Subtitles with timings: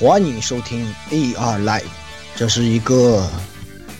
[0.00, 1.82] 欢迎收听 AR Live，
[2.34, 3.22] 这是一个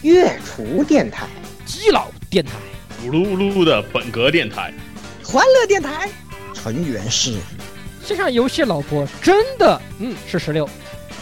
[0.00, 1.26] 月厨电台、
[1.66, 2.52] 基佬电台、
[3.04, 4.72] 咕噜咕噜的本格电台、
[5.22, 6.08] 欢乐电台，
[6.54, 7.34] 成员是
[8.02, 10.66] 线上游戏老婆，真的，嗯，是十六，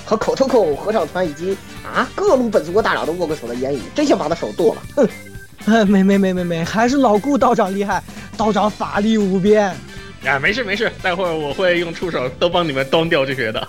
[0.05, 4.83] 和口头口合唱团以及啊各路本族国大佬都握过手的言语，真想把他手剁了，
[5.67, 5.89] 哼！
[5.91, 8.01] 没没没没没，还是老顾道长厉害，
[8.37, 9.75] 道长法力无边。
[10.25, 13.69] 啊，没事没事，待会儿我会用触手都帮你们端掉这些的。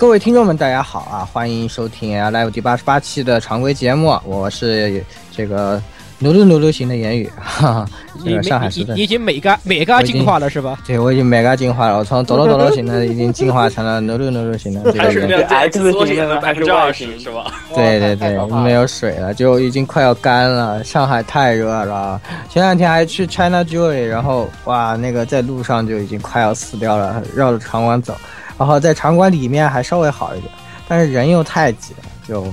[0.00, 1.28] 各位听众们，大家好啊！
[1.30, 5.80] 欢迎收听 Live 第八十八期的常规节目，我是这个
[6.18, 7.86] 努噜努噜型的言语，哈哈，
[8.24, 10.78] 这个上海市的你你已经美嘎美嘎进化了是吧？
[10.86, 15.04] 对，我已经 mega 进化了，我从抖噜抖噜型的已经进化成了 努噜努噜型的这个人。
[15.04, 17.52] 含水量哎这缩减了百分之二十是吧？
[17.74, 20.82] 对对对没有水了，就已经快要干了。
[20.82, 28.16] 上海太热了，前两天还去 China Joy，然后哇，那个在路上就已经快要死掉了，绕着场馆走，
[28.60, 30.52] 然后在场馆里面还稍微好一点，
[30.86, 32.44] 但是人又太挤了，就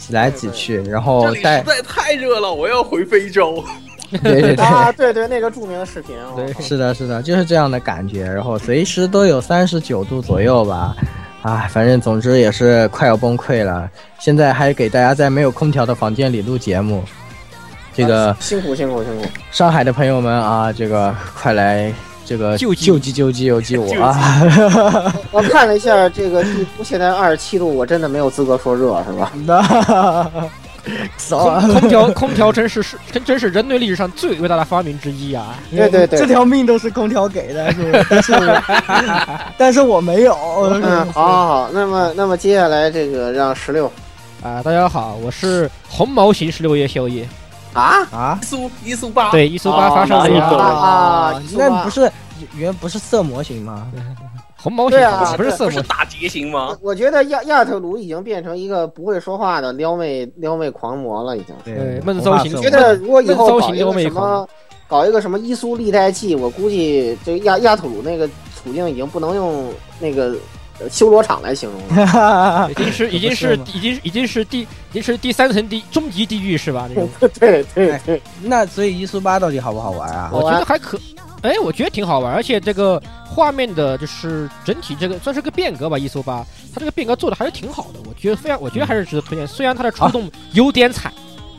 [0.00, 3.64] 挤来挤去，然后实在太热了，我要回非洲。
[4.20, 4.64] 对对对。
[4.64, 10.96] 啊，对对，那个著名的视频， 哦对是的，是的，就是这样的感觉，然后随时都有三十九度左右吧，
[11.42, 13.88] 啊，反正总之也是快要崩溃了。
[14.18, 17.04] 现在还给大家在没有空调的房间里录节目，
[17.94, 21.92] 这个辛苦辛苦辛苦，上海的朋友们啊，这个快来
[22.24, 24.42] 这个救济救急救急救济我啊！
[25.30, 29.32] 我看了一下这个地图，现在二十七度，我真的没有资格说热，是吧？
[29.44, 30.30] 那
[31.16, 35.54] 走空调空调真是是真真是人类历史上最伟大的发明之一啊！
[35.70, 38.62] 对对对这条命都是空调给的，是不是？
[38.86, 39.12] 但 是
[39.56, 40.34] 但是我没有。
[40.74, 43.90] 嗯，好好好，那么那么接下来这个让十六
[44.42, 47.26] 啊，大家好，我是红毛型十六叶宵夜，
[47.74, 48.08] 啊？
[48.10, 48.38] 啊？
[48.40, 50.28] 一苏一苏八，对，一苏八发射啊。
[50.28, 52.10] 呀，啊那不是
[52.56, 53.86] 原不是色魔型吗？
[54.56, 56.74] 红毛型对啊不是色魔是，打劫型吗？
[56.80, 56.94] 我？
[56.94, 61.54] 觉得亚亚特鲁已经变成一个不会说话的撩妹撩妹狂魔了，已经。
[61.64, 64.48] 对闷骚型我觉得如果以后搞一个什么，
[64.88, 69.70] 搞一个什么伊苏历代记，我估计这亚亚特鲁那个处境已经不能用
[70.00, 70.36] 那个呃
[70.90, 72.68] 修罗场来形容 了。
[72.70, 76.88] 已经是已经是已经已经是第已经是第三层地终极地狱是吧？
[76.88, 77.08] 那种
[77.40, 80.30] 对对对，那所以一苏八到底好不好玩啊？
[80.32, 80.98] 我觉得还可，
[81.42, 89.46] 哎，我觉得挺好玩，而且这个画面的就是整体这个算是个变革吧，一搜八，它这个变革做的还是挺好的，我觉得非常，我觉得还是值得推荐。
[89.46, 91.12] 虽然它的出动有点惨，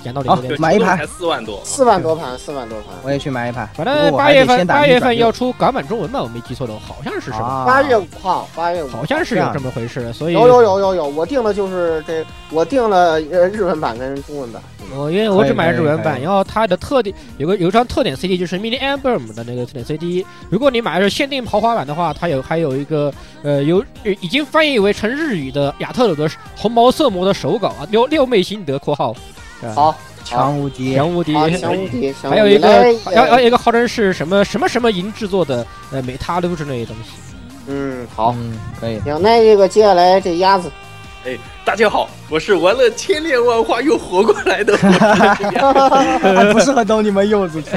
[0.05, 2.95] 讲道理有点对，买一盘才四万多，四万多盘，四万多盘。
[3.03, 3.67] 我也去买一盘。
[3.73, 14.61] 反正八月份八月份要出港版中文吧，我没记错的，好像是什么，啊八月五号，八月五号好像是有这么回事，所以有有有有有，我订的就是这，我订了呃日文版跟中文版。
[14.95, 23.11] 我因为我只买了日文版，然后它的特点有个有一张特点 CD 就是 Mini Album 的那个特点 CD，如果你买的是限定豪华版的话，它有还有一个
[23.41, 29.15] 呃有已经翻译为成日语的亚特鲁的红毛色魔的手稿啊，六六妹心得（括号）
[29.73, 31.33] 好，强无敌，强无敌。
[31.33, 37.11] 好，强无敌，还有一个来要要一个号称是什么什么什么银制作的呃美塔撸之类的东西。
[37.67, 38.99] 嗯，好，嗯，可以。
[38.99, 40.71] 行，那这个接下来这鸭子，
[41.25, 44.77] 哎，大家好，我是玩了千变万化又活过来的
[46.53, 47.69] 不适合等你们柚子出。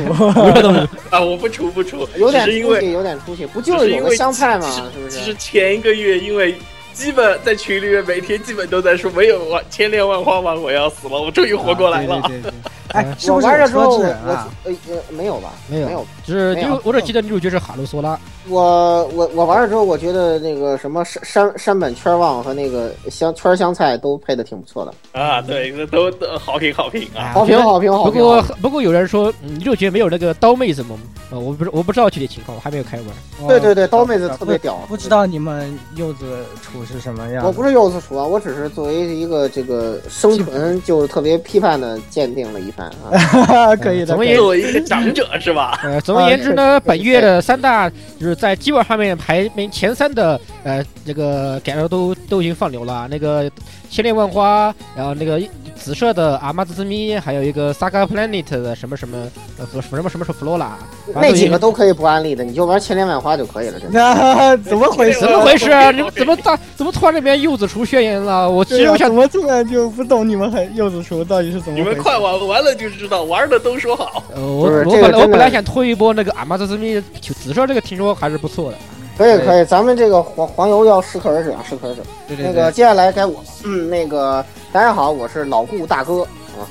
[1.11, 1.21] 啊！
[1.21, 4.69] 我不出不出，有点是因为出息，有点出息，不就是因为是有个香菜吗？
[4.71, 5.35] 其实是不其实是？
[5.35, 6.55] 前一个月因为。
[6.99, 12.17] 基本在群里面每天基本都在说没有万千变万化玩我要死了，我终于活过来了。
[12.17, 12.61] 啊对对对对
[12.95, 15.53] 哎，是我不是有玩了之后，我呃呃没有吧？
[15.69, 16.07] 没有没有。
[16.25, 18.19] 就是没有女我只记得女主角是哈鲁索拉，
[18.49, 27.33] 我我我玩了之后，我觉得那个什么山山山本圈望和那个香圈香菜都配的挺不错的，啊，对，都都好评好评啊！
[27.33, 28.13] 好评好评好评。
[28.13, 30.99] 不过不过有人说嗯女主角没有那个刀妹子萌，
[31.31, 33.49] 呃我不是我不知道具体情况，我还没有开玩。
[33.49, 34.79] 对对对，刀妹子特别屌。
[34.89, 37.45] 不知道你们柚子处是什么样？
[37.47, 43.75] 我不是柚子厨啊，我只是作为一个这个生存就特别批判的鉴定了一番啊。
[43.83, 45.79] 可以的，我们也可以的作为一个长者是吧？
[45.83, 53.51] 呃，总而言之呢，本月的三大就是在基本上面排名前三的呃，这个改了都都已经放流了，那个
[53.91, 55.41] 千恋万花，然后那个
[55.75, 59.17] 紫色的阿玛兹兹咪，还有一个 Saga Planet 的什么什么
[59.59, 60.69] 呃和什么什么是 Flora，
[61.15, 63.81] 那几个都可以不安利的，你就玩千恋万花就可以了。
[63.81, 65.21] 真的，那 怎么回事？
[65.21, 65.91] 怎么回事啊？
[65.91, 68.49] 你们怎么大怎么突然这边柚子厨宣言了？
[68.49, 71.85] 我其实我想怎么突然就不懂你们很柚子厨到底是怎么你？
[71.85, 74.23] 们快玩玩了就知道，玩的都说好。
[74.35, 78.77] 呃，我我本来我本来想推一波那个阿玛兹兹咪，紫色这个听说还是不错的。
[79.19, 82.01] 可以可以，咱们这个黄黄油要适可而止啊，适可而止。
[82.29, 86.63] 对对那个接下来该我了，嗯，那个大家好，我是老顾大哥啊。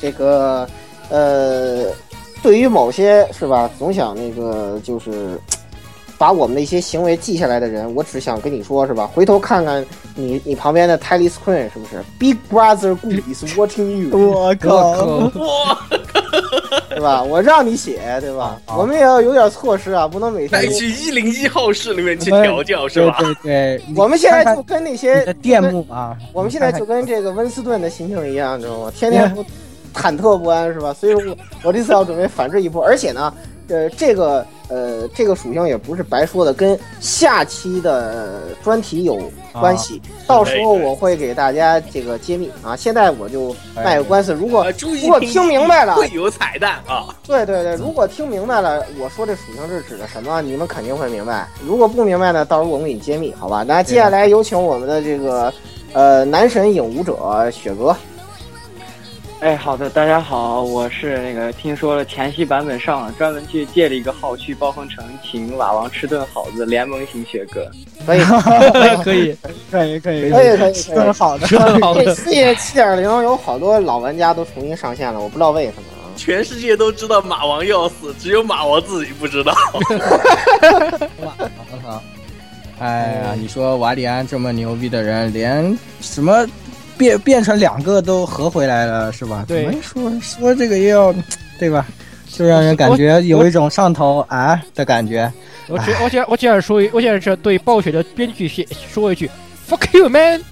[0.00, 0.64] 这个
[1.08, 1.86] 呃，
[2.42, 5.36] 对于某些是吧，总想那个就是
[6.18, 9.06] 把我们的一些行为记下来的人，我只想跟你说，是吧？
[9.06, 9.84] 回头看看
[10.14, 14.92] 你你旁边的 Tally Screen 是不是？Big Brother Good is watching you，我靠！
[15.04, 15.40] 我靠！
[15.40, 15.78] 哇，
[16.88, 17.22] 对吧？
[17.22, 18.58] 我让你写，对吧？
[18.66, 20.66] 啊我们也要有点措施啊，不能每天带。
[20.68, 23.18] 去一零一号室里面去调教是对吧？
[23.20, 28.92] 对对，你 我们现在就跟那些你的店幕啊，我们现在就跟这个温斯顿的心情一样，知道吗？
[28.94, 29.44] 天天都
[29.94, 30.94] 忐忑不安，是吧？
[30.94, 33.32] 所以说我我这次要准备反制一波，而且呢，
[33.68, 39.20] 呃，这个呃这个属性也不是白说的，跟下期的专题有
[39.52, 40.00] 关系。
[40.26, 42.76] 到时候我会给大家这个揭秘啊。
[42.76, 47.14] 现在我就卖个关子，如果呃，注意如果听明白了会有彩蛋啊！
[47.26, 51.48] 对对对，如果听明白了，我说这属性是指的什么，你们肯定会明白。
[51.64, 53.64] 如果不明白呢，到时候我们给你揭秘，好吧？
[53.66, 55.52] 那接下来有请我们的这个
[55.92, 57.96] 呃男神影舞者雪哥。
[59.40, 67.70] 哎，好的，大家好，我是那个听说了前夕版本上了，专门去借了一个号去暴风城请瓦王吃顿好子，联盟型雪哥。
[68.06, 68.20] 可以，
[69.04, 69.36] 可以，
[69.70, 71.12] 可以可以可以，可以，是可以。
[71.12, 76.08] 好的，说的好这四页七点零有好多老玩家都重新上线了，我不知道为什么啊。
[76.16, 79.54] 全世界都知道马王要死，只有马王自己不知道。
[82.78, 86.46] 哎呀，你说瓦里安这么牛逼的人，连什么
[86.96, 89.44] 变变成两个都合回来了，是吧？
[89.46, 91.14] 对说说这个又要，
[91.58, 91.86] 对吧？
[92.28, 95.32] 就让人感觉有一种上头啊的感觉。
[95.68, 99.30] 我只我想我只想说一，我想是对暴雪的编剧写说一句
[99.68, 100.42] “fuck you man”。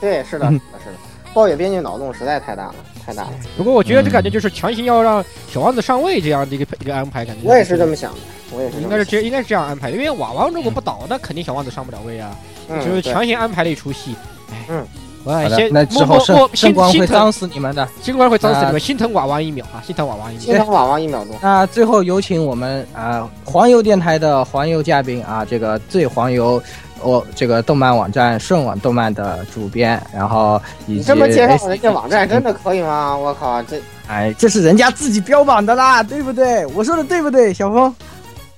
[0.00, 0.96] 对，是的，是的，是的。
[1.32, 2.74] 暴雪编剧脑洞实在太大了，
[3.06, 3.30] 太大了。
[3.56, 8.18] 不过我觉得这感觉就是强行要让小王子上位这样的一个一个安排，感觉我也是这么想的，
[8.52, 8.76] 我也是。
[8.82, 12.36] 应该是这应该是这样安排，因为瓦王如果不倒，那肯定小王子上不了位啊，
[12.68, 14.14] 嗯，就是强行安排了一出戏。
[14.50, 14.86] 哎，嗯，
[15.24, 17.88] 我先，那之后圣默默默圣光会脏死你们的。
[18.00, 20.40] 星光会脏死你们，心疼娃娃一秒啊，心疼娃娃一秒。
[20.40, 21.34] 心疼娃娃一秒钟。
[21.40, 26.62] 那最后有请我们啊、黄油电台的黄油嘉宾啊，这个最黄油。
[27.04, 33.16] 我、这个动漫网站顺网动漫的主编，然后以及你这么介绍人家网站，真的可以吗？
[33.16, 36.64] 我靠，这哎，这是人家自己标榜的啦，对不对？
[36.66, 37.92] 我说的对不对，小峰？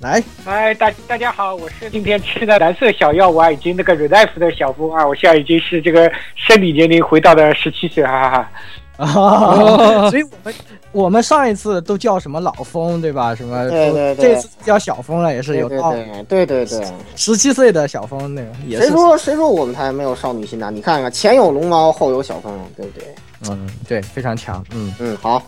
[0.05, 8.51] 来，嗨，大大家好，我是今天吃的蓝色小药丸以及那个 r e l i f 的小峰啊，我现在已经是这个生理年龄回到了十七岁，哈哈哈。
[8.99, 10.55] 啊，所以我们
[10.93, 13.35] 我们上一次都叫什么老峰，对吧？
[13.35, 13.67] 什么？
[13.71, 16.05] 对对对这次叫小峰了，也是有道理。
[16.29, 16.87] 对对对对。
[17.17, 20.71] 十七岁的小峰，那个也谁是，说谁说我们台没有少女心呢？
[20.71, 23.09] 你看看，前有龙猫，后有小峰，对不对？
[23.49, 24.95] 嗯，对，非常强，嗯。
[25.01, 25.43] 嗯，好，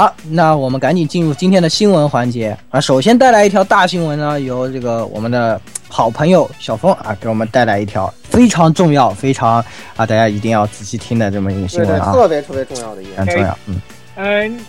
[0.00, 2.80] 好，那我们赶紧进入今天的新闻环节啊！
[2.80, 5.60] 首先带来一条大新闻呢，由这个我们的
[5.90, 9.62] 好朋友小峰啊，给我们带来一条非常重要、非常
[9.96, 13.58] 啊，大家一定要仔细听的这么一个新对对，闻啊，特别特别重要的一非个常重要。
[13.66, 13.80] 嗯，
[14.16, 14.60] 嗯，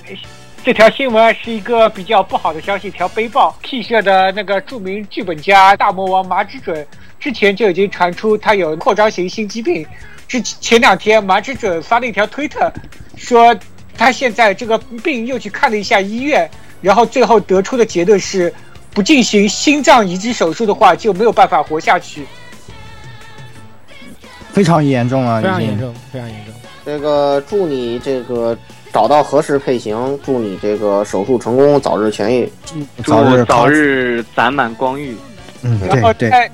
[0.65, 3.55] 这条新闻是一个比较不好的消息，一条悲报。
[3.63, 6.86] K 社的那个著名剧本家大魔王麻之准
[7.17, 9.88] 之前就已经传出他有扩张型心肌病。
[10.27, 12.70] 之前两天，麻之准发了一条推特，
[13.15, 13.55] 说
[13.98, 16.50] 他现在这个病又去看了一下医院，
[16.81, 18.53] 然后最后得出的结论是，
[18.93, 22.25] 不进行心脏移植手术的话就没有办法活下去。
[24.51, 26.53] 非常严重啊，非常严重，非常严重。
[26.83, 28.57] 这个祝你这个
[28.91, 32.51] 找到合适配型，祝你这个手术成功，早日痊愈。
[33.05, 35.15] 早日祝早日攒满光遇。
[35.62, 36.51] 嗯，然后对对，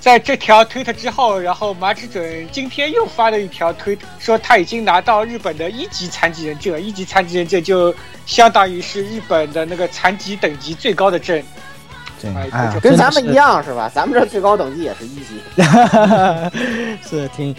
[0.00, 7.94] 在在这条推特之后，然后麻之准今天又发了一条推，说他已经拿到日本的一级残疾人证，一级残疾人证就
[8.26, 11.40] 相当于是日本的那个残疾等级最高的证。
[12.82, 13.90] 跟咱们一样是吧？
[13.94, 15.40] 咱们这最高等级也是一级。
[17.08, 17.54] 是是挺，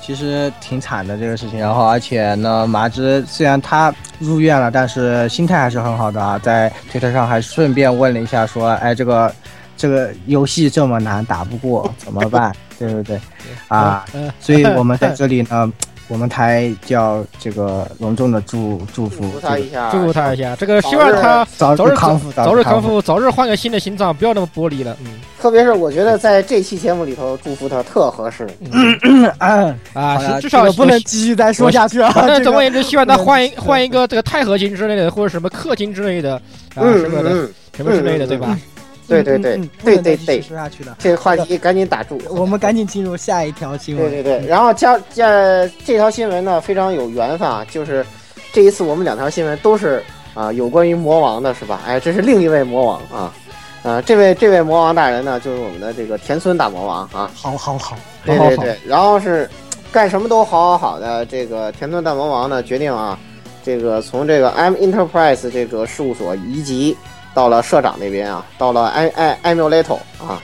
[0.00, 1.58] 其实挺惨的这个事情。
[1.58, 9.34] 然后，而且呢，麻之虽然他入院了，但是心态还是很好的啊，在推特上还顺便问了一下，说，哎，这个
[9.76, 12.52] 这个游戏这么难打不过 怎么办？
[12.78, 13.20] 对不对？
[13.68, 15.72] 啊，嗯，所以我们在这里呢，
[16.08, 23.00] 我们台就要这个隆重的祝祝福祝福他一下，祝福他一下，这个希望他早早日康复，早日康复。
[23.00, 24.96] 早日换个新的心脏，不要那么玻璃了。
[25.04, 28.46] 嗯特别是我觉得在这期节目里头祝福他特合适。
[29.40, 32.10] 嗯， 啊，至少这个不能继续再说下去了。
[32.12, 36.36] 反正这个总而言之，希望他换一换一个这个钛合金之类的，或者什么氪金之类的，
[36.74, 38.58] 啊嗯什么的嗯，什么之类的，对吧？
[39.06, 40.96] 对对对嗯对对对，说下去了。
[40.98, 42.20] 这个话题赶紧打住。
[42.30, 44.10] 我们赶紧进入下一条新闻。
[44.10, 45.26] 对对对，然后加加
[45.84, 48.04] 这条新闻呢非常有缘分啊，就是
[48.52, 51.80] 这一次我们两条新闻都是啊有关于魔王的，是吧？
[51.86, 53.32] 哎，这是另一位魔王啊，
[53.82, 57.30] 呃，这位这位魔王大人呢，就是我们的这个田村大魔王啊。
[57.34, 59.48] 好好好，对对对，然后是
[59.92, 63.18] 干什么都好好好的这个田村大魔王呢，决定啊，
[63.62, 66.96] 这个从这个 M Enterprise 这个事务所移籍
[67.34, 70.40] 到了社长那边啊，到了 I I Emulator 啊，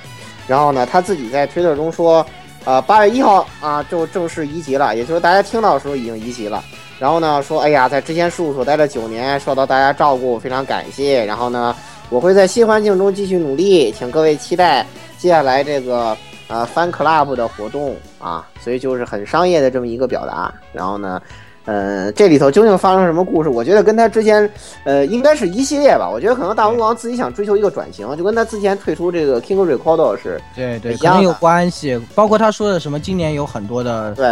[0.46, 2.26] 然后呢，他自己在推特中说，
[2.64, 6.62] 呃，八月一号啊就正式移籍了，也就是大家听到的时候已经移籍了。
[6.98, 11.24] 然后呢，说，哎呀，在之前事务所待了九年，受到大家照顾，非常感谢。
[11.24, 11.74] 然后呢，
[12.10, 14.84] 我会在新环境中继续努力，请各位期待
[15.16, 16.14] 接下来这个
[16.48, 18.46] 呃 Fan Club 的活动啊。
[18.60, 20.52] 所以就是很商业的这么一个表达。
[20.74, 21.22] 然后呢，
[21.70, 23.48] 呃，这里头究竟发生什么故事？
[23.48, 24.50] 我觉得跟他之前
[24.82, 26.10] 呃应该是一系列吧。
[26.12, 31.96] 我觉得可能大魔王自己想追求一个转型，就跟他之前退出这个 King Record 是对对，可能有关系。
[32.12, 34.26] 包括他说的什么，今年有很多的对，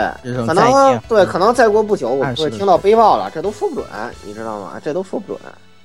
[0.44, 3.86] 可，能对，可能再过不久我会听到背报了，这都说不准，
[4.24, 4.72] 你知道吗？
[4.84, 5.38] 这都说不准，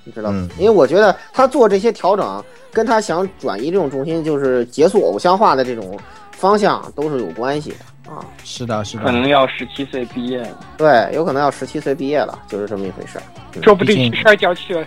[0.03, 0.47] 你知道吗？
[0.49, 5.95] 嗯因为我觉得他做这些调整，跟他想转移这种重心，就是结束偶像化的这种
[6.31, 7.75] 方向，都是有关系的
[8.07, 8.25] 啊。
[8.43, 13.23] 是的，是的，可能要十七岁毕业了，对，有可能要十七岁毕业了，就是这么一回事儿。
[13.61, 14.85] 说不定去摔跤去了。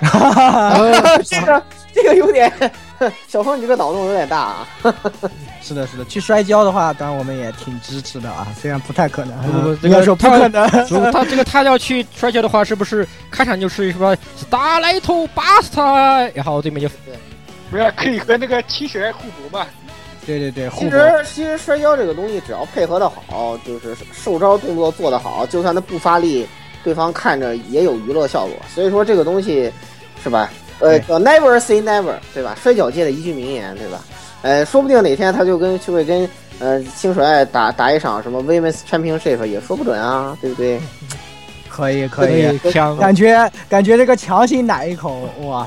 [1.24, 1.62] 这个
[1.94, 2.52] 这个有点，
[3.28, 4.66] 小峰，你这个脑洞有点大啊。
[5.62, 6.04] 是的，是的。
[6.06, 10.68] 去摔跤的话，当然我们也挺支持的啊，虽然不太可能，不不，这应该个说不可能。
[10.90, 16.88] 如果他这个他要去摔跤的话，是不是开场就是什么 Starlight Buster，然后对面就
[17.70, 19.64] 不要可以和那个七神互补嘛？
[20.26, 26.46] 对对对，其实其实摔跤这个东西，只要配合的好，就是受招动作做得好，就算他不发力，
[26.82, 28.54] 对方看着也有娱乐效果。
[28.74, 29.70] 所以说这个东西，
[30.22, 30.50] 是吧？
[30.80, 32.56] 呃叫，never say never，对吧？
[32.60, 34.04] 摔跤界的一句名言，对吧？
[34.42, 36.28] 呃，说不定哪天他就跟就会跟
[36.58, 40.80] 呃清水爱打打一场什么 Women's Championship 也说不准啊，对不对？
[41.70, 45.66] 可以可以，强感觉感觉这个强行奶一口，哇，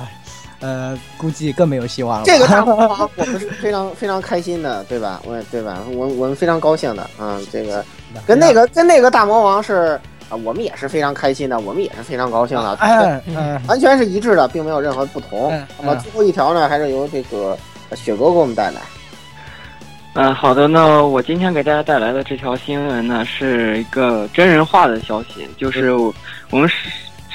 [0.59, 2.23] 呃，估计更没有希望了。
[2.25, 5.21] 这个大 魔王我们是非常非常开心的，对吧？
[5.25, 5.83] 我对吧？
[5.91, 7.83] 我我们非常高兴的啊，这个
[8.25, 9.99] 跟那个跟那个大魔王是
[10.29, 15.67] 啊，我们也是非常开心的，我们也是非常高兴的，对 嗯，完全是一致的，并没有任何不同嗯。
[15.79, 17.57] 那么最后一条呢，还是由这个
[17.95, 18.81] 雪哥给我们带来。
[20.19, 26.11] 嗯，好的，那我今天给大家带来的这条新闻呢，是一个真人化的消息，就是我
[26.49, 26.67] 我们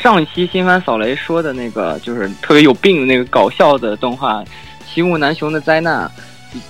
[0.03, 4.43] 上一期新番扫雷说的那个，就是特别有病的那个搞笑的动画
[4.93, 6.11] 《奇木南雄的灾难》，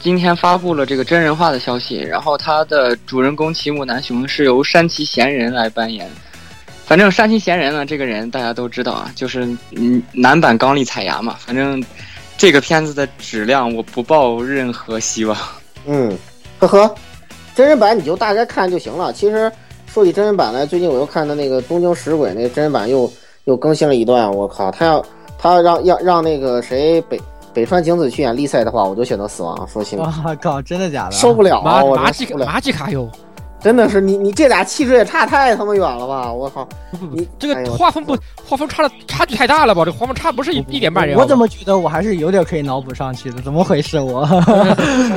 [0.00, 6.06] 今天发布了这个真人化的消息，然后它的主人公奇木南雄是由山崎贤人来扮演。
[6.84, 11.34] 反正山崎贤人呢，这个人大家都知道啊，就是嗯男版刚力彩芽嘛。
[11.38, 11.82] 反正
[12.36, 15.34] 这个片子的质量我不抱任何希望。
[15.86, 16.14] 嗯，
[16.58, 16.94] 呵呵，
[17.54, 19.10] 真人版你就大概看就行了。
[19.10, 19.50] 其实
[19.90, 23.10] 说起真人版来，最近我又看的那个《东京食鬼》那个真人版又
[23.44, 25.04] 又更新了一段，我靠，他要
[25.38, 27.20] 他要让要让那个谁北
[27.52, 29.68] 北川景子去演丽赛的话，我就选择死亡。
[29.68, 31.12] 说清楚，哇靠，真的假的？
[31.12, 33.08] 受不了，马我马吉真受不了，马吉卡哟，
[33.60, 36.32] 真的是你你这俩气质也差太他妈远了吧！
[36.32, 36.66] 我靠，
[37.12, 39.84] 你这个画风不画风差的差距太大了吧？
[39.84, 41.16] 这画风差不是一一点半人。
[41.16, 43.40] 我怎么觉得我还是有点可以脑补上去的？
[43.42, 43.98] 怎么回事？
[44.02, 44.26] 我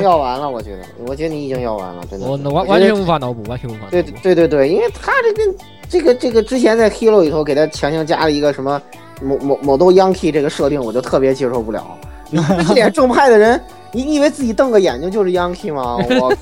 [0.02, 2.26] 要完了，我觉得，我觉得你已经要完了，真的。
[2.26, 3.80] 我完完全无法脑补，完全无法。
[3.90, 8.80] 对对对对，因为他这个这个这个之前在 Hero 里头给他强行加了一个什么
[9.22, 11.84] 某某某都 Yankee 这个设定，我就特别接受不了。
[12.30, 13.60] 一脸正派的人，
[13.92, 15.96] 你你以为自己瞪个眼睛就是 Yankee 吗？
[16.20, 16.34] 我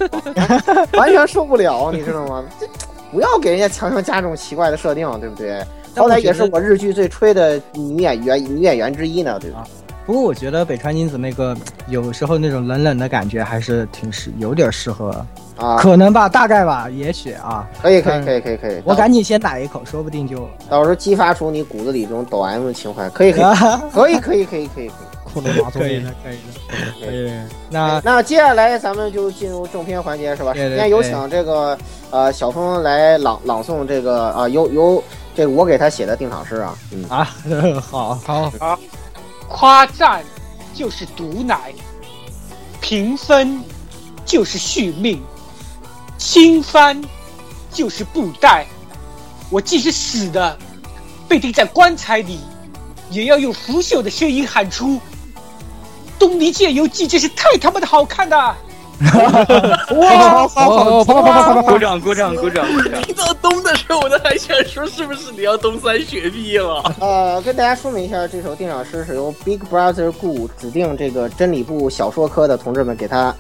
[0.99, 2.43] 完全受不了，你知道吗？
[2.59, 2.67] 这
[3.13, 5.63] 不要给人家强行加这种奇怪的设定，对不对？
[5.95, 9.65] 好歹也是我日剧最吹的女演员女演员之一呢，对吧？
[10.07, 11.57] 不过我觉得北川金子那个
[11.89, 15.25] 有时候那种冷冷的感觉还是挺适，有点适合，
[15.57, 17.69] 啊，可能吧，大概吧，也许啊。
[17.81, 23.45] 可以可以可以可以可以，我赶紧先打一口，说不定就到时候激发出你骨子里这种抖 M 的情怀，可以可以
[23.93, 24.91] 可以可以可以可以可以。
[25.35, 26.15] 可以了，可以了，
[27.01, 27.33] 可以。
[27.69, 30.55] 那那接下来咱们就进入正片环节，是吧？
[30.55, 31.77] 首先有请这个
[32.13, 35.03] 呃小峰来朗朗诵这个啊、由由
[35.35, 36.79] 这个我给他写的定场诗啊。
[36.93, 37.29] 嗯啊，
[37.83, 38.79] 好好好，
[39.49, 40.23] 夸赞
[40.73, 41.73] 就是毒奶，
[42.81, 43.61] 评分
[44.25, 45.21] 就是续命，
[46.25, 46.99] 新番
[47.71, 48.65] 就是布袋。
[49.51, 50.57] 我即使死的，
[51.29, 52.41] 被钉在棺材里，
[53.11, 54.99] 也要用腐朽的声音喊出
[56.19, 58.57] ：“东离剑游记真是太他妈的好看了！”
[60.01, 61.73] 哇， 好哦，跑跑跑跑跑跑！
[61.73, 63.03] 鼓掌鼓掌鼓掌鼓掌！
[63.03, 66.83] 听到东的时候，我都还想说，是不是你要东三雪碧了？
[67.01, 73.33] 呃，跟大家说明一下，这首定场诗是由 Big Brother Gu 指定这个真理部小说科的同志们给他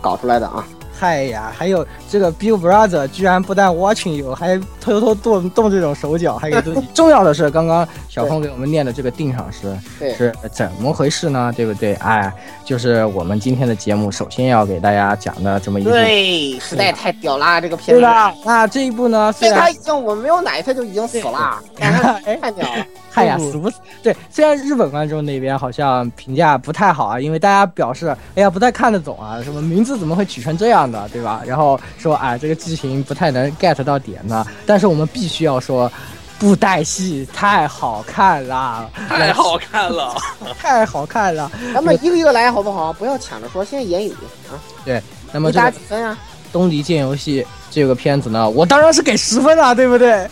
[0.00, 0.66] 搞出来的啊。
[1.00, 6.86] 嗨呀，还有这个 Big Brother 居然不但 watching 有，还偷偷动动这种手脚，还给自己。
[6.92, 11.50] 重要的是，刚刚小峰给我们念的这个定场诗是怎么回事呢？
[11.56, 11.94] 对不对？
[11.94, 12.30] 哎，
[12.66, 15.88] 就是我们今天的节目首先要给大家讲的这么一部。
[15.88, 18.02] 对，实在太屌啦，这个片子。
[18.02, 22.84] 对的，那这一部呢，虽然他已经我没有奶，他就已经死了， 太屌了。
[23.12, 23.78] 嗨呀，死不死？
[24.02, 31.42] 对，虽然日本观众那边好像评价不太好啊，因为大家表示，哎呀，不太看得懂啊，什么名字怎么会取成这样的，对吧？
[31.46, 34.46] 然后说，哎，这个剧情不太能 get 到点呢。
[34.66, 35.90] 但是我们必须要说，
[36.38, 40.14] 布袋戏太好看了，太好看了，
[40.58, 41.50] 太好看了。
[41.74, 42.92] 咱们一个一个来好不好？
[42.92, 44.12] 不要抢着说，先言语
[44.50, 44.56] 啊。
[44.84, 46.18] 对那么这个几分啊？
[46.52, 50.28] 东离剑游戏这个片子呢，我当然是给十分了，对不对？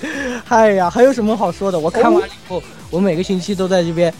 [0.48, 1.78] 哎呀，还有什么好说的？
[1.78, 2.60] 我看完以后，
[2.90, 4.12] 我每个星期都在这边，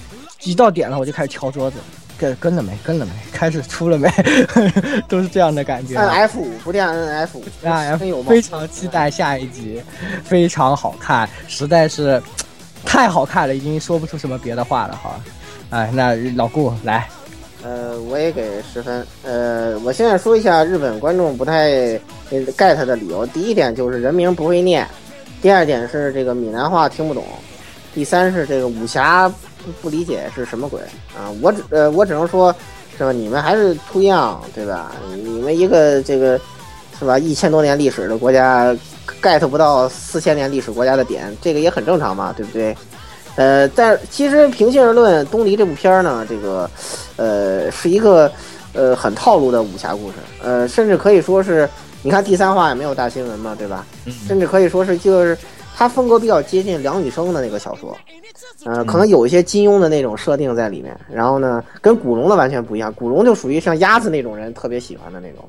[0.45, 1.79] 一到点了我就开始敲桌子，
[2.19, 2.77] 跟跟了没？
[2.83, 3.13] 跟了没？
[3.33, 4.11] 开始出了没？
[5.09, 5.97] 都是这样的感觉。
[5.97, 9.81] 按 F 五不垫按 F 五，啊真有，非常期待下一集，
[10.25, 12.21] 非常好看，实在是
[12.85, 15.21] 太好看了，已经说不出什么别的话了哈。
[15.71, 17.09] 哎，那老顾来，
[17.63, 19.07] 呃，我也给十分。
[19.23, 21.71] 呃，我现在说一下日本观众不太
[22.31, 23.27] 呃 get 的理由。
[23.27, 24.87] 第一点就是人名不会念，
[25.43, 27.23] 第二点是这个闽南话听不懂，
[27.95, 29.31] 第三是这个武侠
[29.69, 30.81] 不不理解是什么鬼
[31.17, 31.31] 啊？
[31.43, 32.55] 我只呃我只能说，
[32.97, 33.13] 是吧？
[33.13, 34.93] 你们还是 too young，对吧？
[35.15, 36.41] 你们一个这个
[36.99, 38.75] 是吧一千多年历史的国家
[39.23, 42.77] get 不到四千年历史国家的点，这个也很正常嘛，对不对？
[43.37, 46.69] 呃，但其实平心而论，《东离》这部片儿呢，这个，
[47.17, 48.29] 呃，是一个
[48.73, 51.69] 呃很套路的武侠故事，呃，甚至可以说是，
[52.03, 53.87] 你看第三话也没有大新闻嘛，对吧？
[54.27, 55.39] 甚至可以说是就是
[55.79, 57.97] 它风格比较接近梁羽生的那个小说，
[58.65, 65.49] 呃，可能有一些金庸的那种设定在里面，然后呢，跟古龙的完全不一样，古龙就属于像鸭子那种人特别喜欢的那种，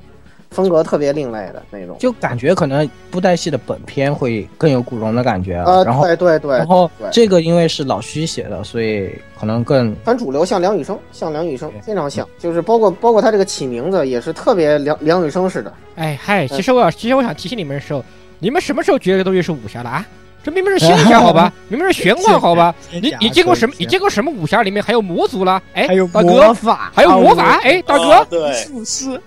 [0.50, 1.96] 风格特别另类的那种。
[1.98, 15.74] 就感觉可能布袋戏的本片会更有古龙的感觉，呃，然后对对对然，后这个因为是老徐写的，所以可能更很主流，像梁羽生，像梁羽生非常像，就是包括包括他这个起名字也是特别梁梁羽生似的。
[15.96, 18.04] 哎嗨，其实我要，其实我想提醒你们的时候，
[18.38, 20.06] 你们什么时候觉得这个东西是武侠的啊？
[20.42, 21.52] 这明明是仙侠好吧？
[21.68, 22.74] 明明是玄幻好吧？
[22.90, 23.74] 你你见过什么？
[23.78, 25.60] 你见过什么武侠里面还有魔族啦？
[25.74, 27.60] 哎，还有大魔哥，法，还有魔法？
[27.62, 29.20] 哎，大哥，对， 术士，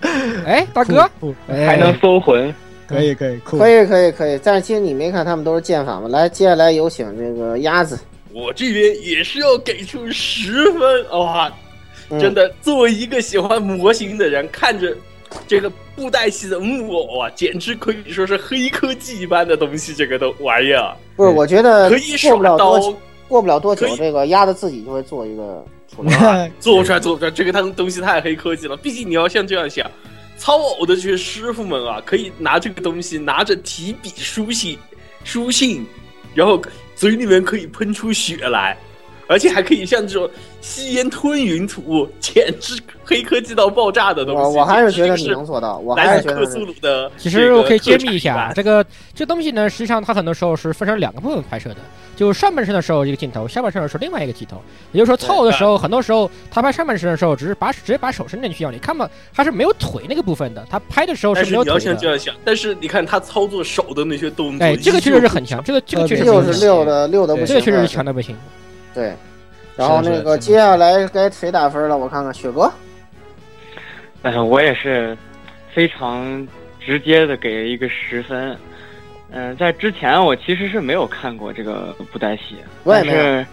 [0.46, 1.10] 哎，大哥，
[1.48, 2.54] 还能搜魂，
[2.88, 6.08] 可以可以，可以可以可以，但是其实你没看他们都是剑法吗？
[6.10, 8.00] 来，接下来有请这个鸭子，
[8.34, 11.52] 我这边也是要给出十分哇！
[12.10, 14.96] 嗯真的，作为一个喜欢模型的人，看着
[15.48, 19.94] 这个布袋戏的木偶啊，简直可以说是黑科技一般的东西。
[19.94, 26.52] 这个都玩意儿不是，我觉得可以过耍不了多久刀，过不了多久这个鸭子自己就会做一个 出来。
[26.60, 28.76] 做不出来，做不出来，这个东东西太黑科技了。
[28.78, 29.90] 毕竟你要像这样想，
[30.38, 34.78] 操偶的这些师傅们啊，可以拿这个东西，拿着提笔书信，
[35.24, 35.86] 书信，
[36.34, 36.60] 然后
[36.96, 38.78] 嘴里面可以喷出血来，
[39.28, 40.30] 而且还可以像这种
[40.64, 44.42] 吸烟吞云吐雾，简直黑科技到爆炸的东西。
[44.42, 47.12] 我我还是觉得你能做到，我还来克是觉得你苏鲁的。
[47.18, 51.76] 其实我可以揭秘一下，这个这东西呢，实际上它很多时候是分成两个部分拍摄的，
[52.16, 54.56] 就上半身的时候一个镜头，下半身的时候另外一个镜头。
[54.94, 61.80] 也就是说，操偶的时候，很多时候他拍上半身的时候，只是把直接把手伸进去要你看嘛，他是没有腿那个部分的，他拍的时候是没有腿的。
[61.82, 68.34] 像这样想，但是你看他操作手的那些动作，哎，这个确实是很强，这个这个确实是六的六的不行，这个确实是强的不行。
[68.94, 69.14] 对。
[69.76, 71.98] 然后那个接下来该谁打分了？
[71.98, 72.72] 我看看，雪哥，
[74.22, 75.18] 呃，我也是
[75.74, 76.48] 非常
[76.80, 78.56] 直接的给一个十分。
[79.32, 83.46] 嗯、在之前我其实是没有看过这个布袋戏，但我也没有是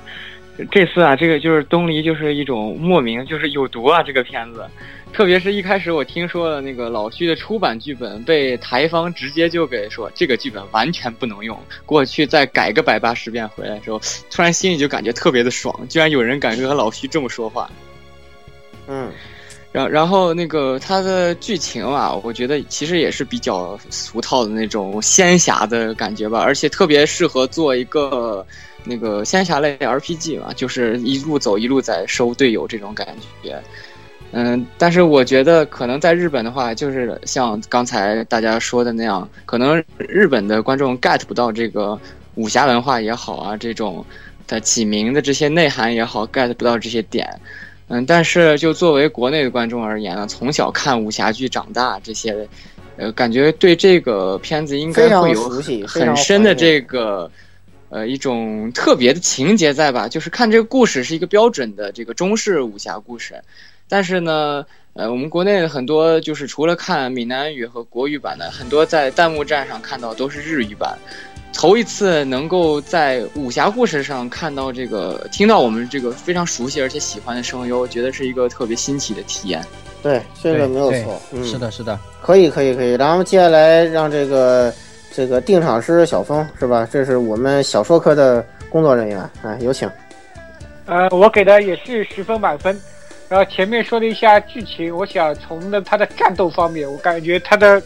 [0.71, 4.63] 这次啊，这个就是东篱就是一种莫名就是有毒啊，这个片子。
[5.13, 17.71] 特别是一开始我听说了那个老徐的出版剧本被台方直接就给说这个剧本完全不能用，过去再改个百八十遍回来的时候，突然心里就感觉特别的爽，居然有人敢跟老徐这么说话。
[18.87, 19.13] 嗯，
[19.73, 28.47] 然然后那个它的剧情啊，我觉得其实也是比较俗套的那种仙侠的感觉吧，而且特别适合做一个
[28.85, 33.61] 那个仙侠类 RPG 嘛，就是一路走一路在收队友这种感觉。
[34.33, 41.99] 嗯，但是我觉得可能在日本的话，就是像刚才大家说的那样，可能日本的观众 get 不到这个
[42.37, 44.07] 武侠文化也好啊，这种
[44.47, 47.29] 的起名的这些内涵也好，get 不到这些点。
[47.89, 52.49] 嗯，但是就作为国内的观众而言呢，从小看武侠剧长大，这些，
[52.97, 55.49] 呃，感觉对这个片子应该会有
[55.89, 57.29] 很深的这个，
[57.89, 60.07] 呃，一种特别的情节在吧？
[60.07, 63.35] 就是看这个故事是一个标准的这个中式武侠故事。
[63.91, 70.97] 但是呢，呃，我们国内很多就是除了看闽南语和国语版的，很多在弹幕站上看到都是日语版。
[71.53, 79.61] 头一次能够在武侠故事上看到这个，听到我们这个非常熟悉而且喜欢的声优，我觉得是一个特别新奇的体验。
[80.01, 81.21] 对，这个没有错。
[81.33, 82.93] 嗯，是的，是的，可以，可以，可以。
[82.95, 84.73] 然后接下来让这个
[85.13, 86.89] 这个定场师小峰是吧？
[86.91, 89.91] 这是我们小说科的工作人员，哎，有请。
[90.87, 92.81] 呃，我给的也是十分满分。
[93.31, 97.81] 然后前面说了一下剧情，我想从的他的战斗方面，我感觉他的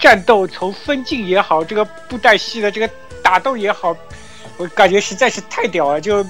[0.00, 2.88] 战斗从分镜也好，这个布袋戏的这个
[3.22, 3.94] 打斗也好，
[4.56, 6.00] 我感觉实在是太屌了。
[6.00, 6.24] 就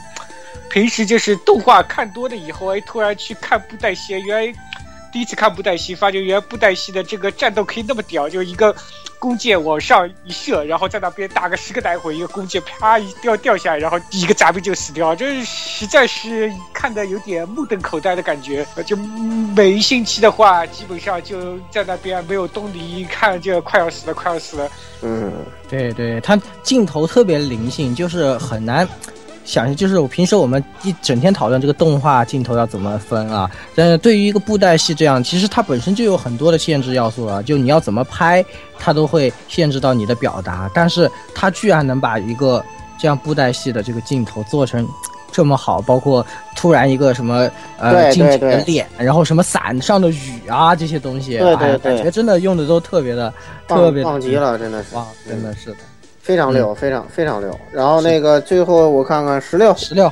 [0.68, 4.52] 平时就是动画看多了以后，哎，突然去看布袋戏，原来
[5.12, 8.74] 第一次看布袋戏，发觉原来布袋戏的这个战斗可以那么屌，就一个。
[9.20, 18.66] 弓箭往上一射，然后在那边打个十个来回，一个弓箭啪一掉掉下来，然后一个杂兵就死掉，这实在是看的有点目瞪口呆的感觉。
[18.86, 18.96] 就
[19.54, 24.68] 每一星期的话，基本上就在那边没有动力，一看就快要死了，快要死了。
[25.02, 25.30] 嗯，
[25.68, 28.88] 对对，它镜头特别灵性，就是很难。
[29.44, 38.44] 想就是我平时我们一整天讨论这个动画镜头要怎么分啊，但是对于一个布袋戏这样，其实它本身就有很多的限制要素了，就你要怎么拍，
[38.78, 40.70] 它都会限制到你的表达。
[40.74, 42.64] 但是它居然能把一个
[42.98, 44.86] 这样布袋戏的这个镜头做成
[45.32, 46.24] 这么好，包括
[46.54, 47.48] 突然一个什么
[47.78, 53.32] 呃近景的脸，然后什么伞上的雨啊这些东西，对对对，感觉真的用的都特别的
[53.66, 55.76] 特别棒极了，真的是哇，真的是的。
[56.30, 57.60] 非常溜，非常非常溜。
[57.72, 60.10] 然后那个最后我看看十六十六，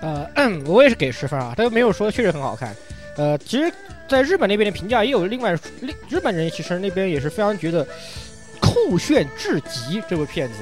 [0.00, 0.26] 呃，
[0.64, 1.52] 我也是给十分啊。
[1.54, 2.74] 他又没有说确实很好看。
[3.18, 3.70] 呃，其实，
[4.08, 5.54] 在日本那边的评价也有另外，
[6.08, 7.86] 日本人其实那边也是非常觉得
[8.62, 10.54] 酷炫至极这部片子，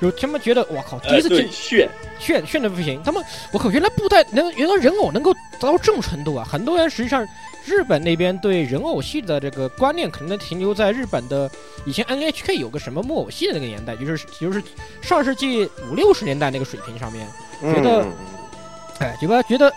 [0.00, 3.02] 就他们觉得我靠，第一次见炫炫炫的不行。
[3.02, 6.46] 他们我靠，原来布袋能原来人偶能够达到这种程度啊！
[6.48, 7.26] 很多人实际上。
[7.68, 11.50] 日本那边对人偶戏的这个观念，可能停留在日本的
[11.84, 14.62] 以前 NHK 有个什么木偶戏的那个年代，就是就是
[15.02, 17.26] 上世纪五六十年代那个水平上面，
[17.60, 18.06] 觉得，
[19.00, 19.72] 哎，觉得觉得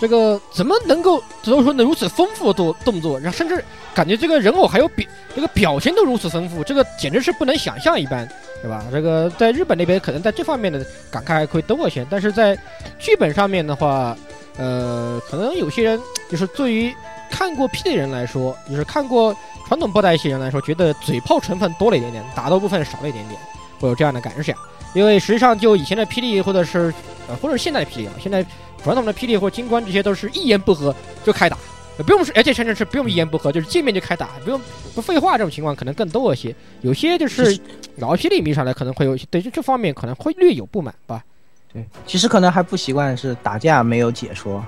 [0.00, 1.82] 这个怎么能够怎么说呢？
[1.82, 8.28] 如此丰富的动作，然后甚至感觉这个人偶还有表这个表情都如此丰富，这个简直是不能想象一般，
[8.62, 8.84] 对吧？
[8.90, 12.58] 这个在日本那边可能在这方面的感慨还会多一些，但是在
[12.98, 14.16] 剧本上面的话，
[14.56, 16.94] 呃，可能有些人就是对于。
[17.30, 19.34] 看过 P 的人来说，就是看过
[19.66, 23.40] 传统布袋戏人来说，觉得嘴炮成分多了一点点，打斗部分少了一点点，
[23.80, 24.56] 会有这样的感想。
[24.94, 26.94] 因为实际上，就以前的霹雳，或者是
[27.26, 28.44] 呃，或者现在的霹雳啊，现在
[28.84, 30.94] 传统的霹雳或金冠这些都是一言不合
[31.24, 31.56] 就开打，
[31.96, 34.60] 不用说，而且甚至是不用一言不合，就是见面就开打，不用
[34.94, 36.54] 不废话，这种情况可能更多一些。
[36.82, 37.58] 有些就是
[37.96, 41.24] 老霹雳迷上来可能会有对这这方面可能会略有不满吧。
[41.72, 44.62] 对，其实可能还不习惯是打架没有解说。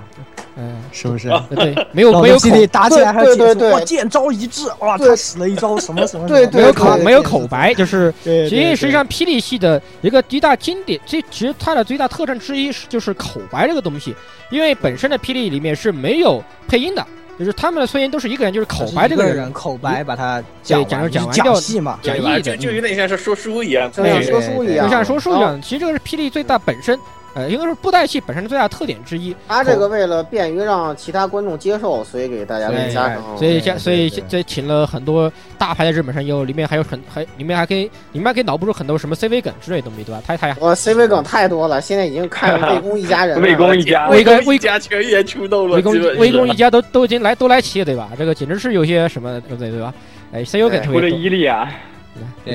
[0.59, 1.29] 嗯，是不是？
[1.55, 6.27] 对， 没有没有口打起来还对对哇，剑招一致，哇，他使了一招什么什么？
[6.27, 14.15] 对对，没有口没有口白，就是其实实际上霹雳系的一个最大经典，这其实它的最大特征之一是就是口白这个东西，
[14.49, 17.05] 因为本身的霹雳里面是没有配音的，
[17.37, 25.61] 就是他们的配音都是一个人，就是口白这个人口白把它讲讲讲完掉戏嘛，讲义就就有点像是说书一样，对像说书一样，就像说书一样。
[25.61, 26.97] 其实这个是霹雳最大本身。
[27.37, 29.35] 呃，应该是布袋戏本身的最大特点之一。
[29.47, 33.37] 他这个为了便于让其他观众接受，所以给大家加上。
[33.37, 40.19] 所以加，所以这请了很多大牌的日本声优，里面还有很还里面还可以，里面还可以脑补出很多什么 CV 梗之类的东西，对吧？
[40.25, 40.55] 太太。
[40.59, 43.37] 我 CV 梗太多了，现在已经看魏公一家人。
[43.43, 45.75] 魏公一家，魏公一家全员出动了。
[45.75, 48.09] 魏公魏公一家都都已经来都来齐了，对吧？
[48.17, 49.69] 这个简直是有些什么对不对？
[49.69, 49.93] 对吧？
[50.33, 51.07] 哎，CV 梗特别多。
[51.09, 51.69] 伊利啊，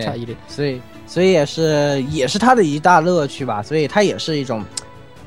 [0.03, 0.81] 差伊利，所以
[1.12, 4.64] 所以也是也是他的一大乐趣吧，所以他也是一种。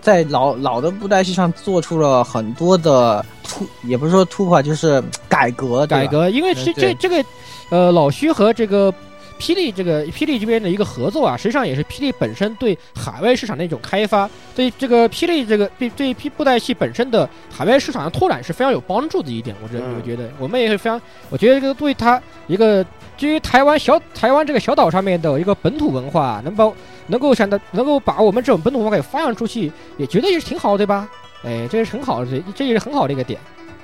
[0.01, 5.85] 在老老的布袋戏上做出了很多的突，也不是说突破，就是改革。
[5.87, 7.25] 改革，因为这这这个，
[7.69, 8.93] 呃，老徐和这个
[9.39, 19.55] 霹雳这个霹雳这边的一个合作啊，实际上也是霹雳本身对海外市场的一种开发，对这个霹雳这个对对布袋戏本身的海外市场的拓展是非常有帮助的一点。
[19.63, 22.85] 我这我觉得，我们也是非常，我觉得这个对他一个
[23.17, 26.71] 基于台湾小台湾这个小岛上面的一个本土文化，能把。
[27.07, 31.07] 能够想到能够把我们这种本土文化给发扬出去，也觉得也是挺好，对吧？
[31.43, 33.39] 哎，这是很好的，这这也是很好的一个点。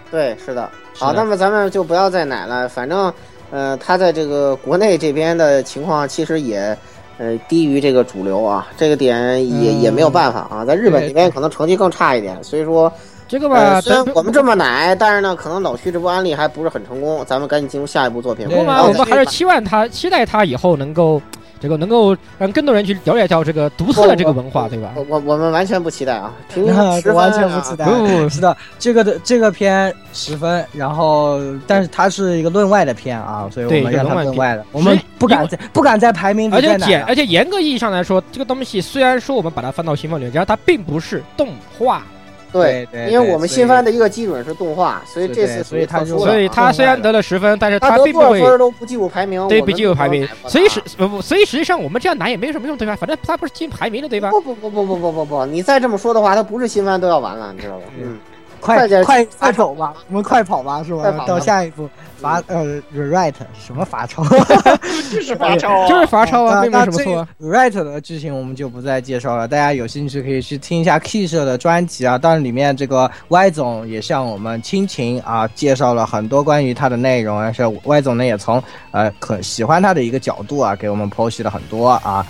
[0.10, 0.68] 对，是的。
[0.96, 3.14] 好，那么咱们就不要再奶了，反正，
[3.52, 6.76] 呃，他在这个国内这边的情况其实也，
[7.18, 12.92] 呃，低于这个主流啊，这个点也、嗯也没有办法啊，在日本对这边可能成绩更差一点，所以说，
[13.28, 18.48] 这个吧，呃，虽然我们这么奶，但是呢，可能老徐这部案例还不是很成功，咱们赶紧进入下一部作品。
[18.50, 21.22] 我们还是期望他，期待他以后能够
[21.62, 24.92] 这个能够让更多人去了解到这个独特的这个文化，对吧？
[24.96, 27.86] 我我我们完全不期待啊，平 均那十分、啊、完全不期待。
[27.86, 42.04] 不不不是的，这个的这个片十分，然后但是它是一个论外的片啊，所以我们让它论外的，我们不敢再不敢在排名里而且而且严格意义上来说，这个东西虽然说我们把它放到新番里面，然后它并不是动画，
[42.52, 52.96] 对对对因为我们新番的一个基准是动画，所以这次所以他就所以他虽然得了十分，但是他并不会分都不计入排名，对不我们进入排名，所以实不不，所以实际上我们这样拿也没有什么用，对吧？
[52.96, 54.30] 反正他不是进排名的，对吧？
[54.32, 57.84] 不不不不不不不不，你再这么说的话，他不是新番都要完了，你知道吧？
[57.98, 58.20] 嗯，
[58.62, 61.26] 快快点快快走吧，我们快跑吧，是吧？
[61.26, 64.24] 到下一步罚呃 rewrite 什么罚抄？
[65.12, 67.28] 就是罚抄啊，就是罚抄啊，那并没有什么错啊。
[67.38, 72.18] 那这个 Right 的剧情我们就不再介绍了，大家有兴趣可以去听一下 Key 社的专辑啊。
[72.18, 82.26] 当然，里面这个 Y 总也向我们亲情啊介绍了很多关于他的内容，而且 Y 总呢也从呃可喜欢他的一个角度啊给我们剖析了很多啊。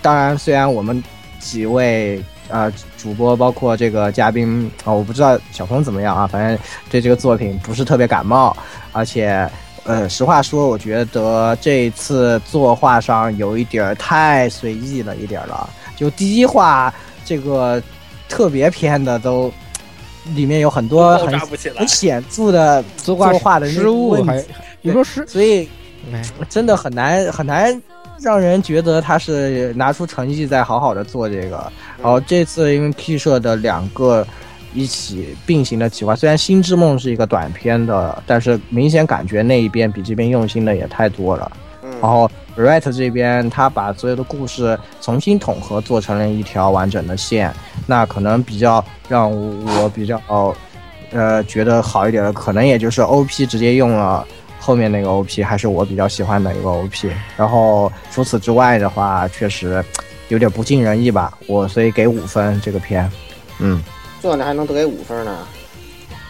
[0.00, 1.02] 当然，虽然我们
[1.40, 6.56] 几位呃主播包括这个嘉宾啊、我不知道小峰怎么样啊，反正
[6.88, 8.56] 对这个作品不是特别感冒，
[8.92, 9.50] 而且。
[9.84, 15.68] 呃，实话说，我觉得这一次作画上有一点儿太随意了一点儿了。
[15.96, 17.82] 就第一话这个
[18.28, 19.52] 特别篇的都，
[20.36, 21.88] 里面有很多很炸不起来很。
[21.88, 24.16] 显著的作画的失误
[24.82, 25.68] 有时候失，所以
[26.12, 27.82] 哎真的很难很难
[28.22, 31.70] 让人觉得他是拿出诚意在好好的做这个。
[32.00, 34.26] 然后这次因为 K 社的两个
[34.72, 41.50] 一起并行的企划，虽然《星之梦》是一个短片的，但是明显感觉那一边比这边用心的也太多了。
[41.82, 47.52] 嗯然后 Right 这边他把所有的故事重新统合，做成了一条完整的线，
[47.86, 50.20] 那可能比较让我比较
[51.12, 54.26] 呃觉得好一点的，可能也就是 OP 直接用了
[54.64, 57.10] 后面那个 OP，还是我比较喜欢的一个 OP。
[57.36, 59.84] 然后除此之外的话，确实
[60.28, 63.10] 有点不尽人意吧，我所以给五分这个片。
[63.58, 63.82] 嗯
[64.22, 65.36] 这你还能得给五分呢？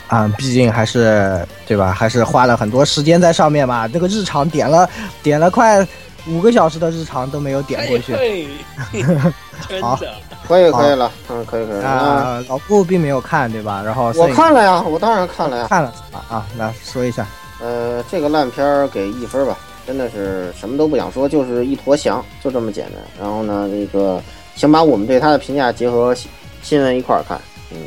[0.08, 1.92] 啊、毕竟还是对吧？
[1.92, 3.86] 还是花了很多时间在上面嘛。
[3.86, 4.88] 这个日常点了
[5.22, 5.86] 点了快
[6.26, 8.14] 五个小时的日常都没有点过去。
[8.16, 8.48] 嘿
[8.90, 9.02] 嘿
[9.68, 10.10] 真好的，
[10.48, 13.82] 可以可以了，嗯，可以可以啊，老顾并没有看对吧？
[13.84, 15.66] 然后我看了呀，我当然看了呀。
[15.68, 17.26] 看了啊啊，来说一下。
[17.62, 22.94] 呃，这个烂片儿给一分吧，真的是什么都不想说，就是一坨翔，就这么简单。
[23.20, 24.20] 然后呢，那个
[24.56, 26.28] 请把我们对他的评价结合新
[26.62, 27.78] 新闻一块儿看，嗯。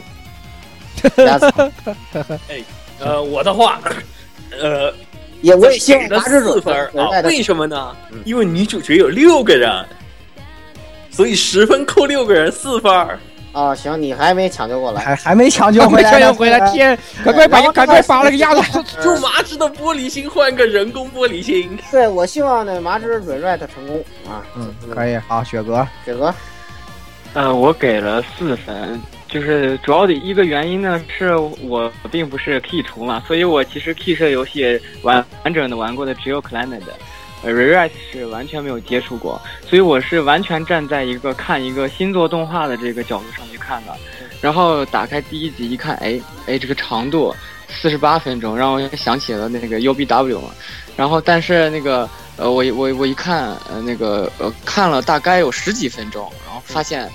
[1.25, 1.51] 鸭子
[2.99, 3.79] 呃，我的话，
[4.59, 4.91] 呃，
[5.41, 8.21] 也我也希望给四分儿啊，为什么呢嗯？
[8.25, 9.85] 因为女主角有六个人，
[11.11, 12.91] 所以十分扣六个人，四分
[13.55, 13.65] 儿。
[13.65, 18.61] 啊，行，你还没抢救过来，还还没抢救回来抢救回来，天，赶快把赶快把那个鸭子
[19.01, 26.35] 就麻枝的玻璃心换个人工玻璃心，对我希望呢麻之 rewrite 成功啊，嗯，可以，好，雪哥，雪哥，
[27.33, 36.93] 呃，我给了四分，就是主要的一个原因呢，是我并不是 Key 图嘛，所以我其实 Key 社游戏完完整的玩过的只有 Planet，呃
[37.45, 43.95] ，Rewrite 是完全没有接触过，所以我是完全站在一个看一个新作动画的这个角度上去看的，
[44.41, 47.33] 然后打开第一集一看，哎哎，这个长度
[47.69, 50.49] 四十八分钟，让我想起了那个 UBW 嘛，
[50.95, 57.09] 然后但是那个呃，我我我一看，呃，那个呃，看了大概有十几分钟，然后发现。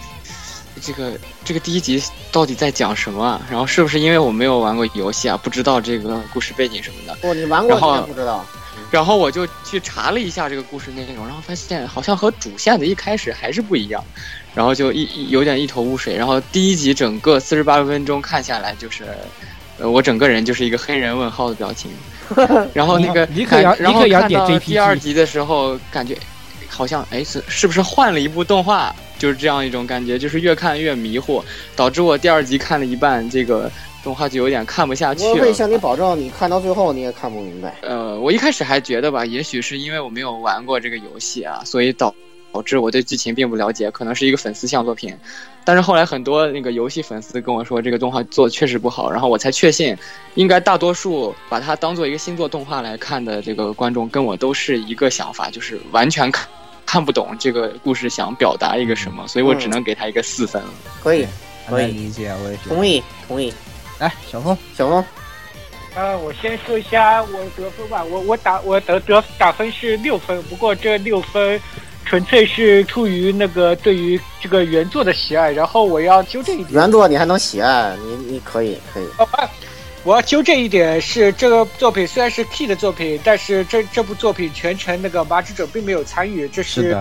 [0.83, 1.13] 这个
[1.45, 3.43] 这个第一集到底在讲什么啊？
[3.51, 7.15] 然后是不是因为我没有玩过游戏啊，不知道这个故事背景什么的？
[7.21, 8.43] 不，你玩过然后你也不知道，
[8.91, 14.03] 然后我就去查了一下这个故事内容，然后发现好像和主线的一开始还是不一样，
[14.55, 16.17] 然后就一一有点一头雾水。
[16.17, 19.05] 然后第一集整个四十八分钟看下来，就是，
[19.79, 21.91] 呃，我整个人就是一个黑人问号的表情。
[22.75, 26.17] 然后那个你可以要然后看到第二集的时候，感觉
[26.69, 28.95] 好像哎是是不是换了一部动画？
[29.19, 31.45] 就是这样一种感觉，就是越看越迷惑，
[31.77, 33.71] 导致我第二集看了一半，这个
[34.03, 35.31] 动画就有点看不下去了。
[35.31, 37.75] 我可以向你保证，你看到最后你也看不明白。
[37.83, 42.15] 呃，我一开始还觉得吧，也许是因为我没有玩过这个游戏啊，所以导
[42.53, 45.15] 导致我对剧情并不了解，可能是一个粉丝向作品。
[45.63, 49.97] 但是后来很多那个游戏粉丝跟我说，这个动画做的确实不好，然后我才确信，
[50.35, 56.49] 应该大多数把它当做一个新作动画来看的这个观众跟我都是一个想法，就是完全看
[56.87, 60.71] 看不懂这个故事想表达一个什么，所以我只能给他一个四分了。
[61.01, 61.27] 可以，
[61.69, 62.57] 可以理解，我也。
[62.67, 63.53] 同意，同意。
[64.01, 65.05] 来，小峰，小峰，
[65.95, 71.61] 呃，我先说一下我得分吧，我我打我得得打分是六分，不过这六分
[72.07, 76.73] 纯粹是出于那个对于这个原作的喜爱，然后我要纠正一点。
[76.73, 79.05] 原作你还能喜爱，你你可以可以。
[79.19, 79.37] 哦不，
[80.03, 86.97] 我要纠正一点是，这个作品虽然是 Key 的作品，但是这这部作品全程那个麻之者并没有参与，这是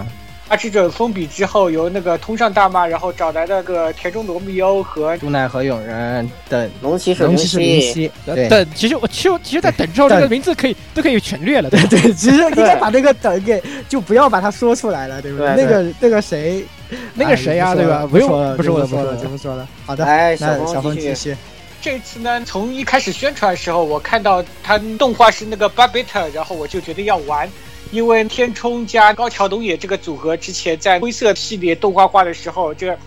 [0.49, 6.69] 是的，麻之准封笔之后由那个通上大骂，然后找来那个田中罗密欧和朱奈和永人等。
[6.81, 8.47] 龙骑士龙骑士林林夕，对。
[8.47, 11.79] 等，其实我其实其实在等之后，这个名字可以都可以全略了，对。
[11.87, 15.55] 对 对，其实应该把那个等给就不要把它说出来了，对不对？
[15.55, 16.65] 那个那个谁，
[17.13, 18.07] 那个谁呀，哎对吧？
[18.09, 19.29] 不说了不用，不是我说了，不是我的就。
[19.29, 19.67] 不说了。
[19.85, 21.35] 好的，哎，那小小峰继续。
[21.81, 27.47] 这次呢，从一开始宣传的时候，我看到它动画是那个 b a b e t 然后我就觉得要玩，
[27.91, 32.97] 因为天冲加高桥东野这个组合之前在灰色系列动画化的时候，这个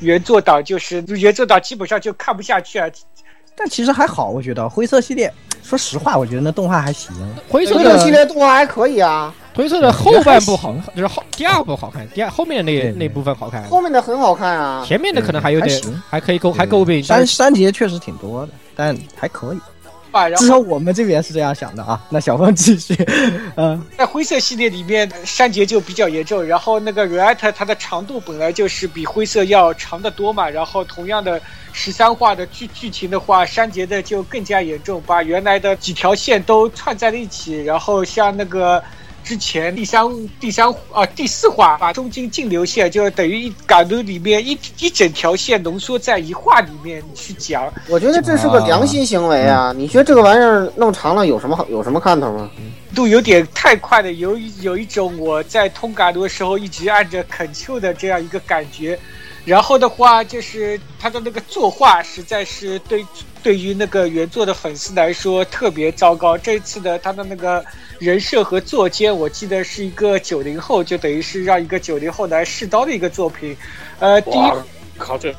[0.00, 2.86] 原作党就是原作党基本上就看不下去啊。
[3.56, 7.10] 但其实还好，我觉得灰色系列，说实话，我觉得那动画还行。
[7.48, 14.84] 灰色的系列动画还可以啊，灰色的后半部好，就是后第二部好看，第二后面的那那部分好看，后面的很好看啊。
[14.86, 19.58] 前面的可能还有点还可以诟还诟病，但删是删节确实挺多的，但还可以。
[20.12, 22.00] 啊，然至少后我们这边是这样想的啊。
[22.10, 22.94] 那小峰继续，
[23.56, 26.44] 嗯，在灰色系列里面，删节就比较严重。
[26.44, 31.40] 然后那个 React 它的长度本来就是比灰色要长得多嘛，然后同样的
[31.72, 37.62] 十三话的剧剧情的话，删节的就更加严重，把原来的几条线都串在了一起。
[37.62, 38.82] 然后像那个
[39.26, 40.06] 之前第三
[40.38, 47.68] 第三啊第四话把中间净流线就等于一感度里面一一整条线浓缩在一话里面去讲。
[47.88, 49.74] 我觉得这是个良心行为啊！
[49.76, 52.48] 你觉得这个玩意儿弄长了有什么好有什么看头吗？
[52.94, 58.96] 度有点太快的，有一有一种我在通感度的时候一直按着恳求的这样一个感觉。
[59.46, 63.06] 然后的话，就是他的那个作画实在是对
[63.44, 66.36] 对于那个原作的粉丝来说特别糟糕。
[66.36, 67.64] 这次的他的那个
[68.00, 73.56] 人设和作监，我记得是一个九零后，就等于是让一个九零后来试刀的一个作品。
[74.00, 74.56] 呃，第一哇，
[74.98, 75.32] 靠这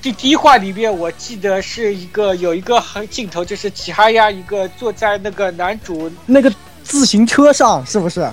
[0.00, 8.28] 第第一话里面，我记得是一个有一个很镜头，就是吉哈亚一个坐在那个男主那个自行车上是不是？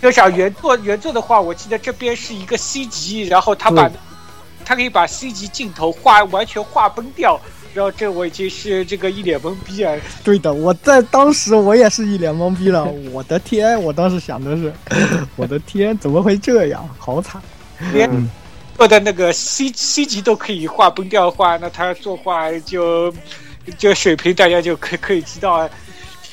[0.00, 3.90] 就想原作原作的话，我记得这边是一个 C 级，然后他把
[4.64, 7.38] 他可以把 C 级镜头画完全画崩掉，
[7.74, 9.94] 然后这我已经是这个一脸懵逼啊！
[10.24, 12.84] 对的，我在当时我也是一脸懵逼了。
[13.12, 14.72] 我的天，我当时想的是，
[15.36, 16.88] 我的天，怎么会这样？
[16.98, 17.40] 好惨。
[17.92, 18.28] 连嗯
[18.76, 23.12] 做的那个 C C 级都可以画崩掉的话，那他作画就
[23.76, 25.68] 就水平大家就可可以知道啊。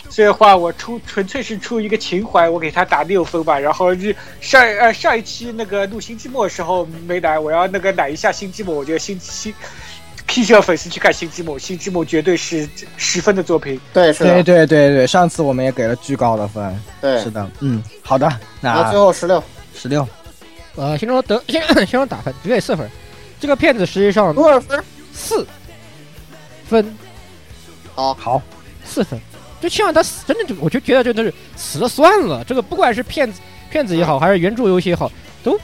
[0.10, 3.60] 所以的话，我出纯粹是出一个情怀，我给他打六分吧。
[3.60, 9.54] 然后日上呃上一期那个录新季末的时候没来，我要那个奶一下新季末，我觉得新新
[10.26, 13.80] K 社粉丝去看新季末，新季末绝对是十分的作品。
[13.94, 16.82] 对，是对的，对对对，上次我们也给了巨高的分。
[17.00, 17.30] 对是。
[17.30, 18.28] 的，嗯，好的，
[18.60, 19.44] 那那最后十六，
[19.76, 20.08] 十六，
[20.76, 22.90] 呃，先说得先先说打分，只给四分。
[23.40, 24.84] 这个片子实际上多少分？
[25.14, 25.46] 四
[26.68, 26.98] 分
[27.94, 28.42] 好，
[28.84, 29.20] 四分，
[29.60, 32.44] 就希望他死，真的就我就觉得真的是死了算了。
[32.44, 35.12] 这个不管是骗子骗子也好，还是原著游戏也好，
[35.44, 35.58] 都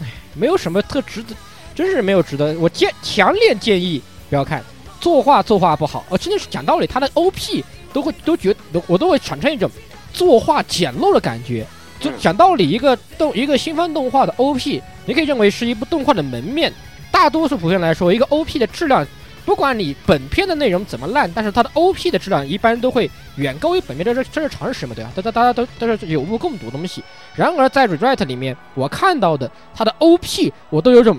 [0.00, 1.34] 唉没有什么特值得，
[1.74, 2.54] 真是没有值得。
[2.58, 4.62] 我建强烈建议不要看，
[5.00, 9.70] 作画作画不好，哦，真的是讲道理，他的 OP 都会都觉得我都会产生一种
[10.12, 11.66] 作画简陋的感觉。
[11.98, 16.70] 就讲道理，一个动一个新番动画的 OP，你可以认为是一部动画的门面。
[17.10, 19.06] 大多数普遍来说，一个 OP 的质量，
[19.46, 25.10] 不管你本片的内容怎么烂，但是它的 OP 的质量一般都会远高于本片，这是这是常识嘛，对吧？
[25.14, 27.02] 大家大家都都是有目共睹的东西。
[27.34, 31.18] 然而在 Rewrite 里面，我看到的它的 OP，我都有种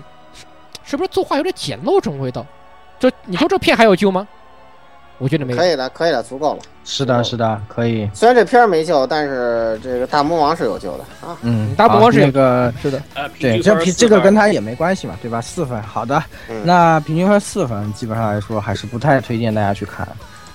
[0.83, 2.45] 是不是作画有点简陋这种味道？
[2.99, 4.27] 这你说这片还有救吗？
[5.17, 5.67] 我觉得没有可。
[5.67, 6.59] 以了，可以了，足够了。
[6.83, 8.09] 是的，是的，可以。
[8.13, 11.37] 虽然这片儿没救，但是这个大魔王是有救的啊。
[11.41, 15.41] 嗯，大魔王是好那个是的，呃，对，这平这个跟他也没关系嘛，对吧？
[15.41, 16.23] 四分，好的。
[16.49, 20.07] 嗯那平均分四分，基本上来说还是不太推荐大家去看。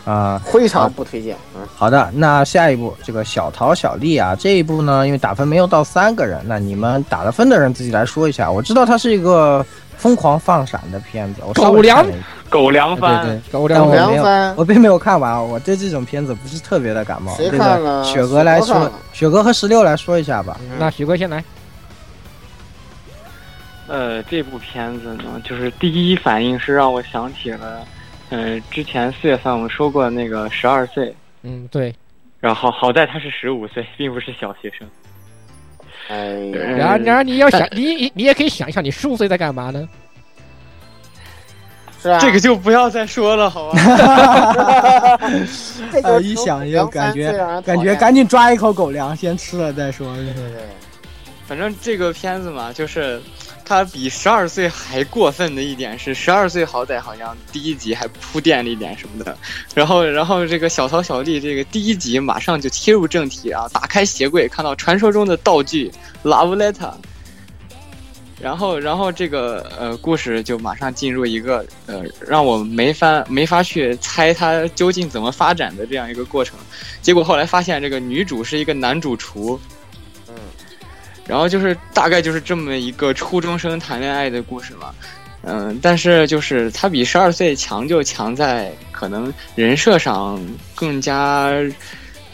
[0.04, 1.36] 啊、非常不推荐。
[1.54, 8.50] 嗯，好的，那下一步这个小桃小丽啊，这一部呢，因为打分没有到三个人，那你们打了分的人自己来说一下。
[8.50, 9.64] 我知道它是一个
[9.96, 17.34] 疯狂放闪的片子，我稍微狗粮看了狗粮对番，对，高粱但我没有梁番我并没有看完，我对这种片子不是特别的感冒。
[17.34, 20.60] 谁这个看了雪哥来说雪哥和十六来说一下吧。
[20.78, 21.42] 那雪哥先来。
[23.88, 27.86] 呃，这部片子呢，就是第一反应是让我想起了，
[28.28, 31.94] 呃，之前四月份我们说过那个十二岁，嗯，对。
[32.38, 34.86] 然后好在他是十五岁，并不是小学生。
[36.08, 36.34] 哎，
[36.76, 39.88] 然而，然而你要想，你你你也可以想一想，你十五岁在干嘛呢？
[42.02, 42.18] 是吧？
[42.18, 43.78] 这个就不要再说了，好吧？
[46.02, 47.32] 呃，一想就感觉
[47.64, 50.12] 感觉赶紧抓一口狗粮先吃了再说。
[50.16, 50.62] 对对对，
[51.46, 53.22] 反正这个片子嘛，就是
[53.64, 59.38] 它比十二岁还过分的一点是，十二岁好歹好像第一集还铺垫了一点什么的，
[59.72, 65.88] 然后然后这个小曹小丽这个第一集马上就切入正题啊，打开鞋柜看到传说中的道具
[66.24, 66.90] Love Letter。
[68.42, 76.58] 然后，然后这个呃故事就马上进入一个呃让我没法没法去猜它究竟怎么发展的这样一个过程。
[77.00, 79.60] 结果后来发现这个女主是一个男主厨，
[80.26, 80.34] 嗯，
[81.24, 84.92] 然后就是大概就是这么一个初中生谈恋爱的故事嘛。
[85.44, 90.40] 嗯，但是就是他比十二岁强，就强在可能人设上
[90.74, 91.52] 更加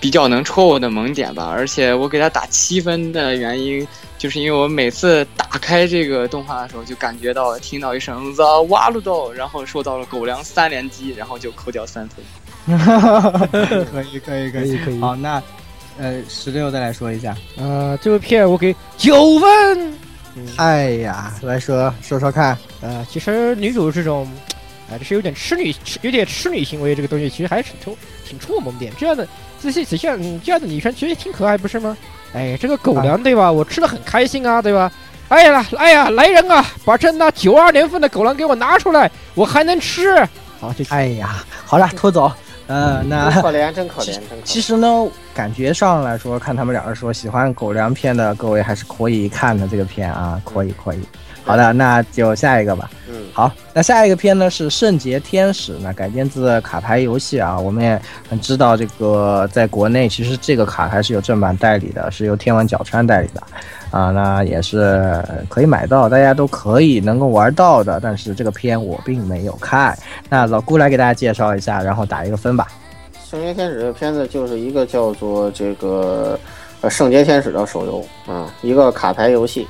[0.01, 1.49] 比较能戳我的萌点吧。
[1.49, 3.87] 而且我给他打七分的原因，
[4.19, 12.25] 就是因为我每次打开这个动画的时候，就感觉到听到一声 the 哇噜豆，然后受到了狗粮三连击，然后就扣掉三分。
[13.87, 14.63] 可以可以可以。
[14.63, 15.01] 可以可以。
[15.01, 15.43] 好，那
[15.99, 17.35] 呃十六再来说一下。
[17.57, 19.95] 呃，这部片我给九分。
[20.57, 22.59] 哎呀，来说说说看。
[22.81, 24.29] 呃，其实女主这种，
[24.91, 28.93] 啊、就是有点痴女、有点痴女行为这个东西，其实还是挺戳、挺戳我萌点。
[28.99, 29.27] 这样的
[29.61, 31.97] 仔细仔细，嗯，这样的女生其实挺可爱，不是吗？
[32.33, 33.51] 哎，这个狗粮对吧？
[33.51, 34.91] 我吃的很开心啊，对吧？
[35.29, 40.17] 哎呀，哎呀，来人啊，把这那九二年份的狗粮给我拿出来，我还能吃。
[40.61, 42.33] 好，这哎呀，好了，拖走。
[42.67, 44.43] 嗯，那可怜，真可怜，真可怜。
[44.45, 51.01] 其实呢，感觉上来说，看他们两个说喜欢狗粮片的各位还是可以看的这个片啊，可以可以。
[51.49, 52.91] 好的，那就下一个吧。
[53.09, 57.59] 嗯，好，那下一个片呢是《圣洁天使》，那改编自卡牌游戏啊。
[57.59, 63.43] 我们也很知道，这个在国内其实这个卡还是有正版代理的，是由天王角川代理的，
[63.91, 67.99] 啊，那也是可以买到，大家都可以能够玩到的。
[67.99, 72.69] 但是这个片我并没有看，那老顾来给大家介绍一下，然后打一个分吧。
[73.31, 76.39] 《圣洁天使》这个片子就是一个叫做这个
[76.83, 79.67] 呃《圣洁天使》的手游啊，一个卡牌游戏。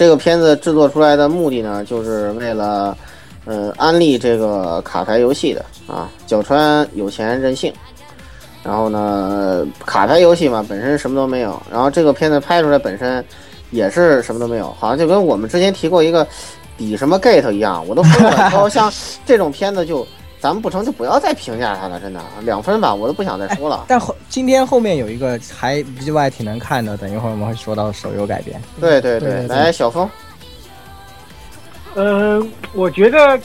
[0.00, 2.96] 这个片子制作出来的目的呢，就是为了
[3.44, 6.08] 呃安利这个卡牌游戏的啊。
[6.26, 7.70] 角川有钱任性，
[8.62, 13.22] 然后呢，卡牌游戏嘛本身什么都没有，然后这个片子拍出来本身
[13.72, 16.26] 也是什么都没有，好像就跟我们之前提过一个
[16.78, 18.90] 比什么 gate 一样，我都说过了， 然后像
[19.26, 20.06] 这种片子就。
[20.40, 23.84] 咱们不成就不要再评价他了，真的两分吧，我都不想再说了。
[23.86, 28.60] 但后今天后面有一个还意外挺能看的，等一会儿我们会说到手游改编。
[28.80, 30.08] 对对对对来小峰，
[31.94, 33.38] 嗯，我觉得，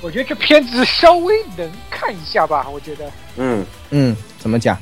[0.00, 2.68] 我觉得这片子稍微能看一下吧。
[2.72, 4.78] 我觉得，嗯嗯，怎么讲？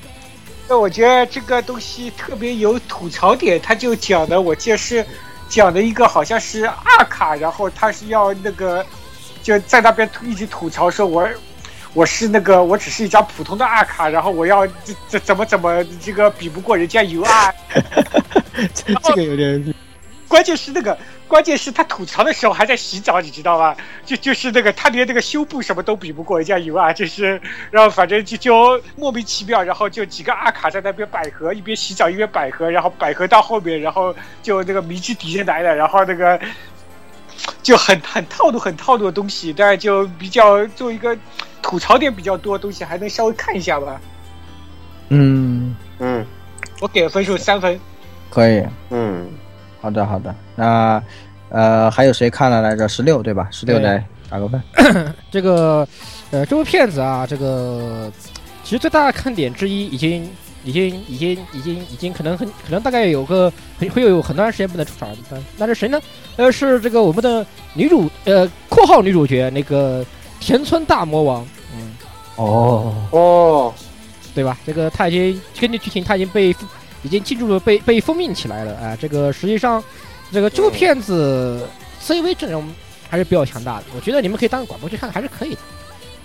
[0.68, 5.02] 那我觉得这个东西特别有吐槽点，他就讲的，我记得是
[5.48, 8.84] 讲的一个好像是二卡，然后他是要那个
[9.48, 11.26] 就在那边一直吐槽说我。
[11.94, 17.54] 我是那个，我只是一张普通的二卡，然后我要这这怎么怎么这个比不过人家 U R，，
[18.74, 19.74] 这这个有点
[20.28, 20.96] 关键是那个，
[21.26, 23.74] 关键是他吐槽的时候还在洗澡，你知道吗？
[24.04, 27.40] 就就是那个他连那个修布什么都比不过人家 U R，，就是
[27.70, 36.38] 然后反正就就莫名其妙，然后就几个阿卡在那边百合，一边洗澡一边百合，然后百合到后面，然后就那个迷之底下来了，然后那个
[37.62, 41.16] 就很很套路很套路的东西，但是就比较做一个
[41.62, 44.00] 吐槽点比较多的东西，还能稍微看一下吧。
[45.08, 46.24] 嗯，嗯
[46.80, 47.78] 我给的分数三分。
[48.30, 48.62] 可以。
[48.90, 49.26] 嗯，
[49.80, 51.02] 好的好的，那
[51.48, 52.86] 呃还有谁看了来着？
[52.88, 53.48] 十六对吧？
[53.50, 54.62] 十六来打个分。
[55.30, 55.86] 这个，
[56.30, 58.12] 呃，这部片子啊，这个
[58.62, 60.30] 其实最大的看点之一，已经、
[60.68, 65.98] 已经、已经、已经、已经可能很可能大概有个会会有很长时间不能出场，但那是谁呢？
[66.36, 70.04] 呃，是这个我们的女主，呃，括号女主角那个
[70.40, 71.94] 田村大魔王，嗯，
[72.36, 73.74] 哦，哦，
[74.34, 74.58] 对吧？
[74.66, 76.54] 这个他已经根据剧情，他已经被
[77.02, 79.82] 已经进入了被被封印起来了啊、这个实际上，
[80.30, 81.66] 这个这部片子
[82.02, 82.68] CV 阵容
[83.08, 85.60] 还是比较强大的，我觉得你们可以当广播去看，还是可以的。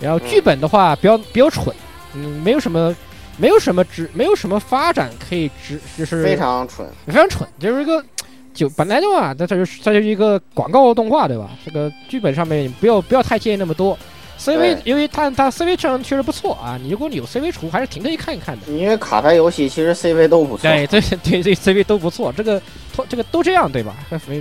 [0.00, 1.74] 然后剧本的话，比较比较蠢，
[2.12, 2.94] 嗯，没有什么
[3.36, 6.86] 没有什么值，没有什么发展可以值，就是非常蠢。
[7.06, 8.04] 非常蠢，就是一个
[8.52, 11.50] 就本来的话，它它就是它就是一个广告动画，对吧？
[11.64, 13.98] 这个剧本上面不要不要太介意那么多。
[14.36, 18.66] CV 对因为它它 CV 阵容确实不错啊，你如果你有 CV 图，还是挺可以看一看的。
[18.72, 20.62] 因为卡牌游戏其实 CV 都不错。
[20.62, 22.60] 对对对对，CV 都不错，这个
[23.08, 23.94] 这个都这样对吧？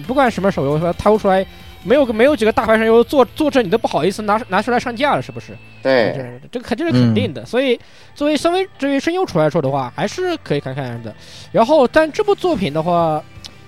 [0.08, 1.46] 不管什么手游它掏出来，
[1.84, 5.56] 没有个没有几个大牌声优做做这你都不好意思拿拿出来上架了，是不是？
[5.82, 7.46] 对，这这个肯定是肯定的。
[7.46, 7.80] 所以
[8.16, 11.14] 作为身为作为声优出来说的话，还是可以看看的。
[11.52, 13.22] 然后，但这部作品的话，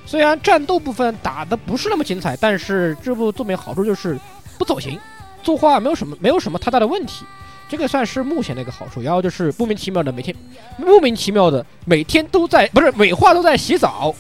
[0.06, 4.18] 虽然战斗部分打的不是那么精彩，但是这部作品好处就是
[4.58, 4.98] 不走形，
[5.44, 7.26] 作画没有什么没有什么太大的问题，
[7.68, 9.02] 这个算是目前的一个好处。
[9.02, 10.34] 然后就是莫名其妙的每天
[10.78, 14.16] 莫名其妙的每天都在不是每话都在洗澡，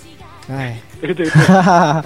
[0.50, 1.30] 哎，对对对，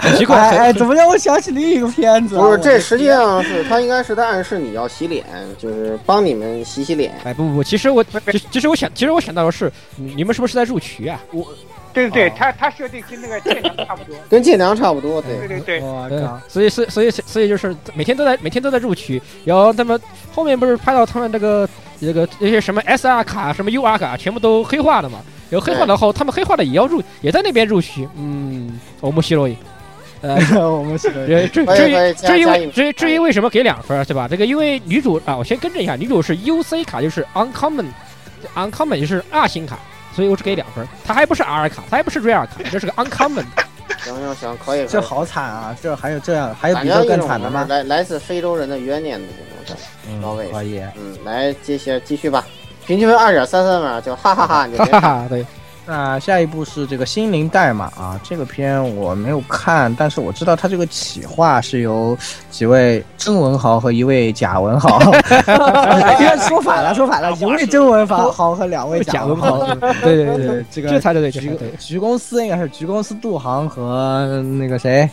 [0.00, 2.42] 很奇怪，哎哎，怎么让我想起另一个片子啊？
[2.42, 5.24] 不是，这实际上是他应该是在暗示你要洗脸，
[5.58, 7.12] 就是帮你们洗洗脸。
[7.24, 11.20] 哎不不不，其实我其其实我想其实我想到的是，你你们是不是在入渠啊？
[11.32, 11.46] 我
[11.92, 15.48] 对对对哦，他他设定跟那个剑娘差不多， 跟剑娘差不多，对对。
[15.48, 20.00] 对对，对我靠，，所以所以所以所以就是每天都在每天都在入区，然后他们
[20.32, 21.68] 后面不是拍到他们这个
[22.00, 25.18] 这个那些什么 SR 卡、什么 UR 卡，全部都黑化了嘛？
[25.50, 28.08] 然后黑化的后，他们黑化的也要入，也在那边入区。
[28.16, 29.56] 嗯，我们西罗伊，
[30.22, 30.36] 呃，
[30.70, 31.10] 我们是
[31.48, 34.26] 至至至于至于至于至于为什么给两分儿，对吧？
[34.28, 39.78] 这个因为女主啊，我先更正一下，女主是 UC 卡，就是 uncommon，uncommon 就是二星卡，
[40.14, 40.88] 所以我只给两分儿。
[41.04, 43.44] 它还不是 R 卡，她还不是 rare 卡，这是个 uncommon。
[44.04, 44.86] 行行行，可以。
[44.86, 45.76] 这好惨啊！
[45.82, 47.66] 这还有这样，还有比这更惨的吗？
[47.68, 50.22] 来来自非洲人的冤念的这种感觉。
[50.22, 50.80] 到位嗯，可以。
[50.96, 52.46] 嗯，来接下继续吧，
[52.90, 55.46] 平均分二点三三分，就哈哈哈，你就别哈哈哈，对，
[55.86, 62.18] 那下一部是这个《心灵代码》啊，这个片我没有看，但是我知道它这个企划是由
[62.50, 64.98] 几位真文豪和一位假文豪，
[66.48, 69.64] 说反了， 说反了，一位真文豪豪和两位假文豪。
[70.02, 71.56] 对对对，对，这个这才对对，局。
[71.78, 75.08] 局公司应该是局公司杜航和那个谁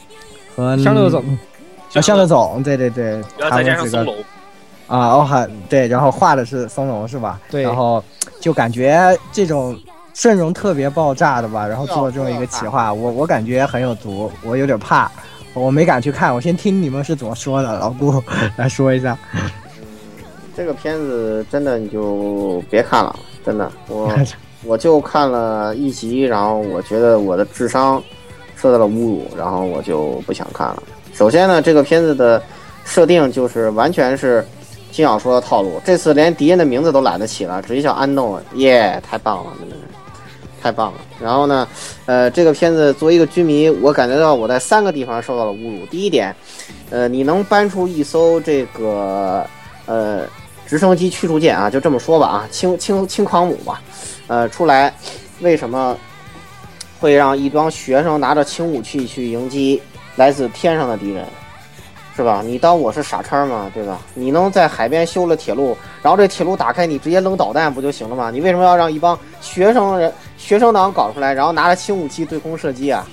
[0.56, 1.24] 和向乐总。
[1.94, 4.16] 啊，向乐总，对对对，然后再加上他们几个
[4.88, 7.40] 啊，哦，还对，然后画的是松茸是吧？
[7.52, 8.04] 对然后
[8.40, 9.78] 就感觉这种
[10.14, 15.12] 阵容特别爆炸的吧，然后做这么一个企划，我我感觉很有毒，我有点怕，
[15.54, 18.24] 我没敢去看，我先听你们是怎么说的，老顾
[18.56, 19.18] 来说一下。
[20.56, 23.16] 这个片子真的你就别看了，
[23.46, 24.12] 真的，我
[24.66, 28.02] 我就看了一集，然后我觉得我的智商
[28.56, 30.82] 受到了侮辱，然后我就不想看了。
[31.14, 32.42] 首先呢，这个片子的
[32.84, 34.44] 设定就是完全是
[34.92, 39.82] 金小说的套路，这次连敌人的名字都懒得起了，直接叫安东，耶，太棒了，真的是
[40.62, 41.00] 太棒了。
[41.22, 41.68] 然后呢，
[42.06, 45.86] 呃，这个片子作为一个军迷，我感觉到我在三个地方受到了侮辱。
[45.88, 46.36] 第一点，
[46.90, 49.46] 呃，你能搬出一艘这个
[49.86, 50.26] 呃
[50.66, 53.82] 直升机驱逐舰啊，就这么说吧啊，轻轻轻航母吧，
[54.28, 54.94] 呃，出来，
[55.42, 55.96] 为什么
[57.00, 59.82] 会让一帮学生拿着轻武器去迎击
[60.16, 61.26] 来自天上的敌人？
[62.18, 62.41] 是吧？
[62.43, 63.70] 你当我是傻叉吗？
[63.76, 63.99] 对吧？
[64.15, 68.32] 你能在海边修了铁路，然后这铁路打开，你直接扔导弹不就行了吗？
[68.32, 73.07] 你为什么要让一帮学生人学生党搞出来，然后拿着轻武器对空射击啊？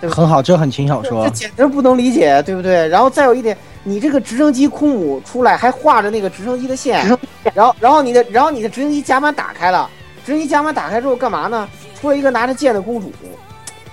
[0.00, 1.30] 对很好，这很轻小这说这。
[1.30, 2.88] 简直不能理解，对不对？
[2.88, 7.06] 然后再有一点，你这个直升机空母出来还画着那个直升机的线，
[7.52, 9.90] 然后然后你的然后你的直升机甲板打开了，
[10.24, 11.68] 直升机甲板打开之后干嘛呢？
[12.00, 13.12] 出了一个拿着剑的公主，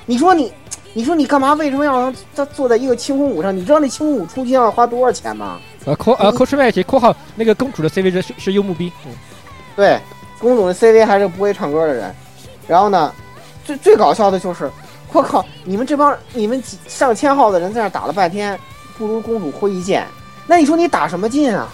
[0.05, 0.53] 你说你，
[0.97, 1.53] 你说你干嘛？
[1.55, 3.53] 为什么要让他坐在一个清空舞上？
[3.53, 5.59] 你知道那清空舞出镜要花多少钱吗？
[5.83, 9.11] 呃，括呃括出来一括号那个公主的 CV 是是幽木逼，嗯
[9.75, 9.99] 对，
[10.39, 12.15] 公主的 CV 还是不会唱歌的人。
[12.65, 13.13] 然后呢，
[13.65, 14.71] 最最搞笑的就是，
[15.11, 18.57] 我靠，你们这帮你们几上千号的人在那打了半天，
[18.97, 20.07] 不如公主挥一剑，
[20.47, 21.67] 那你说你打什么劲啊？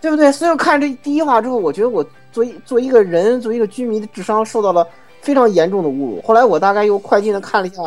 [0.00, 0.32] 对不对？
[0.32, 4.84] 所以我看这第一话之后，我觉得我作为作为一个人，作为一个军迷的智商受到了
[5.20, 6.20] 非常严重的侮辱。
[6.22, 7.80] 后来我大概又快进的看了一下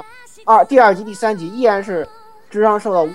[0.45, 2.07] 二第二集、第三集，依然是
[2.49, 3.07] 智商受到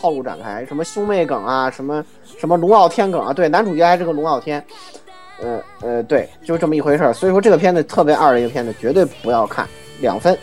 [0.00, 2.04] 套路展开，什么兄妹梗啊，什么
[2.38, 4.64] 什么龙傲天梗啊，对，男主角还是个龙傲天。
[5.42, 7.12] 呃呃，对，就这么一回事儿。
[7.12, 9.68] 所以说这个片子特别二的一个片子，绝对不要看，
[10.00, 10.36] 两分。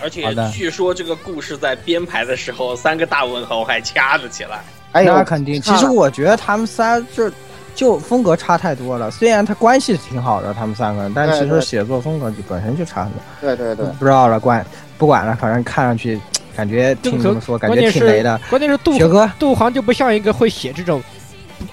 [0.00, 4.62] 而且据说这个故事在编排的时候，三个大文豪还掐了起来。
[4.92, 5.60] 哎呀，那肯定。
[5.62, 7.30] 其实我觉得他们仨就
[7.74, 9.10] 就风格差太多了。
[9.10, 13.20] 虽然他关系挺好的，他们三个人，但其实写作风格就本身就差很多。
[13.40, 14.64] 对对对，不知道了，关
[14.98, 16.18] 不管了，反正看上去
[16.56, 18.40] 感觉听你们说，感觉挺雷的。
[18.48, 21.02] 关键是杜雪哥，杜航就不像一个会写这种，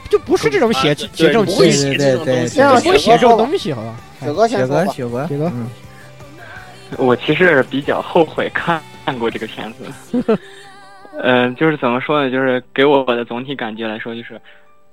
[0.10, 3.96] 就不是这种写啊写这种东西，对对对不会写这种东西，好吧？
[4.22, 4.86] 雪哥先雪哥。
[4.88, 5.68] 雪哥，雪哥嗯，
[6.98, 10.36] 我其实比较后悔看 看过这个片子。
[11.22, 12.30] 嗯、 就是怎么说呢？
[12.30, 14.40] 就是给我的总体感觉来说，就是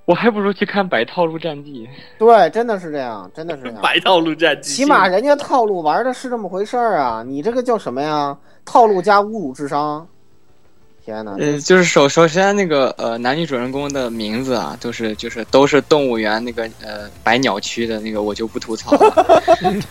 [0.05, 1.87] 我还不如去看《百套路战记》。
[2.19, 3.79] 对，真的是这样，真的是这样。
[3.83, 8.37] 白套路战记，起码人家套路玩的是这么回事儿啊，你这个叫什么呀？
[8.65, 10.07] 套路加侮辱智商。
[11.03, 11.35] 天哪！
[11.39, 19.43] 呃，就是首首先那个呃男女主人公的名字啊，都是就是都是动物园那个呃百鸟区的那个，我就不吐槽了。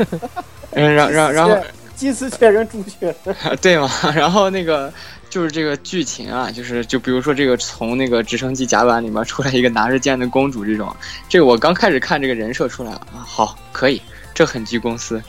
[0.74, 1.57] 嗯，然然然后
[1.95, 3.14] 金丝雀跟朱雀，
[3.60, 4.93] 对嘛，然后那个
[5.30, 10.96] 就是这个剧情啊，就是就比如说这个从那个直升机甲板里面出来一个拿着剑的公主这种，
[11.28, 14.02] 这个我刚开始看这个人设出来了啊，好可以，
[14.34, 15.22] 这很具公司。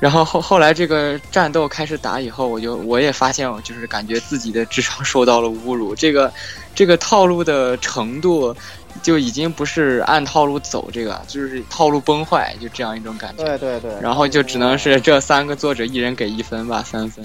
[0.00, 5.94] 然后后后来这个战斗开始打以后，我就我也发现，我就是感觉自己的智商受到了侮辱。
[5.94, 6.32] 这个
[6.74, 8.52] 这个套路的程度，
[9.00, 13.44] 就已经不是按套路走，这个就是套路崩坏，就这样一种感觉。
[13.44, 17.24] 对对对，然后就只能是这三个作者一人给一分吧，三分。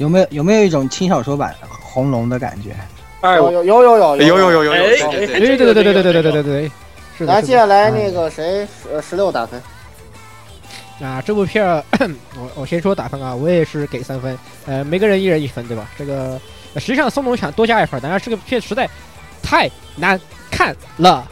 [0.00, 2.74] 有没有有没有一种轻小说版红龙的感觉？
[3.20, 6.72] 哎，有有有有有有有有有有，哎对对对对对对对对对对
[7.18, 7.34] 是的。
[7.34, 9.62] 来，接下来那个谁，呃，十六打分。
[11.02, 11.84] 啊，这部片儿，
[12.34, 15.86] 我我先说打分啊，我也是给三分，呃，每个人一人一分，对吧？
[15.98, 16.40] 这个
[16.72, 18.88] 呃实际上松龙想多加一分，但是这个片实在
[19.42, 20.18] 太难
[20.50, 21.28] 看了，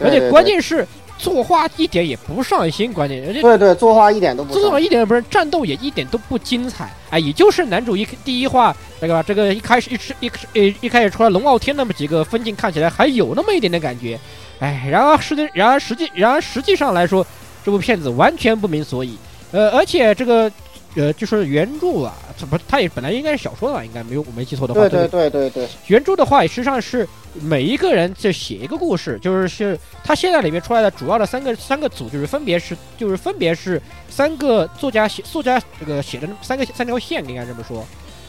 [0.00, 0.84] 而且关键是
[1.20, 4.80] 作画一点也不上心，关键人家对对，作画一点都不作画。
[4.80, 14.18] 一点也不是，战斗也一点都不精彩，哎，也就是男主一第一话那个吧，这个一开始一吃一一一开始出来龙傲天那么几个分镜看起来还有那么一点点感觉，
[14.58, 17.26] 哎，然而实际然而实际然而实际上来说，
[17.64, 19.16] 这部片子完全不明所以，
[19.52, 20.50] 呃，而且这个
[20.96, 27.08] 呃就是原著啊，这不它也本来应该是小说的吧，应该没有我没记错的话，对对对对对对，原著的话，实际上是
[27.40, 37.86] 每一个人就写一个故事，就是是他现在里面出来的主要的三个三个组，就是分别是就是分别是三个作家写作家这个写的三个三条线，应该这么说。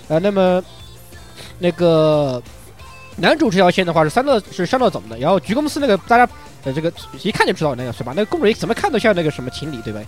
[0.07, 0.63] 呃，那么
[1.57, 2.41] 那个
[3.15, 6.31] 男主这条线的话是三乐是山乐总的，然后菊公司那个大家
[6.63, 6.93] 呃这个
[7.23, 8.13] 一看就知道那个是吧？
[8.15, 9.99] 那个公主一怎么看都像那个什么情理对吧？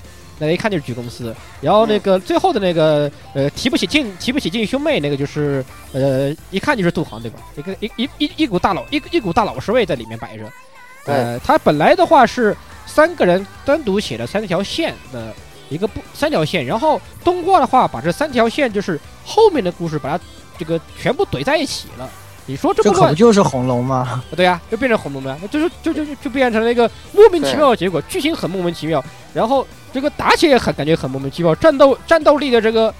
[0.45, 1.35] 那一看就是菊公司。
[1.61, 5.63] 然后那个最后的那个呃提不起劲提不起劲兄妹那个就是
[5.93, 7.39] 呃一看就是杜航对吧？
[7.57, 10.43] 一个一一一一股大佬一一股大老实味在里面摆着。
[11.05, 15.33] 呃，他本来的话是三个人单独写了三条线的
[15.69, 20.23] 一个不三条线，然后动画的话把这三条线就是后面的故事把它
[20.57, 22.09] 这个全部怼在一起了。
[22.45, 24.21] 你说这这不不就是红龙吗？
[24.35, 32.93] 对呀、就变成红龙了，就是就就就就变成了一个莫名其妙的结果，剧情很莫名其妙，然后这个打起来也很感觉很莫名其妙，战斗战斗力的这个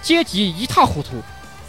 [0.00, 1.10] 阶级一塌糊涂，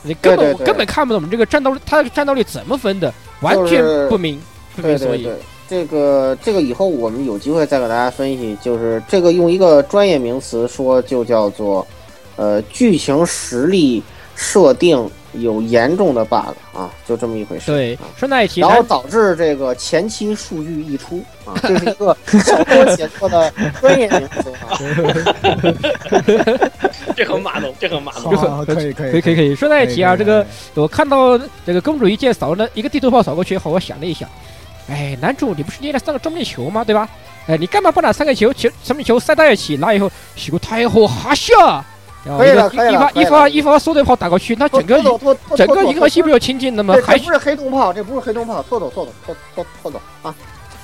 [0.01, 4.41] 你根本根本看不懂这个战斗他的战斗力怎么分的，完全就是不明
[4.75, 5.23] 不对明所以。
[5.23, 11.85] 对对，这个这个以后我们有机会再给大家分析，就是这个用一个专业名词说，就叫做
[12.35, 14.01] 呃剧情实力
[14.35, 17.71] 设定有严重的 bug 啊，就这么一回事。
[17.71, 24.77] 对啊，顺带一提，然后导致这个前期数据溢出啊， 这是一个小说写作的专业名词啊。
[27.15, 28.65] 这很马龙，这很马龙。
[28.65, 34.27] 可以可以可以可以可以，顺带一提啊，这个我看到这个公主一剑扫了一个地图炮扫过去以后，我想了一想，
[34.87, 36.83] 哎，男主你不是捏了三个正面球吗？
[36.83, 37.07] 对吧？
[37.45, 41.83] 哎，你干嘛不拿三个球球正面球塞在一起，拿以后洗个太后哈下？
[42.25, 45.01] 可以了可以了一发一发一发缩队炮打过去，那整个
[45.55, 47.01] 整个银河系不就清净了吗这？
[47.01, 50.33] 还不是黑洞炮，这不是黑洞炮，拖走拖走拖拖拖走啊！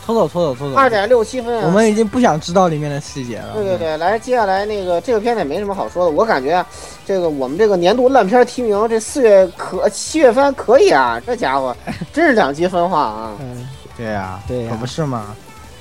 [0.05, 0.75] 拖走拖走拖走。
[0.75, 1.63] 二点六七分啊！
[1.65, 3.53] 我们已经不想知道里面的细节了。
[3.53, 6.65] 对对对，来，接下来那个这个片子也没什么好说的，我感觉啊，
[7.05, 11.75] 这个我们这个年度烂片提名，这四月可七月番可以啊，这家伙
[12.11, 13.31] 真是两极分化啊！
[13.39, 15.27] 嗯，对呀，对呀可不是嘛。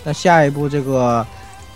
[0.04, 1.26] 那下一步这个，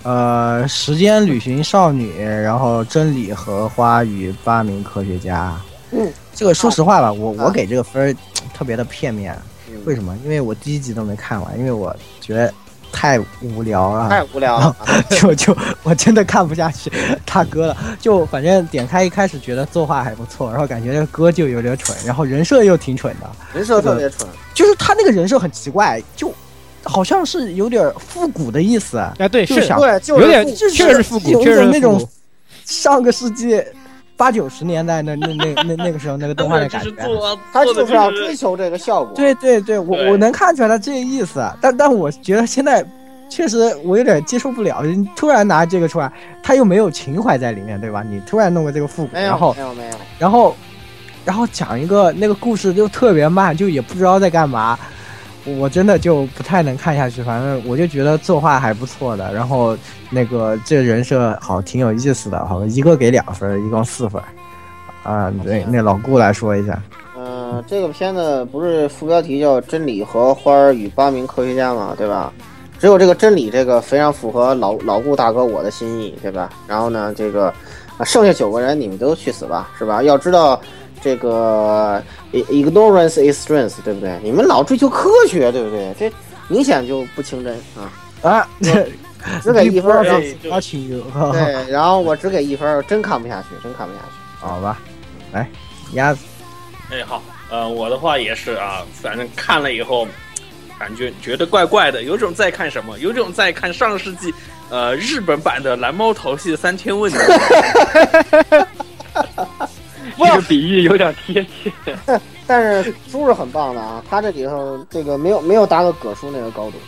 [0.02, 5.54] 呃，时间旅行少女，然后真理和花与八名科学家。
[5.92, 8.16] 嗯，这个说实话吧，我啊我给这个分儿
[8.52, 9.36] 特别的片面。
[9.84, 10.16] 为什么？
[10.24, 12.52] 因为我第一集都没看完，因为我觉得
[12.92, 14.08] 太无聊了。
[14.10, 16.92] 太无聊了啊，就就我真的看不下去
[17.24, 24.28] 大哥了，就反正点开一开始觉得作画还不错，然后感觉这个歌就有点蠢，然后人设又挺蠢的，人设特别蠢。
[24.52, 26.32] 就是他那个人设很奇怪，就
[26.84, 32.08] 好像是有点复古的意思，哎对就是想对，就是有点复就是确实是复古有一确实是那种
[32.64, 33.62] 上个世纪
[34.16, 36.90] 八九十年代的那那那那个时候那个动画的感觉。
[37.04, 39.12] 做他就是要追求这个效果。
[39.14, 42.84] 对对对，我我能看出来他这个意思，但但我觉得现在
[43.28, 46.12] 确实我有点接受不了，你突然拿这个出来，
[46.42, 48.04] 他又没有情怀在里面，对吧？
[48.08, 50.54] 你突然弄个这个复古，然后没有没有，然后
[51.24, 54.78] 然后讲一个那个故事就特别慢，就也不知道在干嘛，
[55.44, 57.22] 我真的就不太能看下去。
[57.22, 59.76] 反正我就觉得作画还不错的，然后
[60.10, 64.22] 那个这人设好挺有意思的，好一个给两分，一共四分。
[65.02, 66.80] 啊，对，那老顾来说一下，
[67.18, 72.32] 嗯、这个片子不是副标题叫《真理和花儿与八名科学家》嘛，对吧？
[72.78, 76.50] 只有这个真理这个非常符合老老顾大哥我的心意，对吧？
[76.68, 77.52] 然后呢，这个
[77.98, 80.04] 啊剩下九个人你们都去死吧，是吧？
[80.04, 80.60] 要知道
[81.00, 82.00] 这个
[82.32, 84.18] ignorance is strength，对不对？
[84.22, 85.94] 你们老追求科学，对不对？
[85.98, 86.12] 这
[86.48, 87.92] 明显就不清真啊！
[88.22, 88.88] 啊，这
[89.42, 90.36] 只给一分对，
[91.70, 94.06] 然后我只给一分儿，真看不下去，真看不下去。
[94.40, 94.78] 好吧，
[95.32, 95.48] 来
[95.92, 96.20] 鸭子，
[96.90, 100.06] 哎，好，呃，我的话也是啊，反正看了以后，
[100.78, 104.34] 感觉觉得怪怪的，有种在看什么，有种在看上世纪
[104.68, 108.68] 呃日本版的蓝猫淘气三千问的，
[110.18, 111.72] 这个比喻有点贴切。
[112.46, 116.78] 但是书是很棒的啊，他这里头这个没有没有达到葛叔那个高度。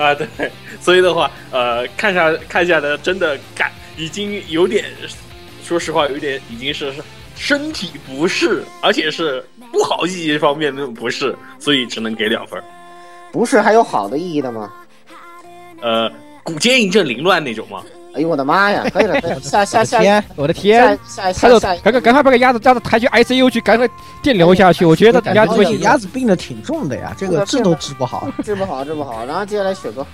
[0.00, 0.26] 啊，对，
[0.80, 4.84] 所以的话，呃，看下看下来，真的感已经有点，
[5.64, 6.92] 说实话，有点已经是
[7.34, 9.42] 身体不适，而且是
[9.72, 12.62] 不好意义方面那种不适，所以只能给两分。
[13.32, 14.70] 不是还有好的意义的吗？
[15.80, 17.82] 呃，骨尖一阵凌乱那种吗？
[18.16, 18.82] 哎呦我的妈呀！
[18.92, 20.98] 可以了，可以了，下下下天，我的天！
[21.06, 23.86] 下他就下下赶快赶快把个鸭子鸭子抬去 ICU 去，赶快
[24.22, 24.86] 电疗下去。
[24.86, 28.26] 我觉得鸭子不行，鸭子病的挺重的呀，这个治都治不好。
[28.42, 29.24] 治不好治不好。
[29.26, 30.06] 然后接下来雪哥，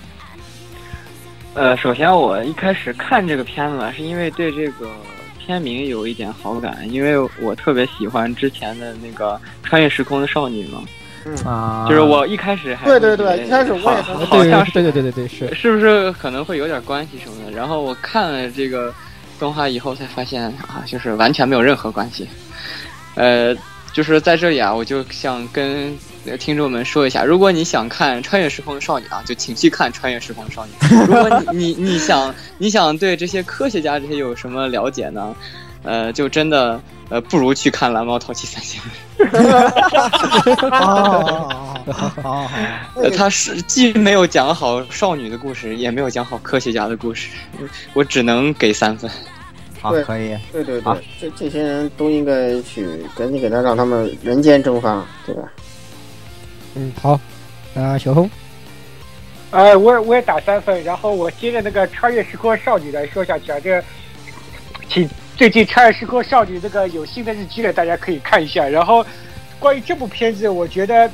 [1.55, 4.89] 呃，首先我一开始看这个片子是因为对这个
[5.39, 10.83] 片名有一点好感，因为我特别喜欢之前的那个穿越时空的少女嘛，
[11.45, 15.53] 啊，就是我一开始还对对对，一开始我也好很好像是对对对对对是。
[15.55, 17.51] 是不是可能会有点关系什么的？
[17.51, 18.93] 然后我看了这个
[19.39, 22.27] 动画以后才发现啊，就是完全没有任何关系。
[23.15, 23.55] 呃，
[23.93, 25.95] 就是在这里啊，我就想跟
[26.25, 30.71] 呃听众们说一下，如果你想看《穿越时空的少女》啊，就请去看《穿越时空的少女》。
[31.05, 35.35] 如果你你你想你想对这些科学家这些有什么了解呢？
[35.83, 38.81] 呃，就真的呃，不如去看《蓝猫淘气三千
[39.19, 39.29] 问》。
[40.71, 42.49] 哦，好好好，
[42.95, 47.29] 呃，他是既没有讲好少女的故事，也没有讲好科学家的故事，
[47.93, 49.09] 我只能给三分。
[49.81, 50.37] 好可以。
[50.53, 55.41] 对对对，这这些人都应该去赶紧给他让他们人间蒸发，对吧？
[56.75, 57.19] 嗯，好，
[57.75, 58.29] 啊，小红，
[59.51, 63.83] 呃，我我也打三分，然后我接着那个穿越时空少女来说下去啊，这，
[64.87, 68.67] 请最近穿越时空少女这个有新的日剧了，大家可以看一下。
[68.67, 69.05] 然后
[69.59, 71.09] 关于这部片子，我觉得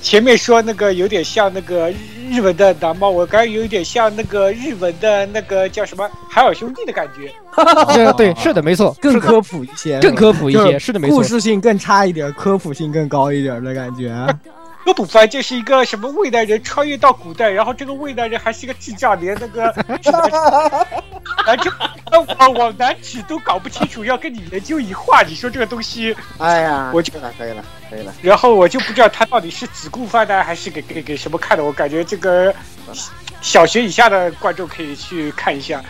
[0.00, 1.92] 前面说那个有点像那个
[2.30, 7.30] 日文的男猫，我感觉有一点像那个日文的那个叫什么海尔兄弟的感觉。
[7.92, 11.22] 对对，是的，没错，更科普一些，更科普一些，就是是的，没错故。
[11.22, 14.14] 事性更差一点，科普性更高一点的感觉。
[14.90, 19.72] 科普番就是一个什么未来人穿越到古代，然后这个未来人还是一个智障，连那个
[20.02, 20.18] 什 么，
[21.46, 21.70] 啊就
[22.40, 28.12] 往往南指都搞不清楚，要跟你研究一画，你说这个东西，哎呀，我就可以了，可以了，可以了。
[28.20, 32.52] 然后我就不知道他到底是只顾番呢，还是给给给什么看的，我感觉这个
[33.40, 35.80] 小学以下的观众可以去看一下。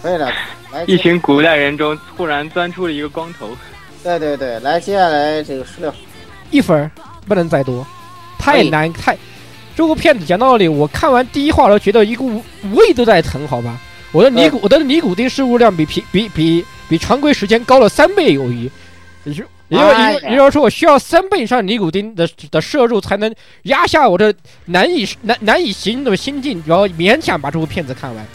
[0.00, 0.30] 可以了，
[0.70, 3.56] 来，一群古代人中突然钻出了一个光头，
[4.04, 5.92] 对对对，来，接下来这个十六，
[6.52, 6.88] 一分
[7.26, 7.84] 不能再多，
[8.38, 9.16] 太难太。
[9.74, 13.78] 这部片子讲道理，我看完第一话的时候觉得一股胃都在疼，好吧？
[14.12, 18.70] 我的尼古、我的尼古丁摄入量比平比比比常规时间高了三倍有余，
[19.24, 23.34] 也就也就也就是说我需要三倍以上尼古丁的的摄入才能
[23.64, 24.34] 压下我的
[24.64, 28.26] 难以难难以形容的心境，然后勉强把这部片子看完。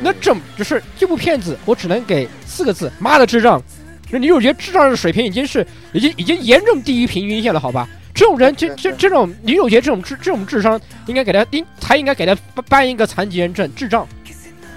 [0.00, 3.62] 那这就是这部片子，我只能给四个字：妈的智障！
[4.10, 7.88] 那女主角智障的水平已经是已经已经严重低于平均线了，好吧？
[8.18, 14.08] 这种人，这这这种女主角这种智这种智商，应该给他应才应该给他颁颁一个残疾人证，智障，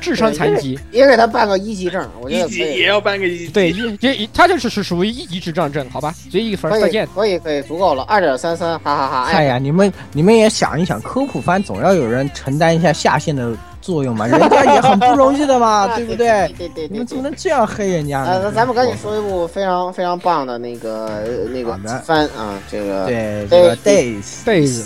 [0.02, 0.78] 智商残疾。
[0.92, 3.48] 也给他办个一级证，我觉一级得可以也要办个一级。
[3.48, 6.14] 对，一一他就是是属于一级智障证，好吧？
[6.30, 7.08] 所以一分，再见。
[7.16, 9.24] 可以可以，足够了，二点三三，哈哈哈！
[9.32, 16.52] 哎呀，你们你们也想一想，科普番总要有人承担一下下线的作用嘛，人家也很不容易的嘛， 对不对？
[16.58, 17.24] 对对对你们怎么。
[17.24, 18.42] 能这样黑人家呃，呢？
[18.46, 24.84] 那咱们赶紧说一部非常非常棒的那个呃那个番啊，这个对这个 days days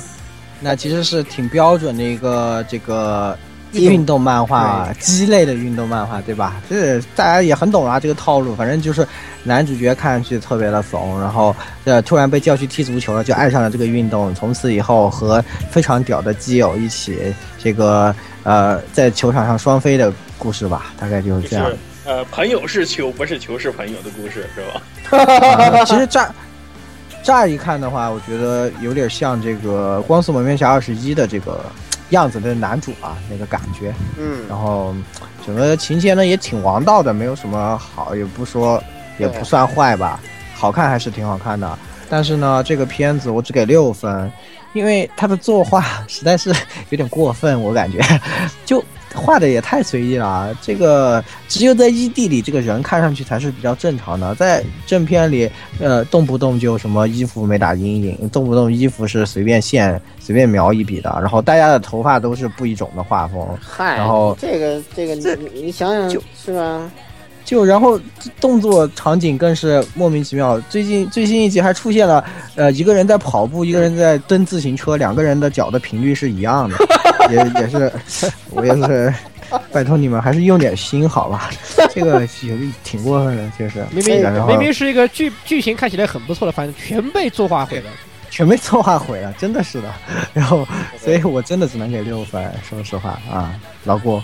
[0.62, 3.38] 那其实是挺标准的一个这个
[3.76, 6.62] 运运动漫画，鸡肋的运动漫画，对吧？
[6.70, 8.56] 这大家也很懂啊，这个套路。
[8.56, 9.08] 反正就是
[9.44, 14.34] 男主角看上去特别的怂，然后呃突然被叫去踢足球了，就爱上了这个运动。
[14.36, 21.78] 从此以后和非常屌的基友一起这个呃在球场上双飞的故事吧，大概就是这样就是。
[22.06, 25.18] 呃，朋友是球，不是球是朋友的故事，是吧？
[25.18, 26.32] 啊其实乍
[27.24, 31.66] 乍一看的话，我觉得有点像这个《光速蒙面侠二十一》的这个
[32.10, 33.94] 样子的男主啊，那个感觉。
[34.18, 34.94] 嗯，然后
[35.46, 38.82] 整个情节呢也挺王道的，没有什么好，也不说
[39.18, 40.20] 也不算坏吧，
[40.54, 41.78] 好看还是挺好看的。
[42.10, 44.32] 但是呢，这个片子我只给六分，
[44.74, 46.54] 因为他的作画实在是
[46.90, 48.00] 有点过分，我感觉
[48.64, 48.84] 就
[49.16, 50.56] 画的也太随意了。
[50.62, 55.50] 这个只有在异地里，这个人看上去才是比较正常的，在正片里，
[55.80, 66.92] 呃，动不动就什么衣服没打阴影，动不动衣服是随便线随便描一笔的，然后大家的头发都是不一种的画风，嗨，然后这个这个这你你想想就是吧？
[67.44, 68.00] 就然后
[68.42, 70.60] 动作场景更是莫名其妙。
[70.62, 76.76] 最近最新一集还出现了，呃，一个人在跑步，一个人在蹬自行车，两个人的脚的频率是一样的，
[77.30, 77.92] 也也是，
[78.52, 79.14] 我也是
[79.72, 81.50] 拜托你们还是用点心好吧？
[81.92, 83.86] 这个有挺过分的，确实。
[83.92, 87.90] 明明明明是一个剧剧情看起来很不错的反正，全被作画毁了。
[88.32, 89.90] 全被策划毁了，真的是的。
[90.34, 90.68] 然后，
[91.00, 94.22] 所以我真的只能给六分，说实话啊，老郭。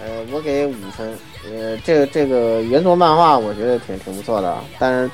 [0.00, 1.12] 呃，我给五分。
[1.44, 5.10] 呃，这个这个原作漫画我觉得挺挺不错的，但是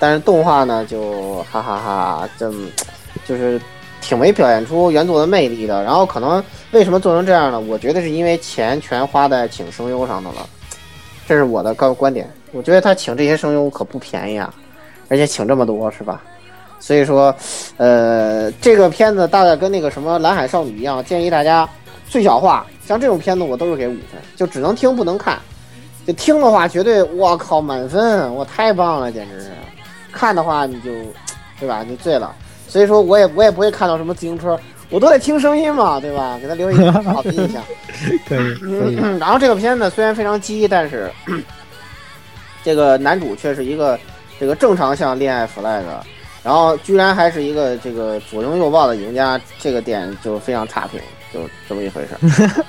[0.00, 2.50] 但是动画呢就哈哈哈，这
[3.24, 3.60] 就是
[4.02, 5.82] 挺没表现出原作的魅力的。
[5.82, 7.58] 然后可能为什么做成这样呢？
[7.58, 10.46] 我觉得是因为钱全花在请声优上的了，
[11.26, 12.30] 这是我的个观点。
[12.50, 14.52] 我觉得他请这些声优可不便宜啊，
[15.08, 16.20] 而且请这么多是吧？
[16.78, 17.34] 所以说，
[17.76, 21.66] 呃，这个片子大概跟那个什么蓝海少女一样，建议大家
[22.08, 22.66] 最小化。
[22.84, 25.38] 像这种片子我都是给五分，就只能听不能看。
[26.04, 29.50] 就听的话，绝对我靠满分，我太棒了，简直是。
[30.10, 30.90] 看的话你就，
[31.60, 31.84] 对吧？
[31.86, 32.34] 你醉了。
[32.72, 34.58] 所以说我也我也不会看到什么自行车，
[34.88, 36.38] 我都得听声音嘛， 对吧？
[36.40, 37.62] 给他留一个好的印象。
[38.26, 38.94] 可以 可以。
[39.18, 41.12] 然后这个片子虽然非常鸡，但是
[42.64, 44.00] 这个男主却是一个
[44.40, 45.82] 这个正常向恋爱 flag。
[46.42, 50.98] 然后居然还是一个这个左拥右抱的赢家，这个点就非常差评，
[51.30, 52.64] 就这么一回事。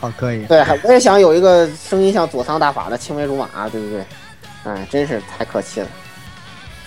[0.00, 0.46] 好，可以。
[0.46, 4.02] 对，我也想有一个声音像佐仓大法的青梅竹马，对不对？
[4.64, 5.86] 哎，真是太可气了。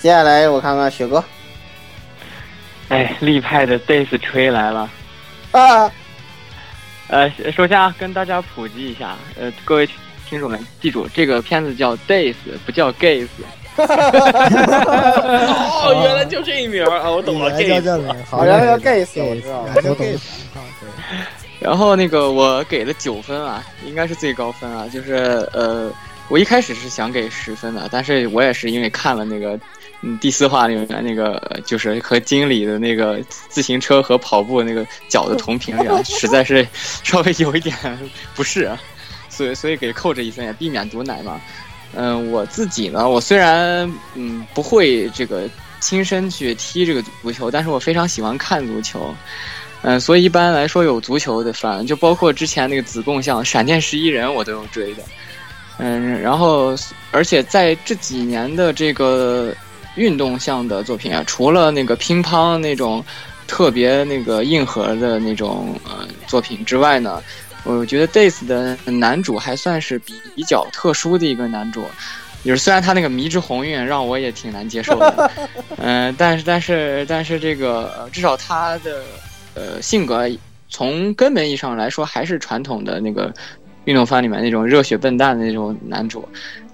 [0.02, 1.24] 接下来我看看雪哥。
[2.90, 4.90] 哎，立派的 Days 吹来了。
[5.52, 5.92] 啊。
[7.08, 9.90] 呃，首先啊，跟大家普及一下，呃，各位
[10.28, 12.36] 听众们，记住这个片子叫 Days，
[12.66, 13.28] 不叫 Gays。
[13.78, 17.10] 哦， 原来就这一名啊！
[17.10, 17.82] 我懂了，gay，
[18.30, 20.16] 好，原来叫 Gays，我知道，叫 gay。
[21.60, 24.88] 然后那个我给了九分啊，应该是最高分啊。
[24.92, 25.16] 就是
[25.54, 25.92] 呃，
[26.28, 29.58] 我一开始是想给十分的，但是我也是因为看了那个
[30.02, 33.20] 嗯第四话里面那个，就是和经理的那个
[33.50, 36.66] 自行车和跑步那个脚的同频啊，实在是
[37.04, 37.76] 稍微有一点
[38.36, 38.80] 不适，啊，
[39.30, 41.40] 所以所以给扣这一分，也避免毒奶嘛。
[41.96, 49.14] 嗯，我自己呢，我虽然嗯不会这个亲身去踢这个足球，但是我非常喜欢看足球。
[49.82, 55.04] 嗯，所以一般来说有足球的番，就包括之前那个子贡像《闪电十一人》，我都有追的。
[55.78, 56.76] 嗯，然后
[57.12, 59.56] 而且在这几年的这个
[59.96, 63.04] 运动项的作品啊，除了那个乒乓那种
[63.48, 67.22] 特别那个硬核的那种呃作品之外呢。
[67.66, 71.84] 我觉得 Days 的男主还算是比比较特殊的一个男主，
[72.42, 75.32] 就是虽然他那个迷之红晕让我也挺难接受的，
[75.76, 79.04] 嗯， 但是但是但是这个至少他的
[79.56, 80.28] 呃性格
[80.70, 83.32] 从根本意义上来说还是传统的那个
[83.84, 86.28] 运动番里面那种热血笨蛋的那种男主，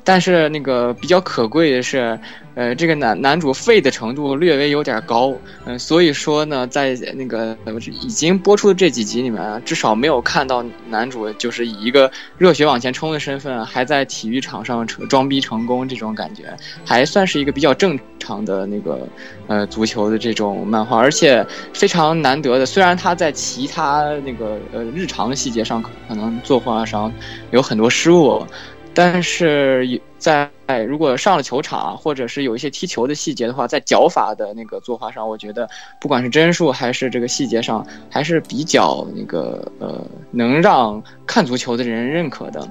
[0.06, 2.18] 但是那个比较可贵的是。
[2.58, 5.34] 呃，这个男男主废的程度略微有点高，
[5.66, 7.54] 嗯，所以说呢，在那个
[8.02, 16.46] 已经播出的这几集里面，至少没有看到男主就是以一个热血往前冲的身份，还在体育场上装逼成功这种感觉，
[16.86, 19.06] 还算是一个比较正常的那个
[19.48, 22.66] 呃足球的这种漫画，而且非常难得的。
[22.66, 27.12] 虽然他在其他那个呃日常的细节上可能作画上
[27.52, 28.48] 有很多失误。
[28.96, 30.50] 但是在
[30.88, 35.70] 如果上了球场，或者是有一些踢球的细节的话，在脚法的那个作画上，我觉得
[36.00, 42.68] 不管是帧数还是这个细节上，还是比较那个呃，能让看足球的人认可的。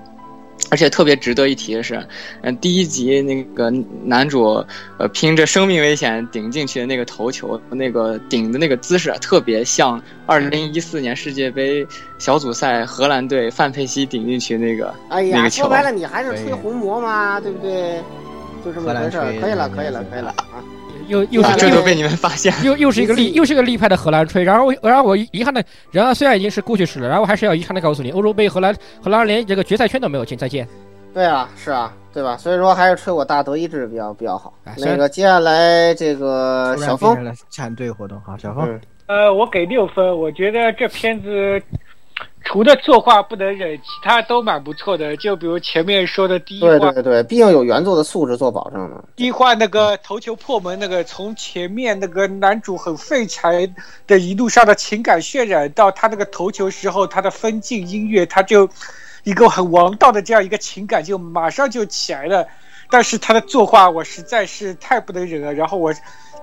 [0.74, 2.04] 而且特别值得一提的是，
[2.42, 3.70] 嗯，第一集那个
[4.02, 4.54] 男主，
[4.98, 11.86] 呃，拼着生命危险顶进去的那个头球，那个顶的那个姿势，特别像二零一四年世界杯
[12.18, 15.62] 小组赛荷兰队范佩西顶进去那个哎呀，那个球。
[15.62, 18.02] 说白了，你还是吹红魔嘛，对不对？
[18.64, 19.32] 就这么回事儿。
[19.40, 20.58] 可以了，可以了，可以了啊。
[21.08, 30.66] 又又是这都被你们发现，又又是一个立又是一个立派的荷兰吹，然后然后我遗憾的，然后虽然已经是过去式了，然后我还是要遗憾的告诉你，欧洲杯荷兰荷兰连这个决赛圈都没有进，再见。
[31.12, 32.36] 对啊，是啊，对吧？
[32.36, 34.52] 所以说还是吹我大德意志比较比较好。
[34.78, 37.16] 那个接下来这个小峰
[37.48, 41.62] 战队活动好，小峰，呃，我给六分，我觉得这片子。
[42.44, 45.16] 除了作画不能忍，其他都蛮不错的。
[45.16, 49.02] 就比如前面说的第一话，对对对，毕竟有原作的素质做保证嘛。
[49.16, 53.68] 第一话那个头球破门，那个从前面那个男主很废柴
[54.06, 58.68] 的一路上的情感渲染，到他那个头球时候他的分镜音乐，他就
[59.24, 62.46] 一个很王道的这样一个情感就马上就起来了。
[62.90, 65.52] 但是他的作画我实在是太不能忍了。
[65.52, 65.92] 然后我。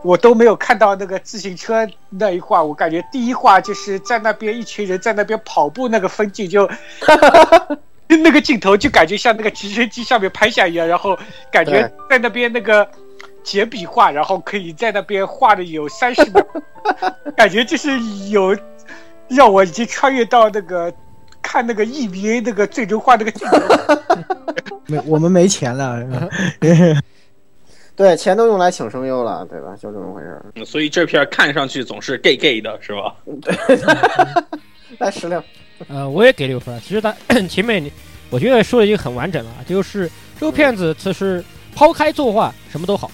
[0.03, 6.69] 我都没有看到那个自行车那一画，我感觉第一画就是在那边一群人在那边跑步那个风景，就
[8.07, 11.17] 那个镜头就感觉像那个直升机上面拍下一样，然后
[11.51, 12.87] 感觉在那边那个
[13.43, 16.45] 简笔画，然后可以在那边画的有三十秒，
[17.37, 17.89] 感觉就是
[18.29, 18.57] 有
[19.27, 20.93] 让我已经穿越到那个。
[21.43, 23.57] 看那个 EVA 那个最终画那个镜头。
[24.85, 25.99] 没，我们没钱了。
[27.95, 29.75] 对，钱都用来请声优了，对吧？
[29.79, 30.45] 就这么回事儿。
[30.55, 33.15] 嗯所以这片看上去总是 gay gay 的，是吧？
[33.41, 33.77] 对
[34.97, 35.43] 来石榴，
[35.87, 36.79] 呃，我也给六分儿。
[36.79, 37.13] 其实他
[37.47, 37.91] 前面你
[38.29, 41.43] 我觉得说的已经很完整了，就是这部片子其实
[41.75, 43.11] 抛开作画什么都好，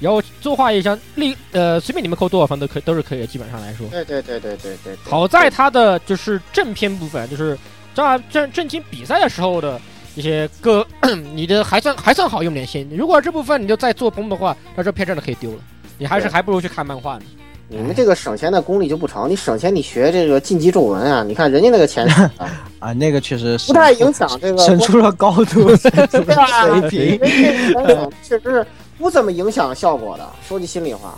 [0.00, 3.86] 然后作画也像立呃随便你们扣多少分都可以都是可以的，基本上来说。
[3.88, 4.94] 对对对对对对。
[4.96, 7.56] 对好在它的就是正片部分，就是
[7.94, 9.80] 正正正经比赛的时候的
[10.14, 10.86] 一些歌，
[11.34, 12.88] 你的还算还算好用点心。
[12.96, 15.58] 如果这部分你就再做崩的话，那这片真的可以丢了。
[15.98, 17.22] 你还是还不如去看漫画呢。
[17.68, 22.44] 你们这个省钱的功力就不成，你省钱你学这个晋级咒文啊，你看人家那个钱省 的
[22.80, 26.46] 啊，那个确实是不太影响这个省出了高度，省出了
[26.80, 27.18] 水平。
[27.18, 27.28] 人家
[27.68, 28.66] 这个钱省确实是
[28.98, 30.28] 不怎么影响效果的。
[30.48, 31.16] 说句心里话，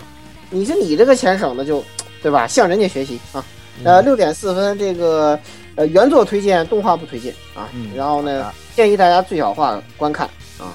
[0.51, 1.83] 你是你这个钱省的就，
[2.23, 2.47] 对吧？
[2.47, 3.43] 向人家学习啊。
[3.85, 5.39] 呃，六点四分，这个
[5.75, 7.69] 呃原作推荐，动画不推荐啊。
[7.75, 10.27] 嗯然后呢，建议大家最小化观看
[10.59, 10.73] 啊。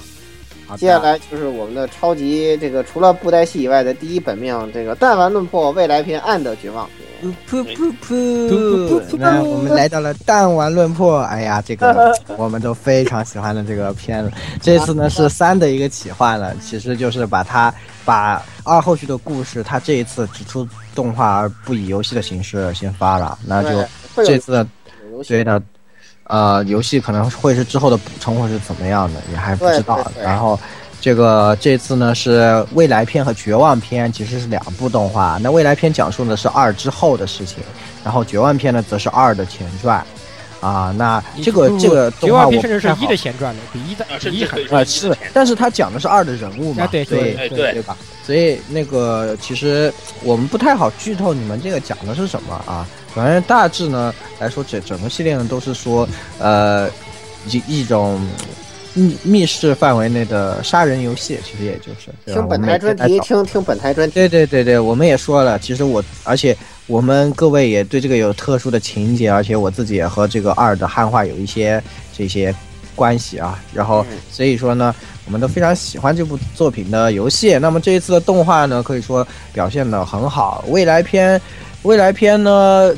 [0.66, 6.86] 好接下来就是我们的超级这个除了布袋戏以外的第一本命，这个弹丸论破未来篇暗的绝望
[7.22, 7.32] 噗。
[7.50, 9.16] 噗噗噗！
[9.16, 14.30] 那我们来到了弹丸论破，哎呀，这个 我们都非常喜欢的这个片子。
[14.60, 17.74] 这次呢是三的一个企划了，其实就是把它
[18.04, 23.88] 把二后续的故事，它这一次只出动画而不以游戏的形式先发了，那就
[24.22, 24.64] 这次
[25.18, 25.60] 游戏对的，
[26.24, 30.14] 呃，游戏可能会是之后的补充，或是怎么样的，也还不知道对对。
[30.14, 30.58] 对然后，
[31.00, 35.36] 这个这次呢是未来篇和绝望篇，其实是两部动画。
[35.42, 37.58] 那未来篇讲述的是二之后的事情，
[38.04, 40.04] 然后绝望篇呢则是二的前传。
[40.60, 47.96] 啊，那这个这个绝动画我甚至是一的前传的，比一的啊比一还甚至可以呃是，但是他讲的是二的人物嘛，对对对对吧？
[48.24, 49.92] 所以那个其实
[50.22, 52.86] 我们不太好剧透你们这个讲的是什么啊？
[53.14, 56.06] 反正大致呢来说，整整个系列呢都是说，
[56.38, 56.88] 呃，
[57.46, 58.20] 一一种
[58.98, 63.20] 密密室范围内的杀人游戏，其实也就是听本台专题，。
[63.20, 64.14] 听听本台专题。
[64.14, 71.82] 对对对对，我们也说了，其实我而且我们各位也对这个有特殊的情节，而且我自己也和这个二的汉化有一些
[72.16, 72.54] 这些
[72.94, 73.62] 关系啊。
[73.72, 74.94] 然后嗯所以说呢，
[75.26, 77.56] 我们都非常喜欢这部作品的游戏。
[77.58, 80.64] 那么这一次的动画呢，可以说表现的很好。
[80.68, 81.40] 未来篇，
[81.82, 82.92] 未来篇呢，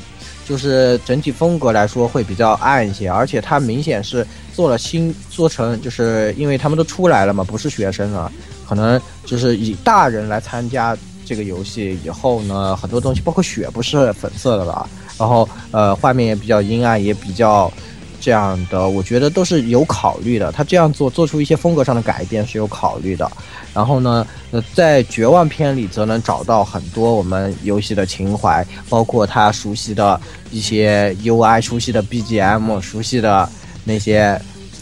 [0.51, 8.33] 就是整体风格来说会比较暗一些，而且它明显是做了新做成，就是因为他们都出来了嘛，不是学生了，
[8.69, 17.73] 可能就是以大人来参加这个游戏以后呢，很多东西包括血不是粉色的了，然后呃画面也比较阴暗，也比较
[18.21, 20.51] 这样的，我觉得都是有考虑的。
[20.51, 23.31] 他这样做做出一些风格上的改变是有考虑的。
[23.73, 33.49] 然后呢，呃，在绝望篇里则能找到很多我们游戏的情怀，包括他熟悉的一些 UI、熟悉的 BGM、熟悉的
[33.85, 34.41] 那些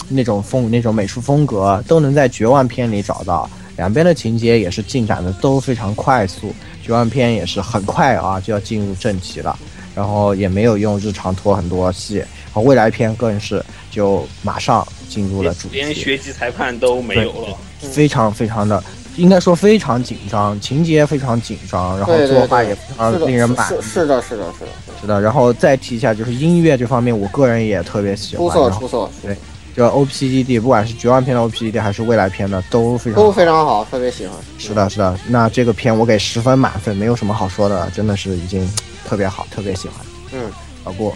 [0.09, 3.49] 那种风、那种美术风格，都能在绝望篇里找到。
[3.77, 9.57] 两边的情节也是进展的都非常快速，绝望篇也是很快啊就要进入正题了，
[9.95, 12.25] 然后也没有用日常拖很多戏，
[12.55, 17.57] 未来篇更是就马上进入了主题，连学籍裁判都没有了。
[17.79, 18.83] 非常非常的，
[19.17, 23.77] 应该说非常紧张，情节非常紧张，然后对对对作画也非常，令人满意。
[23.81, 24.71] 是是的，是的，是的，
[25.01, 28.47] 是的，然后再提一下，就是音乐这方面，我个人也特别喜欢。
[28.47, 29.37] 出色出色，对
[29.77, 34.35] 就 OPGD，不管是绝望篇的 OPGD 还是未来篇的，都非常都好非常好，特别喜欢。
[34.59, 35.17] 是的，是的。
[35.29, 38.69] 那这个片我给十分满分，没有什么好说的，真的是已经
[39.07, 40.05] 特别好，特别喜欢。
[40.33, 40.51] 嗯，
[40.85, 41.15] 老顾，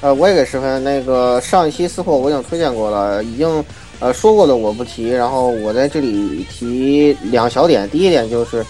[0.00, 0.82] 呃，我也给十分。
[0.82, 3.62] 那个上一期私货我已经推荐过了，已经
[4.00, 5.08] 呃说过的我不提。
[5.08, 7.88] 然后我在这里提两小点。
[7.90, 8.64] 第一点就是，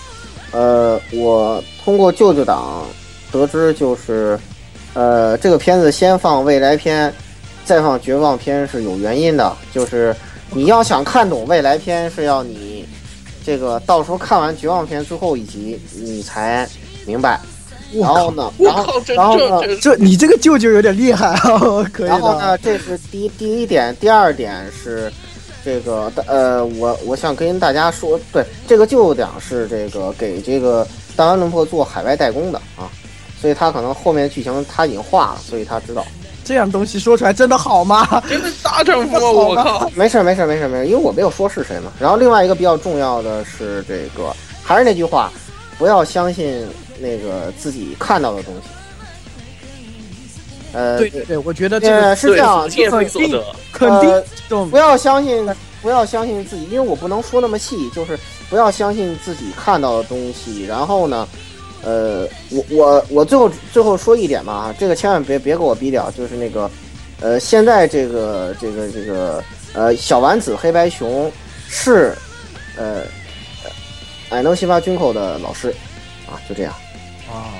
[0.52, 2.86] 呃，我通过舅舅党
[3.30, 4.38] 得知，就是
[4.94, 7.12] 呃这个片子先放未来篇，
[7.64, 10.14] 再放绝望篇是有原因的，就是
[10.52, 12.86] 你要想看懂未来篇，是要你
[13.44, 16.68] 这个到时候看完绝望篇最后一集，你才
[17.06, 17.38] 明白。
[17.92, 21.40] 然后呢，然后我靠，这然后呢这你这个舅舅有点厉害啊，
[21.92, 22.08] 可以的。
[22.08, 25.12] 然后呢，这是第一第一点，第二点是
[25.64, 30.86] 这个呃，我我想跟大家说，对这个舅舅党是这个给这个
[31.16, 32.90] 大安伦破做海外代工的啊，
[33.40, 36.04] 所以他可能后面剧情他已经画了，所以他知道。
[36.44, 38.22] 这样东西说出来真的好吗？
[38.26, 39.20] 真的大丈夫啊！
[39.30, 41.92] 我靠，没事儿没事儿没事儿没事儿，因为我没有说是谁嘛。
[42.00, 45.30] 然后另外一个比较重要的是这个，还是那句话，
[45.76, 46.66] 不要相信
[47.00, 48.60] 那个自己看到的东西。
[50.72, 53.44] 呃，对对对，我觉得这呃个是这样，对就是非所得。
[53.72, 54.10] 肯定
[54.50, 55.48] 呃不要相信，
[55.80, 58.18] 不要相信自己，因为我不能说那么细，就是
[58.50, 60.66] 不要相信自己看到的东西。
[60.66, 61.26] 然后呢，
[61.82, 66.70] 呃，我我我最后最后说一点嘛，这个千万别别给我逼掉，就是那个，
[67.20, 69.42] 呃，现在这个这个这个
[69.72, 71.32] 呃小丸子黑白熊
[71.66, 72.14] 是
[72.76, 73.04] 呃
[74.28, 75.70] 矮能西发军口的老师
[76.26, 76.74] 啊，就这样。
[77.30, 77.52] 啊，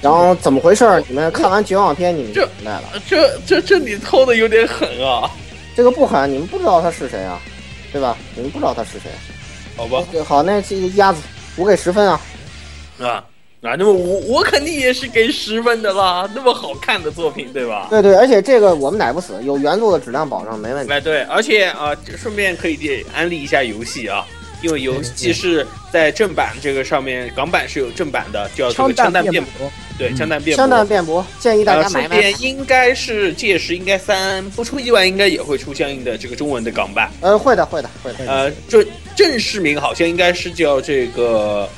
[0.00, 1.02] 然后怎么回事儿？
[1.08, 3.02] 你们看完绝望篇，你们就这明白了。
[3.06, 5.30] 这这这你偷的有点狠啊！
[5.76, 7.40] 这个不狠，你们不知道他是谁啊，
[7.92, 8.16] 对吧？
[8.34, 9.10] 你们不知道他是谁。
[9.76, 11.20] 好吧，对，好，那这个鸭子
[11.56, 12.20] 我给十分啊。
[13.00, 13.24] 啊
[13.62, 17.86] 啊，那么我我肯定也是给十分的啦，那么好看的作品，对吧？
[17.88, 20.92] 对对，而且这个我们奶不死，有原作的质量保证，没问题。
[20.92, 24.26] 哎，对，而且啊，这顺便可以安利一下游戏啊，
[24.62, 32.08] 因为游戏是在正版这个上面，港版是有正版的，叫这个枪弹辩驳，对，枪弹辩驳，枪弹辩驳，建议大呃，家买买。
[32.08, 37.10] 顺便应该是届时应该三不出意外，应该也会出相应的这个中文的港版。
[37.20, 38.32] 呃，会的，会的，会的。
[38.32, 38.86] 呃，正
[39.16, 41.68] 正式名好像应该是叫这个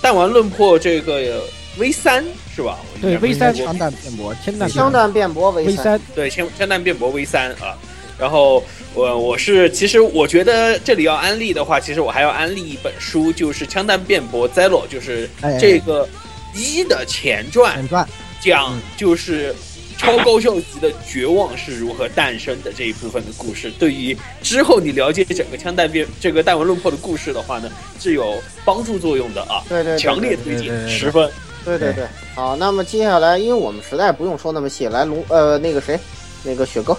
[0.02, 1.42] 《弹丸论破》这个
[1.76, 2.78] V 三是吧？
[2.94, 7.76] 我对应该 V 三枪弹辩驳，枪弹枪弹辩驳 V 为三，三，对枪枪弹辩驳 V 三啊。
[8.18, 8.62] 然后
[8.94, 16.08] 我我是其实我觉得这里要安利的话，其实我还要安利一本书，就是《枪弹辩驳 Zero》，就是哎这个
[16.54, 18.08] 一的前传，前传，
[18.40, 19.54] 讲就是
[19.98, 31.30] 超高校级的绝望是如何诞生的这一部分的故事，对于之后你了解整个枪弹辩这个弹丸论破的故事的话呢，是有帮助作用的啊，对对对，强烈推荐十分。
[31.64, 32.04] 对对对。
[32.34, 35.98] 好，那么接下来，因为我们实在不用说那么细，来龙呃那个谁，
[36.44, 36.96] 那个雪哥，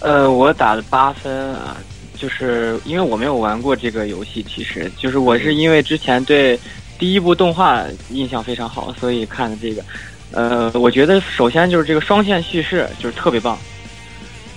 [0.00, 1.76] 呃，我打了八分啊，
[2.16, 6.58] 就是因为我没有玩过这个游戏，其实就是我是因为之前对
[6.98, 9.82] 第一部动画印象非常好，所以看的这个。
[10.32, 13.58] 呃，我觉得首先就是这个双线叙事就是特别棒，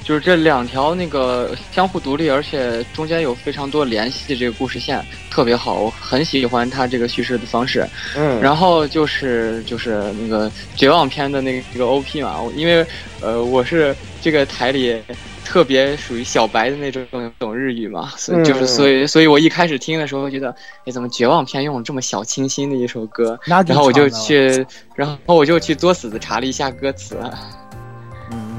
[0.03, 7.87] 就是这两条那个相互独立，而且中间有非常多联系的这个故事线特别好，我很喜欢它这个叙事的方式。
[8.15, 12.85] 嗯，然后就是就是那个绝望篇的那个这个 OP 嘛，因为
[13.19, 14.95] 呃我是这个台里
[15.43, 17.05] 特别属于小白的那种
[17.37, 24.65] 懂日语嘛，所以就是嗯所以所以我一开始听的时候觉得，哎怎么绝望篇用了这么小清新的一首歌，然然后我就去，
[24.95, 27.31] 然后我就去作死的查了一下歌词，嗯，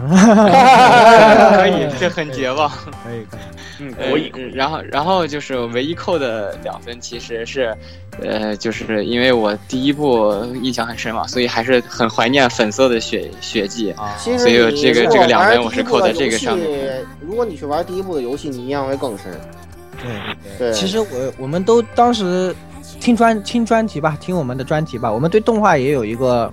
[1.57, 2.69] 可以，这很绝望。
[3.03, 3.41] 可以，可以
[3.81, 4.33] 嗯，呃可以。
[4.53, 7.77] 然后，然后就是唯一扣的两分，其实是，
[8.23, 10.33] 呃，就是因为我第一部
[10.63, 13.91] 印象很深嘛，所以还是很怀念粉色的血血迹。
[13.93, 19.27] 啊，其实所以这个这个两分我是扣在这个上面如果你去玩第一部的游戏，你印象会更深。
[20.03, 20.11] 对
[20.59, 21.07] 对对其实我
[21.39, 22.55] 我们都当时
[23.01, 26.53] 听专听专题吧，听我们的专题吧，我们对动画也有一个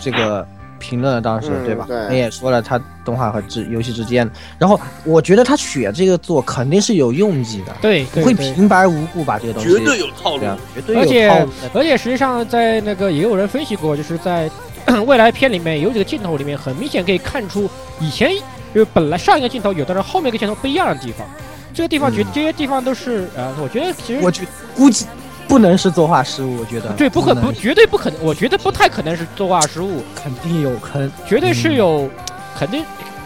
[0.00, 0.46] 这个
[0.80, 1.86] 评论，当时、嗯对吧？
[2.10, 4.28] 也说了，他动画和之游戏之间，
[4.58, 10.42] 然后我觉得他选这个做肯定是有用意的，对，不会平白无故把这个东西绝对有套路
[10.74, 11.70] 绝对而且有套路的。
[11.74, 14.50] 而且实际上在那个也有人分析过，就是在
[15.06, 17.70] 未来片里面有几个镜头里面，很明显可以看出
[18.00, 18.32] 以前
[18.74, 21.26] 就是本来上一个镜头有的人后面一个镜头不一样的地方。
[21.72, 24.42] 这个地方觉嗯这些地方都是呃，我觉得其实我觉
[24.76, 25.06] 估计
[25.50, 26.90] 不能是作画失误，我觉得。
[26.92, 31.74] 对不可能不绝对不可能，我觉得不太可能是作画失误，肯定有坑，绝对是嗯。
[31.74, 32.10] 有，
[32.56, 32.84] 肯定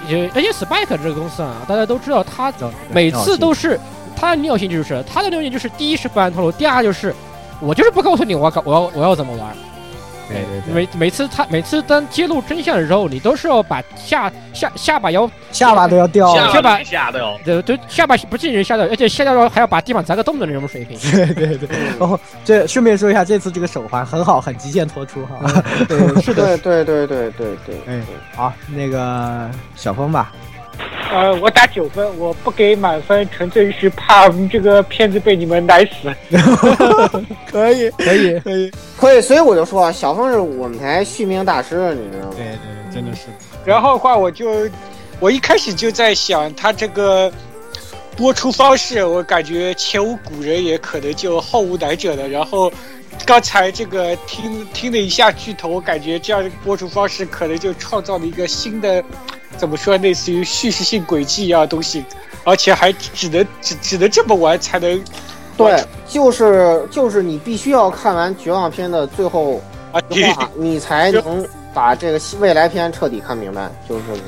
[0.08, 2.52] 也而且 Spike 这个公司啊，大家都知道，他
[2.90, 3.78] 每次都是
[4.16, 7.14] 他的尿性就是他的尿性就是第一是不按套路，第二就是
[7.60, 9.54] 我就是不告诉你我要搞我要我要怎么玩。
[10.28, 16.52] 对对对，每每次他每次当揭露真相的时候，你都是要把下下下巴要下巴都要掉了。
[16.52, 17.38] 下巴吓的哦。
[17.44, 20.98] 对对下巴不仅仅是吓掉，而且吓到还要把地板砸个洞的那种水平。
[21.10, 21.68] 对 对对，
[21.98, 25.62] 然后这顺便说一下，这次这个手环很好，很极限脱出哈。
[25.88, 27.76] 对，是的，对对对对对。
[27.86, 28.00] 哎，
[28.34, 30.32] 好，那个小峰吧，
[31.12, 36.12] 呃，我打九分，我不给满分，纯粹是怕这个片子被你们奶死。
[37.46, 42.34] 可以可以可以，可以，所以我就说啊，小峰是我们台续命大师，你知道吗？
[42.36, 42.56] 对对
[42.90, 43.28] 对，真的是。
[43.64, 44.68] 然后的话，我就
[45.20, 47.30] 我一开始就在想，他这个
[48.16, 52.26] 播出方式，我感觉前无古人，也可能就后无来者了。
[52.28, 52.72] 然后
[53.24, 59.02] 刚才这个听听了一下剧头，我感觉这样的播出方式可能就创造了一个新的，
[59.56, 62.04] 怎么说，类似于叙事性轨迹一样的东西，
[62.44, 65.02] 而且还只能只只能这么玩才能
[65.56, 69.62] 对，就是就是你必须要看完绝望篇的最后
[69.92, 74.18] 啊，的话，你才能把这个未来篇彻底看明白，就是这么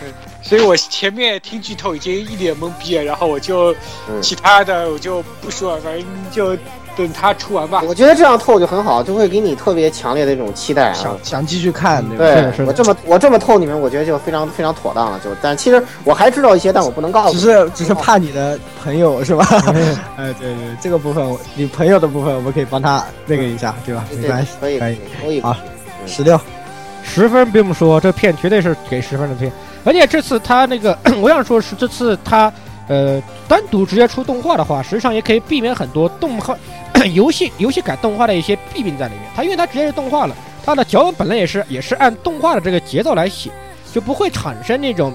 [0.00, 0.12] 回事。
[0.42, 3.74] 所以我前面听剧透已经一脸懵逼了，然后我就
[4.08, 6.56] 嗯其他的我就不说了，反正就
[6.98, 7.82] 等它出完吧。
[7.86, 11.18] 我觉得这样透就很好，就会给你特别强烈的一种期待啊想。
[11.22, 12.18] 想继续看，对？
[12.18, 15.20] 对是是我这么我这么透你们，我觉得就非常非常妥当了。
[15.22, 17.46] 就但其实我还知道一些，但我不能告诉你只。
[17.52, 19.46] 是只是怕你的朋友是吧？
[20.18, 24.04] 哎，对对，这个部分你朋友的部分我们可以帮他那个一下，对吧？
[24.10, 24.98] 对没关系，可以可以。
[25.22, 25.40] 可以。
[25.40, 25.54] 好
[26.06, 26.36] 十六，
[27.04, 29.50] 十十分不用说，这片绝对是给十分的片。
[29.84, 32.52] 而且这次他那个， 我想说是这次他
[32.88, 36.56] 呃单独直接出动画的话，实际上也可以避免很多动画
[37.14, 39.22] 游戏游戏改动画的一些弊病在里面。
[39.34, 40.34] 它因为它直接是动画了，
[40.64, 43.50] 它的脚本本来也是也是按动画的这个节奏来写，
[43.92, 45.12] 就不会产生那种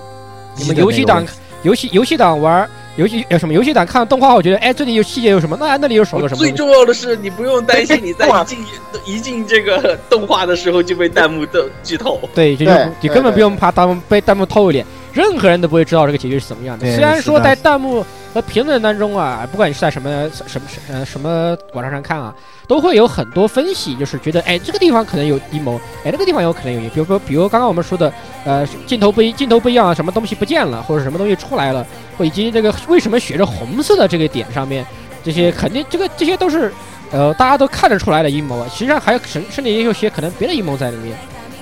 [0.58, 1.26] 你们游戏党
[1.64, 5.58] 游戏游戏党玩游戏有什么游戏党看动画后觉得，哎，这里有细节有什么？
[5.60, 6.40] 那那里有什么什么？
[6.40, 8.60] 最重要的是，你不用担心你在一进
[9.08, 12.20] 一进这个动画的时候就被弹幕的剧透。
[12.36, 16.86] 对，就对你根本不用怕弹幕被弹幕透一脸，任何人都不会知道这个结局是怎么样的。
[16.86, 22.34] 虽然说在弹幕在评论当中啊，不管你是在什么什么什呃什么网站上看啊，
[22.68, 28.12] 都会有很多分析，就是觉得哎这个地方可能有阴谋，哎那个地方有可能有阴谋，比如说比如刚刚我们说的
[28.46, 31.86] 呃镜头不一镜头不一样，什么东西不见了，或者什么东西出来了，
[32.18, 34.86] 或以及这个为什么血是红色的这个点上面，
[35.24, 36.72] 这些肯定这个这些都是。
[37.12, 41.16] 呃，大家都看得出来的阴谋啊，实际上还有甚甚至也有些可能别的阴谋在里面。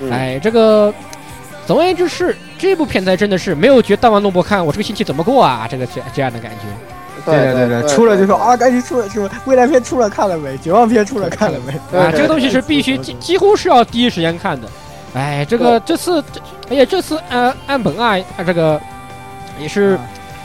[0.09, 0.93] 哎，这个
[1.67, 6.59] 总而言之是这部片才真的是没有觉得弹丸论破看我这个星期怎么过啊，这个这这样的感觉。
[7.25, 10.55] 对对对对，出了就说啊，赶紧出了出了，未来片出了看了没？
[10.59, 11.73] 绝望片出了看了没？
[11.97, 14.67] 啊，这个东西是必须几几乎是要第一时间看的。
[15.15, 16.39] 哎，这个这次，这
[16.69, 18.79] 而且这次按按本啊，啊这个
[19.59, 20.01] 也是啊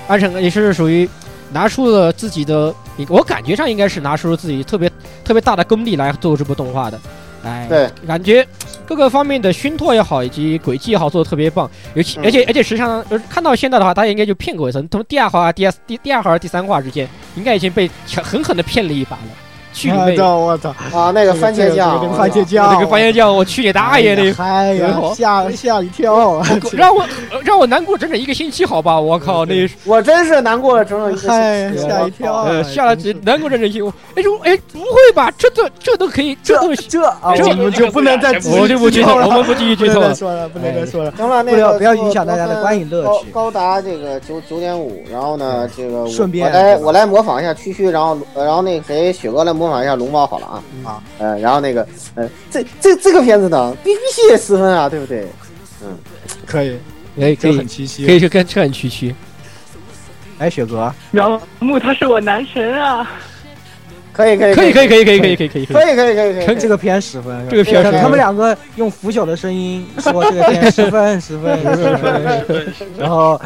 [0.09, 1.07] 安成也是属于
[1.53, 2.75] 拿出了自己的，
[3.09, 4.91] 我感觉上应该是拿出了自己特别
[5.23, 6.99] 特别大的功力来做这部动画的。
[7.47, 8.45] 哎，对，感觉
[8.85, 11.71] 各个方面的熏托也好，以及轨迹也好，做的特别棒。
[11.95, 14.85] 尤其嗯而且而且实际上，呃看到现在的话，大家应该就骗过一次。
[14.91, 17.89] 从第二话、第二第第二话、第三话之间，应该已经被
[18.25, 19.46] 狠狠的骗了一把了。
[19.77, 20.19] 去你妹！
[20.19, 20.71] 我操！
[20.95, 24.35] 啊，那个番茄酱，这个番茄酱，那个番茄酱，我去你大爷的！
[24.43, 26.43] 哎呀，吓吓一跳！
[26.73, 27.05] 让我
[27.45, 28.99] 让我难过整整一个星期，好吧？
[28.99, 29.55] 我靠，那
[29.85, 33.97] 我真是难过了整整一个哎星期，吓一跳呃吓了难过整整一星期。
[34.15, 35.31] 哎呦哎不会吧？
[35.37, 40.15] 这都这都可以，这都这啊，这我们就不能再继续我就不剧透了，我们不继续剧透了不能再。
[40.15, 41.13] 说了，不能再说了。
[41.19, 55.27] 行了，那不要个不要影响大家的观影乐趣高高达这个九九点五，然后呢，这个我顺便我来我来模仿一下区区，然后呃然后那个谁雪哥来模仿一下龙猫好了啊啊，呃，然后那个呃这这这个片子呢，必必须得十分啊，对不对？
[55.83, 55.97] 嗯
[56.47, 56.79] 可以，
[57.17, 58.07] 可以可以很清晰。
[58.07, 59.15] 可以去跟这很区区。
[60.39, 63.11] 哎，雪哥，苗木他是我男神啊！
[64.17, 73.39] 可以可以可以可以可以可以可以可以可以可以可以可以可以可以，这个片十分，这个片十分他们两个用腐朽的声音说这个片十分 十分十分，然后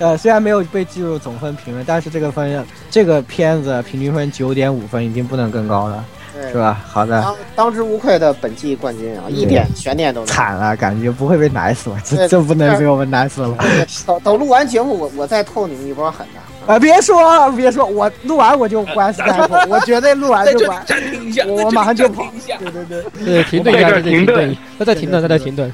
[0.00, 6.02] 呃虽然没有被计入总分评论，但是这个分这个片子平均分九点五分，已经不能更高了，
[6.32, 6.80] 对是吧？
[6.88, 10.32] 好的，当当之无愧的本季冠军啊，一点悬念都没有。
[10.32, 12.00] 惨了，感觉不会被奶死吧？
[12.02, 13.64] 这对这不能被我们奶死了吧？
[14.06, 16.40] 等等录完节目，我我再透你们一波狠的。
[16.68, 16.78] 啊！
[16.78, 22.30] 别说了，别说，我录完我就关 Skype， 我绝对录完就关，暂停一下，我我马上就跑。
[22.46, 23.24] 对对对。
[23.24, 25.72] 对，停顿一下，停顿停顿，那再停顿，那再停顿。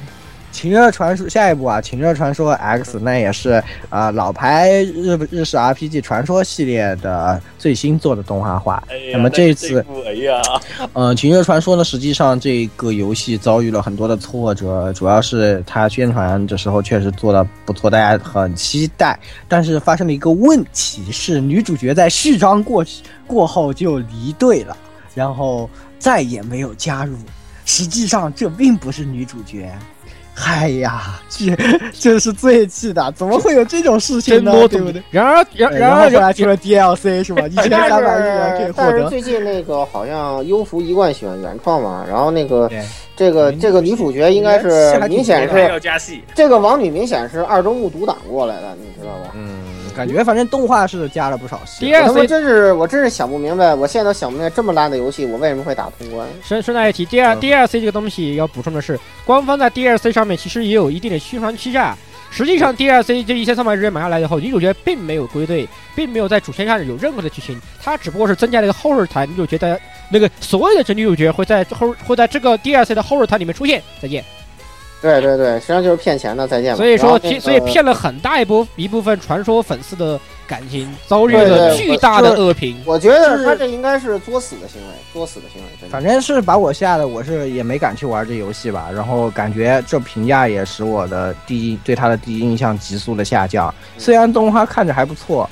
[0.54, 3.50] 情热传说下一步啊，情热传说 X 那也是
[3.90, 8.82] 啊、呃老牌日日式 RPG 传说系列的最新做的动画化。
[9.12, 10.40] 那么这次部哎呀，
[10.92, 19.18] 呃，情热传说呢，实际上这个游戏遭遇了很多的挫折，主要是它宣传的时候确实做的不错，大家很期待。
[19.48, 22.84] 但是发生了一个问题是，女主角在序章过
[23.26, 24.76] 过后就离队了，
[25.16, 25.68] 然后
[25.98, 27.16] 再也没有加入。
[27.66, 29.72] 实际上这并不是女主角。
[30.34, 31.56] 哎呀，这
[31.92, 34.52] 这是最气的，怎么会有这种事情呢？
[34.68, 35.02] 对不对？？
[35.10, 37.46] 然而，然对然后后来出了 DLC 是吧？
[37.48, 38.90] 一千但三百亿元可以获得。
[38.92, 42.68] 但是最近那个好像优芙一贯喜欢原创嘛，然后那个
[43.16, 49.30] 这个这个女主角应该是明显是要加戏，这个王女明显是二周目独挡过来的，你知道吧？
[49.34, 49.63] 嗯，
[49.94, 51.86] 感觉反正动画是加了不少戏。
[51.86, 56.28] DLC 真是我真是想不明白，我现在都想不明白这么烂的游戏我为什么会打通关。
[56.42, 61.96] 顺顺带一提，第二嗯 DLC 这个东西要补充的是，官方在 DLC 上面其实也有一定的宣传欺诈。
[62.30, 69.80] 实际上，DLC 这一千三百日元买下来以后，女主角并没有归队，并没有在主线上有任何的剧情，它只不过是增加了一个后日谈，女主角在
[70.10, 73.80] 那个所谓的这女主角会在后会在这个 DLC 的后日谈里面出现。
[74.02, 74.24] 再见。
[75.04, 76.78] 对对对，实际上就是骗钱的，再见吧。
[76.78, 80.18] 所以说，所以骗了很大一部一部分传说粉丝的
[80.48, 82.80] 感情，遭遇了巨大的恶评。
[82.86, 85.92] 我觉得他这应该是作死的行为，作死的行为，真的。
[85.92, 88.88] 反正是把我吓得，我是也没敢去玩这游戏吧。
[88.94, 93.72] 然后感觉这评价也使我的第一对他的第一印象急速的下降。
[93.98, 95.48] 虽然动画看着还不错，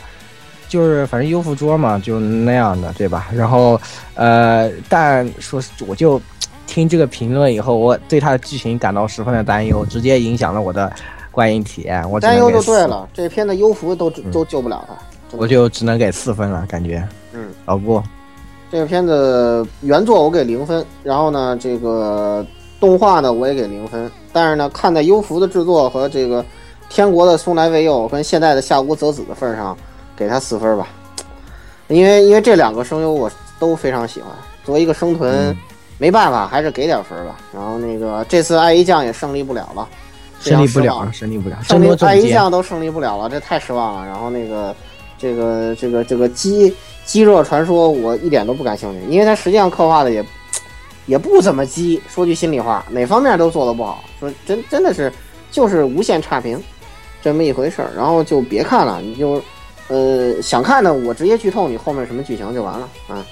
[0.72, 3.28] 就是反正优芙桌嘛，就那样的，对吧？
[3.30, 3.78] 然后
[4.14, 6.18] 呃，但说是我就
[6.66, 10.90] 听这个评论以后，我对它的剧情感到十分的担忧，直接影响了我的
[11.30, 12.10] 观影体验。
[12.10, 14.94] 我担忧就对了，这片的优芙都都救不了他。
[15.36, 17.06] 我就只能给四分了，感觉。
[17.34, 18.02] 嗯，老布，
[18.70, 22.42] 这个片子原作我给零分，然后呢，这个
[22.80, 26.42] 动画呢我也给零分，但是呢，看在优芙的制作和这个
[26.88, 29.76] 天国的松来未佑跟现在的夏屋泽子的份上，
[30.16, 30.88] 给他四分吧。
[31.88, 34.30] 因为因为这两个声优我都非常喜欢，
[34.64, 35.54] 作为一个生豚，
[35.98, 37.36] 没办法还是给点分吧。
[37.52, 39.86] 然后那个这次爱一酱也胜利不了了，
[40.40, 42.30] 胜利不了，胜利不了，胜利爱一结。
[42.30, 44.06] 酱都胜利不了了，这太失望了。
[44.06, 44.74] 然后那个
[45.18, 46.74] 这个这个这个鸡
[47.04, 50.24] 鸡热传说，我一点都不感兴趣，因为它实际上刻画的也
[51.06, 52.00] 也不怎么鸡。
[52.08, 55.12] 说句心里话，哪方面都做的不好，说真真的是
[55.50, 56.62] 就是无限差评
[57.20, 57.90] 这么一回事儿。
[57.94, 59.42] 然后就别看了，你就
[59.88, 63.24] 呃想看的，我直接剧透你后面什么剧情就完了啊。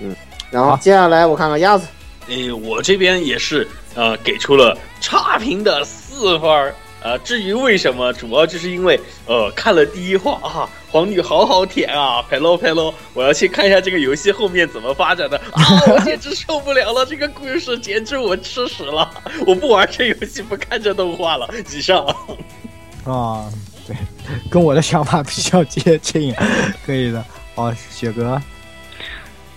[0.00, 0.14] 嗯，
[0.50, 1.86] 然后接下来我看看鸭子，
[2.28, 6.74] 诶，我这边也是呃给出了差评的四分儿。
[7.04, 8.96] 呃，至于为什么，主要就是因为
[9.26, 19.10] 呃看了第一话啊，皇女好好舔啊，拍喽拍喽，我要去看一下这个游戏后面怎么发展的啊，我简直受不了了，这个故事简直我吃屎了，
[19.44, 22.06] 我不玩这游戏，不看这动画了，以上。
[23.04, 23.50] 啊，
[23.86, 23.96] 对，
[24.50, 26.34] 跟我的想法比较接近，
[26.86, 27.24] 可以的。
[27.54, 28.40] 哦，雪哥，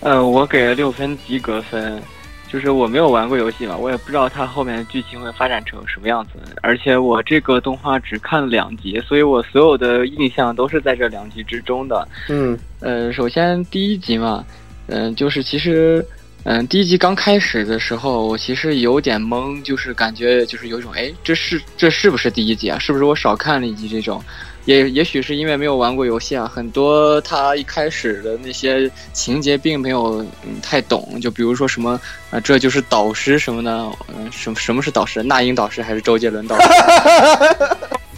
[0.00, 2.02] 呃，我给了六分及格分，
[2.46, 6.32] 就是我没有玩过游戏嘛，我也不知道它后面的剧情会发展成什么样子。
[6.60, 12.06] 而且我这个动画只看了两集，所以我所有的印象都是在这两集之中的。
[12.28, 14.44] 嗯呃，首先第一集嘛，
[14.88, 16.06] 嗯、就是其实，
[16.48, 22.78] 嗯、第一集刚开始的时候，我其实有点懵，就是感觉就是有一种，哎，这是这是不是第一集啊？
[22.78, 24.22] 是不是我少看了一集这种？
[24.64, 32.00] 也也许是因为没有玩过游戏啊，很多他一开始的那些情节并没有嗯太懂，就比如说什么
[32.30, 33.70] 啊、这就是导师什么的，
[34.16, 35.24] 嗯、什么什么是导师？
[35.24, 36.68] 那英导师还是周杰伦导师？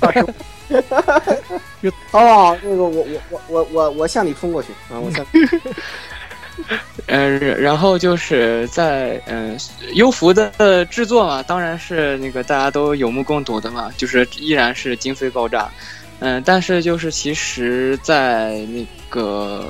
[2.12, 5.24] 哦，那个我我我我我我向你冲过去啊，我向
[7.06, 9.58] 嗯，然后就是在嗯、
[9.94, 15.70] 优芙的制作嘛，当然是那个大家都有目共睹的嘛，就是依然是经费爆炸。
[16.20, 19.64] 嗯，但是就是其实，在那个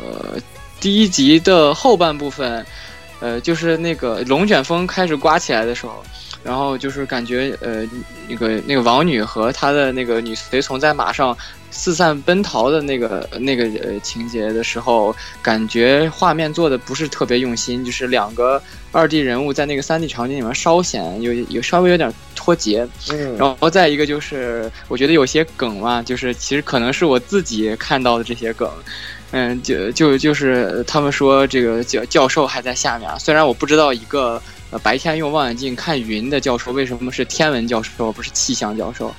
[0.81, 2.65] 第一集的后半部分，
[3.21, 6.03] 呃，就是那个龙卷风开始刮起来的时候，
[6.45, 7.85] 然后就是感觉呃
[8.29, 11.37] 那个那个王女和她的那个女随从在马上
[11.71, 18.61] 四散奔逃的那个那个呃情节的时候，感觉画面做的不是特别用心，就是两个
[18.93, 28.71] 二 D 人物在那个三 D 场景里面稍显有有稍微有点脱节，嗯，然后再一个就是我觉得有些梗嘛，就是其实可能是我自己看到的这些梗。
[29.31, 34.41] 嗯，就就就是他们说这个教教授还在下面啊，虽然我不知道一个
[34.71, 39.15] 呃白天用望远镜看云的教授为什么是天文教授不是气象教授？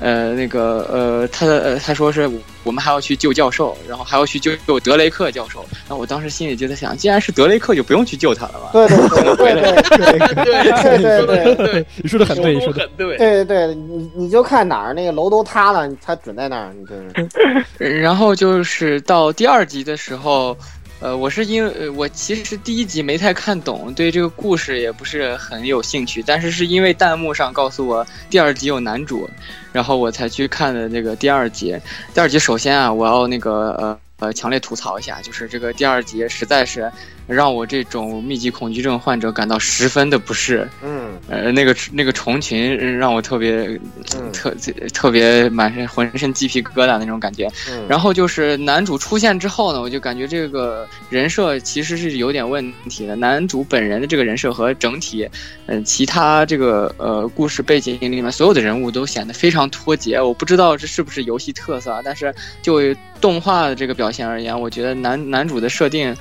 [0.00, 2.30] 呃那个呃他的呃他说是
[2.62, 5.66] 我们还要去救教授然后还要去救救德雷克教授。
[5.88, 18.00] 那我当时心里就在想既然是德雷克就不用去救他了吧 对对对对对对对对对你说的很对你说的很对对对对你你就看哪儿那个楼都塌了他准在那儿你就是。
[18.00, 20.56] 然后就是到第二集的时候
[21.00, 29.30] 呃，我是因为我其实第一集没太看懂，对这个故事也不是很有兴趣，但是是因为弹幕上告诉我第二集有男主，
[29.70, 31.78] 然后我才去看的那个第二集。
[32.12, 36.90] 第二集首先啊，我要那个呃呃强烈吐槽一下，就是这个第二集实在是
[37.28, 40.68] 让我这种密集恐惧症患者感到十分的不适。
[40.82, 43.78] 嗯呃，那个那个虫群让我特别
[44.16, 44.54] 嗯特
[44.94, 47.46] 特别满身浑身鸡皮疙瘩那种感觉。
[47.70, 53.14] 嗯，然后就是男主出现之后呢，我就感觉这个人设其实是有点问题的。
[53.14, 55.28] 男主本人的这个人设和整体，
[55.66, 60.18] 嗯、其他这个呃故事背景里面所有的人物都显得非常脱节。
[60.18, 62.80] 我不知道这是不是游戏特色啊，但是就
[63.20, 66.16] 动画的这个表现而言，我觉得男男主的设定。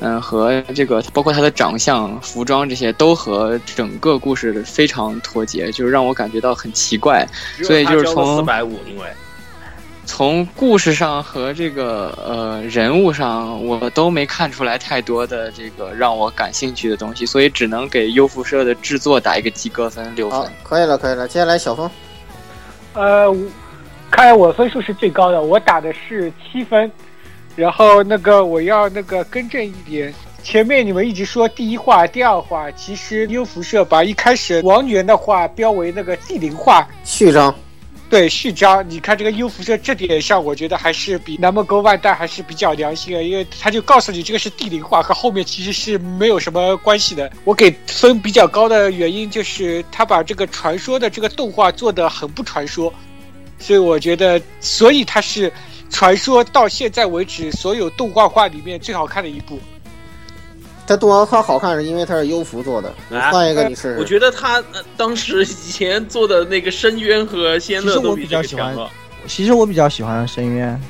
[0.00, 7.26] 嗯，和这个包括他的长相、服装这些，都和整个故事非常脱节，就是让我感觉到很奇怪。
[7.62, 9.06] 所以就是从四百五，因为
[10.06, 21.88] 从故事上和这个呃人物上，我都没看出来太多的这个让我感兴趣的东西，所以只能给优辐社的制作打一个及格分六分。，可以了可以了，接下来小峰，
[22.94, 23.36] 呃，
[24.10, 26.90] 看来我分数是最高的，我打的是七分。
[27.56, 30.12] 然后那个我要那个更正一点，
[30.42, 37.54] 前面你们一直说第一话、第二话，其实优辐射把一开始王源的话标为那个第零话，序章，
[38.08, 38.88] 对序章。
[38.88, 47.30] 你看这个优辐射这点上，我觉得还是比南梦沟万代还是比较良心的，因为他就告诉你这个是第零话，和后面其实是没有什么关系的。
[47.44, 52.92] 我给分比较高的原因就是他把这个传说的这个动画做得很不传说，
[53.58, 55.52] 所以我觉得，所以他是
[55.90, 59.58] 传说到现在为止所有动画画里面最好看的一部。
[60.86, 63.96] 它动画画好看是因为它是优芙做的，啊换一个你试试。
[63.98, 68.90] 我觉得他、呃当时以前做的那个深渊和仙乐都其实我比较喜欢强。
[69.28, 70.80] 其实我比较喜欢深渊，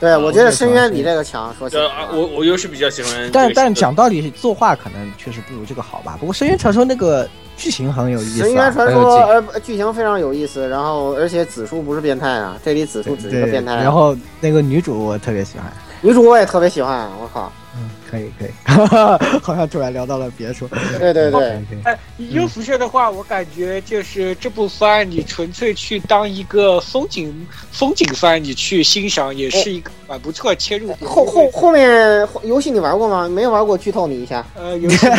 [0.00, 1.54] 对，我觉得深渊比这个强。
[1.56, 6.16] 说起来我我又是比较喜欢这个但但讲道理，作画可能确实不如这个好吧。
[6.18, 13.82] 不过《深渊传说》那个剧情很有意思、啊，深渊传说呃剧情非常有意思，然后而且子树不是变态啊，这里子树只是个，变态啊。
[13.82, 15.72] 然后那个女主我特别喜欢，
[16.02, 18.50] 女主我也特别喜欢，我靠，嗯，可以可以，
[19.42, 20.68] 好像突然聊到了别处。
[20.98, 21.98] 对对对，哎，
[22.30, 30.98] 优辐射的话，我感觉就是这部番，你纯粹去当一个风景风景番，你去欣赏也是一个蛮不错切入点。
[31.08, 33.28] 后后后面游戏你玩过吗？
[33.28, 34.44] 没玩过，剧透你一下。
[34.54, 35.06] 呃，游戏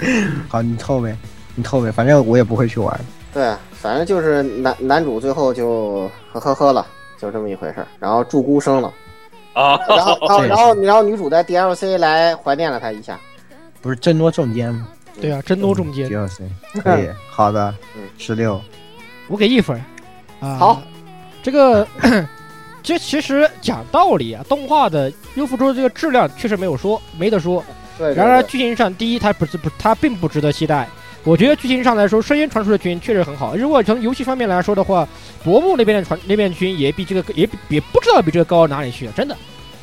[0.48, 1.14] 好，你透呗，
[1.60, 3.00] 你透呗，反正我也不会去玩。
[3.32, 6.86] 对，反正就是男男主最后就呵呵呵了，
[7.20, 7.86] 就这么一回事儿。
[7.98, 8.92] 然后祝孤生了，
[9.52, 13.20] 啊，然后 然后然后然后女主在 DLC 来怀念了他一下。
[13.82, 14.88] 不是争夺重间吗
[15.20, 16.48] 对啊，争夺中间，？DLC
[16.82, 18.60] 可以，好的嗯，十六，
[19.28, 20.46] 我给一分儿。
[20.46, 20.82] 啊，好，
[21.42, 21.86] 这个
[22.82, 27.62] 这其实讲道理啊，动画的优芙珠这个质量确实没有说，没得说。
[27.98, 30.88] 对，对然而剧情上，第一它不是不它并不值得期待。
[31.24, 33.54] 我觉得剧情上来说，《深渊传说》的剧情确实很好。
[33.54, 35.06] 如果从游戏方面来说的话，
[35.44, 39.36] 薄暮那边的传那边剧情也比这个也比也不知道比这个高到哪里去，真的。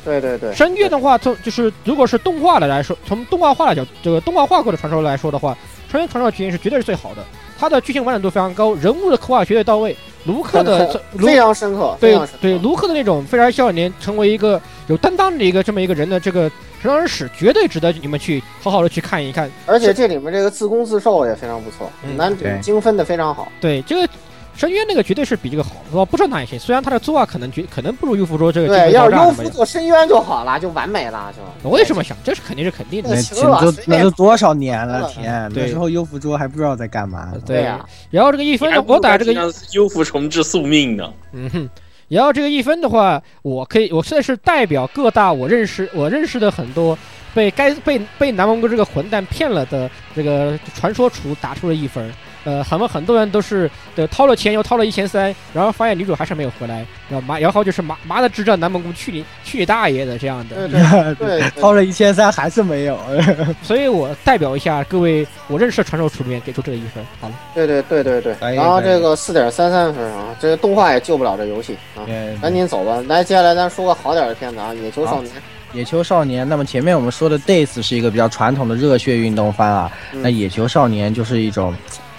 [0.04, 5.52] 对对对，深渊的话，从就是如果是动画的来说，从动画化的角这个动画化过的传说来说的话，
[5.92, 7.24] 《深渊传说》的剧情是绝对是最好的，
[7.58, 9.96] 它的剧情完整度非常高，人物的刻画绝对到位。
[10.24, 12.28] 卢克的非常深刻，对刻。
[12.40, 19.50] 对，卢克的那种非常少年，成为一个有担当的一个这么一个人的这个成长史，绝对值得你们去好好的去看一看。
[19.66, 23.50] 而且这里面这个自攻自受也非常不错，嗯男主精分的非常好。
[23.60, 24.12] 对这个
[24.56, 26.58] 深渊那个绝对是比这个好，我不知道哪里行。
[26.58, 31.68] 虽然他的作画可能绝可能不如优芙说这个对，要是优芙做深渊就好了，就完美了，就。
[31.68, 33.10] 我也这么想，这是肯定是肯定的。
[33.10, 37.32] 那都那都多少年了，天，对那时候优芙珠还不知道在干嘛。
[37.46, 39.32] 对呀，然后这个一分我打这个
[39.74, 41.12] 优芙重置宿命呢。
[41.30, 41.70] 嗯哼，
[42.08, 46.98] 然后这个一分的话，我可以，我现在是代表各大我认识我认识的很多
[47.34, 52.10] 被该被被南王哥这个混蛋骗了的这个传说厨打出了一分。
[52.44, 60.68] 呃，很多很多人都是的掏了钱又掏了一千三，然后发现女主还是没有回来，然后麻，然后就是麻麻的智障南蒙古去你去你大爷的这样的。
[60.68, 62.98] 对对对对 掏了一千三还是没有，
[63.62, 67.04] 所以我代表一下各位我认识的传说厨里面给出这个一分。
[67.20, 68.54] 好了，对对对对对。
[68.54, 72.06] 然后这个四点三三分啊，这个动画也救不了这游戏啊，
[72.40, 73.02] 赶紧走吧。
[73.08, 75.34] 来，接下来咱说个好点的片子啊，《野球少年》。
[75.74, 81.74] 野球少年，那么前面我们说的 Days 是一个比较传统的热血运动番啊，嗯那野球少年就是一种，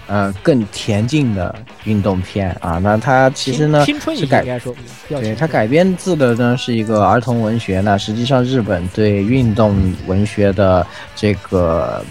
[0.10, 1.56] 呃，更田径的
[1.86, 2.80] 运动片啊。
[2.80, 4.60] 那它其实呢，是改
[5.08, 12.04] 对它改编自的呢是一个儿童文学，那实际上日本对运动文学的这个，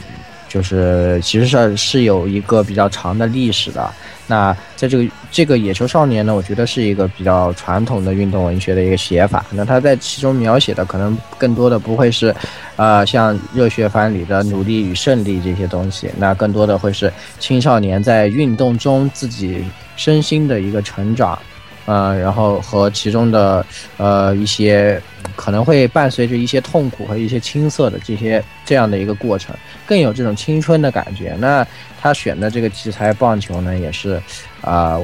[0.49, 3.93] 就是其实是是有一个比较长的历史的。
[4.29, 9.45] 那在这个这个野球少年呢，我觉得是一个比较传统的运动文学的一个写法。
[9.51, 12.35] 那他在其中描写的可能更多的不会是，
[12.77, 19.65] 呃，像热血番里的努力与胜利这些东西，那更多的会是青少年在运动中自己
[19.97, 21.37] 身心的一个成长。
[21.89, 23.65] 呃，然后和其中的
[23.97, 25.01] 呃一些
[25.35, 29.57] 可能会伴随着一些痛苦和一些青涩的这些这样的一个过程，
[29.87, 31.35] 更有这种青春的感觉。
[31.39, 31.67] 那
[31.99, 34.21] 他选的这个题材棒球呢，也是
[34.61, 34.99] 啊、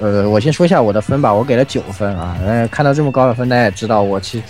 [0.00, 2.38] 呃，我先说一下我的分吧，我给了九分啊。
[2.42, 4.42] 呃，看到这么高的分，大家也知道我其。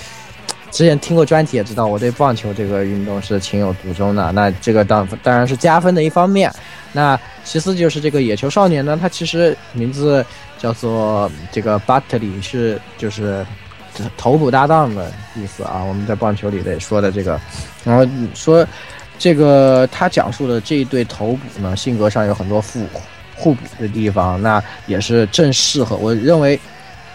[0.71, 4.33] 之前听过专题也知道，我对棒球这个运动是情有独钟的。
[4.33, 6.51] 那这个当当然是加分的一方面。
[6.95, 10.25] 那其次就是这个野球少年呢，他其实名字
[10.63, 13.45] 叫做这个 Butley 是就是
[14.17, 15.83] 头部搭档的意思啊。
[15.83, 17.41] 我们在棒球里的说的这个，
[17.85, 18.65] 然后说
[19.19, 22.87] 这个他讲述的这一对头捕呢，性格上有很多互
[23.35, 26.59] 互补的地方，那也是正适合我认为。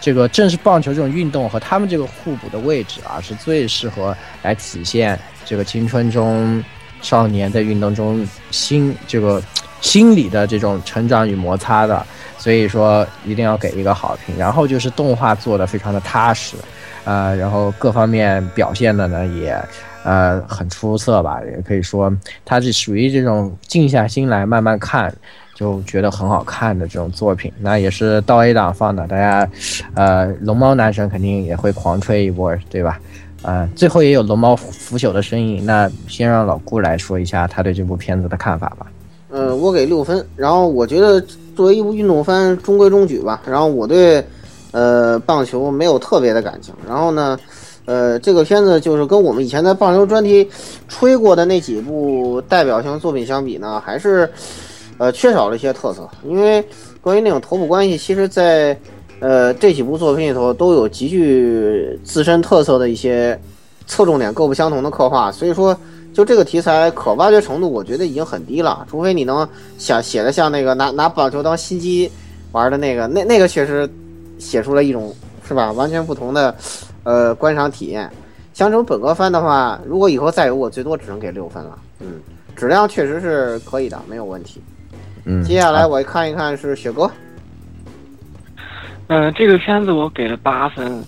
[0.00, 6.62] 这个正是棒球这种运动和他们这个互补的位置啊，是最适合来体现这个青春中
[7.02, 9.42] 少年在运动中心这个
[9.80, 12.06] 心理的这种成长与摩擦的，
[12.38, 14.36] 所以说一定要给一个好评。
[14.38, 16.56] 然后就是动画做的非常的踏实，
[17.04, 19.60] 呃，然后各方面表现的呢也
[20.04, 22.10] 呃很出色吧，也可以说
[22.44, 25.12] 它是属于这种静下心来慢慢看。
[25.54, 29.50] 就觉得很好看的这种作品，那也是到 A 档放的，大家，
[29.94, 33.00] 呃，龙猫男神肯定也会狂吹一波，对吧？
[33.42, 35.66] 呃，最后也有龙猫腐朽的身影。
[35.66, 38.86] 那先让老顾来说一下他对这部片子的看法吧。
[39.30, 40.24] 呃，我给六分。
[40.36, 41.20] 然后我觉得
[41.58, 43.42] 作为一部运动番，中规中矩吧。
[43.44, 44.24] 然后我对
[44.70, 46.72] 呃棒球没有特别的感情。
[46.86, 47.36] 然后呢，
[47.84, 50.48] 呃，这个片子就是跟我们以前在棒球专题
[50.86, 54.30] 吹过的那几部代表性作品相比呢，还是
[54.98, 56.08] 呃缺少了一些特色。
[56.24, 56.64] 因为
[57.00, 58.78] 关于那种头部关系，其实在
[59.18, 63.36] 呃这几部作品里头都有极具自身特色的一些
[63.88, 65.76] 侧重点各不相同的刻画，所以说
[66.12, 68.86] 就这个题材可挖掘程度，我觉得已经很低了。
[68.90, 69.48] 除非你能
[69.78, 72.10] 想写的像那个拿拿棒球当心机
[72.52, 73.88] 玩的那个，那那个确实
[74.38, 75.14] 写出了一种
[75.46, 76.54] 是吧完全不同的。
[77.04, 78.10] 呃，观赏体验，
[78.52, 81.78] 像这种本科番的话，如果以后再有，我最多只能给六分了。
[82.00, 82.20] 嗯，
[82.54, 84.60] 质量确实是可以的，没有问题。
[85.24, 87.10] 嗯，接下来我看一看是雪哥。
[89.06, 91.02] 嗯，这个片子我给了八分。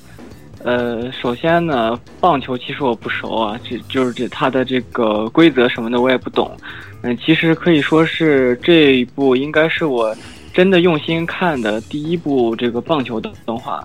[0.62, 6.54] 呃，首先呢，棒球其实我不熟啊，这就是这它的这个规则什么的我也不懂。
[7.02, 10.14] 嗯，其实可以说是这一部应该是我
[10.52, 13.82] 真的用心看的第一部这个棒球的动画。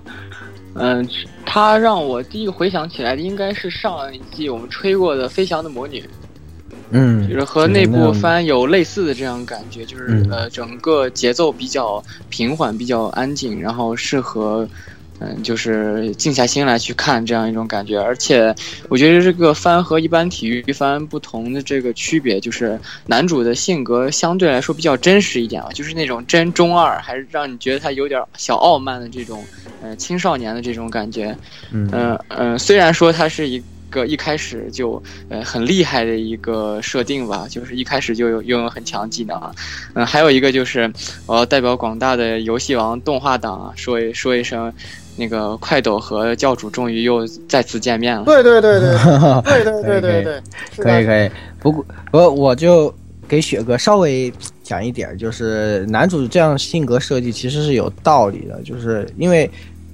[0.74, 1.08] 嗯，
[1.46, 6.02] 它让我第一个回想起来的应该是上一季我们吹过的《飞翔的魔女》，
[6.90, 14.68] 嗯，就是和那部番有类似的这样感觉，就是嗯呃，整个节奏比较平缓，比较安静，然后适合
[15.20, 18.00] 嗯，就是静下心来去看这样一种感觉。
[18.00, 18.54] 而且
[18.90, 29.44] 我觉得这个番和一般体育番不同的这个区别，就是男主的性格相对来说比较真实一点吧，就是那种真中二，还是让你觉得他有点小傲慢的这种。
[29.82, 31.38] 呃，青少年的这种感觉，
[31.72, 39.40] 嗯嗯嗯，虽然说他是一个一开始就呃很厉害的一个设定吧，就是一开始就有拥有很强技能，
[39.94, 40.92] 嗯，还有一个就是
[41.28, 44.74] 我要代表广大的游戏王动画党啊，说一说一声，
[45.18, 48.24] 那个快斗和教主终于又再次见面了。
[48.26, 48.98] 对对对对。
[48.98, 50.42] 哈哈对对 对对对
[50.78, 51.30] 可以可以。
[51.60, 52.94] 不过我我就
[53.28, 54.32] 给雪哥稍微
[54.62, 59.50] 讲一点就是男主这样性格设计其实是有道理的就是因为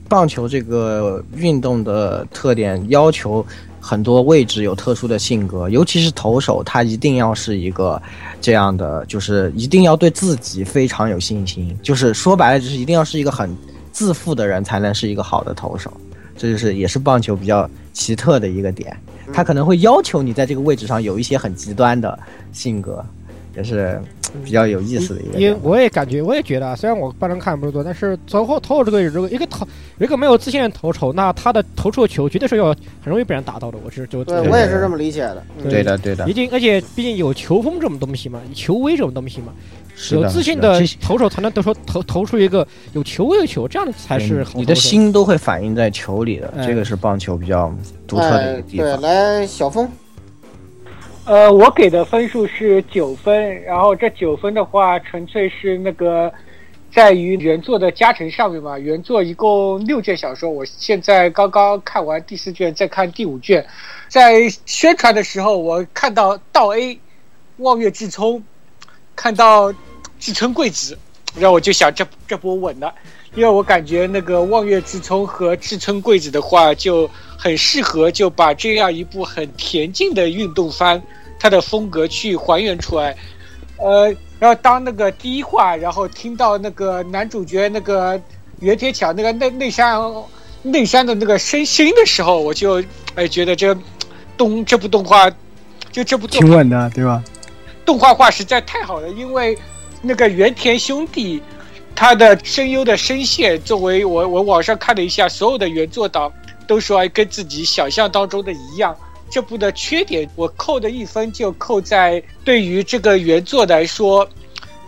[0.10, 3.45] 棒球这个运动的特点要求
[3.80, 8.02] 很多位置有特殊的性格尤其是投手他一定要是一个
[8.41, 11.77] 这样的就是一定要对自己非常有信心。
[11.81, 13.49] 就是说白了就是一定要是一个很
[13.91, 15.91] 自负的人才能是一个好的投手，
[16.38, 18.95] 这就是也是棒球比较奇特的一个点，
[19.34, 22.18] 他可能会要求你在这个位置上有一些很极端的
[22.51, 23.03] 性格。
[23.53, 24.01] 也是
[24.44, 29.68] 比较有意思的一个，因为我也感觉，我也觉得，虽然我帮人看不是多，但是最后投这个如果一个投
[29.99, 32.68] 一个没有自信的投手，那他的投出的球绝对是要
[33.03, 33.78] 很容易被人打到的。
[33.84, 35.44] 我是就对我也是这么理解的。
[35.64, 36.26] 对的，对的。
[36.26, 39.53] 毕竟而且毕竟有球风这种东西嘛，球威这种东西嘛，
[40.12, 44.53] 有自信的投手才能投出投投出一个有球威的球，这样才是好。
[44.56, 47.74] 你的心都会反映在球里的，这个是棒球比较
[48.08, 49.02] 独特的一个地方。
[49.02, 49.90] 对，来小峰。
[51.32, 56.30] 呃，我给的分数是九分，然后这九分的话，纯粹是那个
[56.94, 58.78] 在于原作的加成上面嘛。
[58.78, 63.66] 原作一共六卷小说，我现在刚刚看完第四卷，再看第五卷。
[64.10, 66.99] 在宣传的时候，我看到道 A
[67.60, 68.44] 望月志聪，
[69.16, 69.74] 看到
[70.20, 70.99] 志村贵子，
[71.38, 72.94] 然后我就想这这波稳了，
[73.36, 77.10] 因为我感觉那个望月志聪和志村贵子的话就。
[77.44, 81.02] 很适合就把这样一部很恬静的运动番，
[81.41, 83.18] 它的风格去还原出来。
[83.77, 88.22] 呃，然后当那个第一话，然后听到那个男主角那个
[88.59, 89.99] 袁铁强那个内内山
[90.61, 92.84] 内山的那个声声音的时候，我就
[93.15, 93.76] 哎觉得这
[94.38, 95.27] 动这部动画
[95.91, 97.23] 就这部挺稳的，对吧？
[97.84, 99.57] 动画化实在太好了，因为
[100.03, 101.41] 那个原田兄弟
[101.95, 106.31] 他的声优的声线，作为我我网上看了一下，所有的原作党。
[106.68, 108.95] 都说跟自己想象当中的一样。
[109.32, 114.28] 这部的缺点，我扣的一分就扣在对于这个原作来说，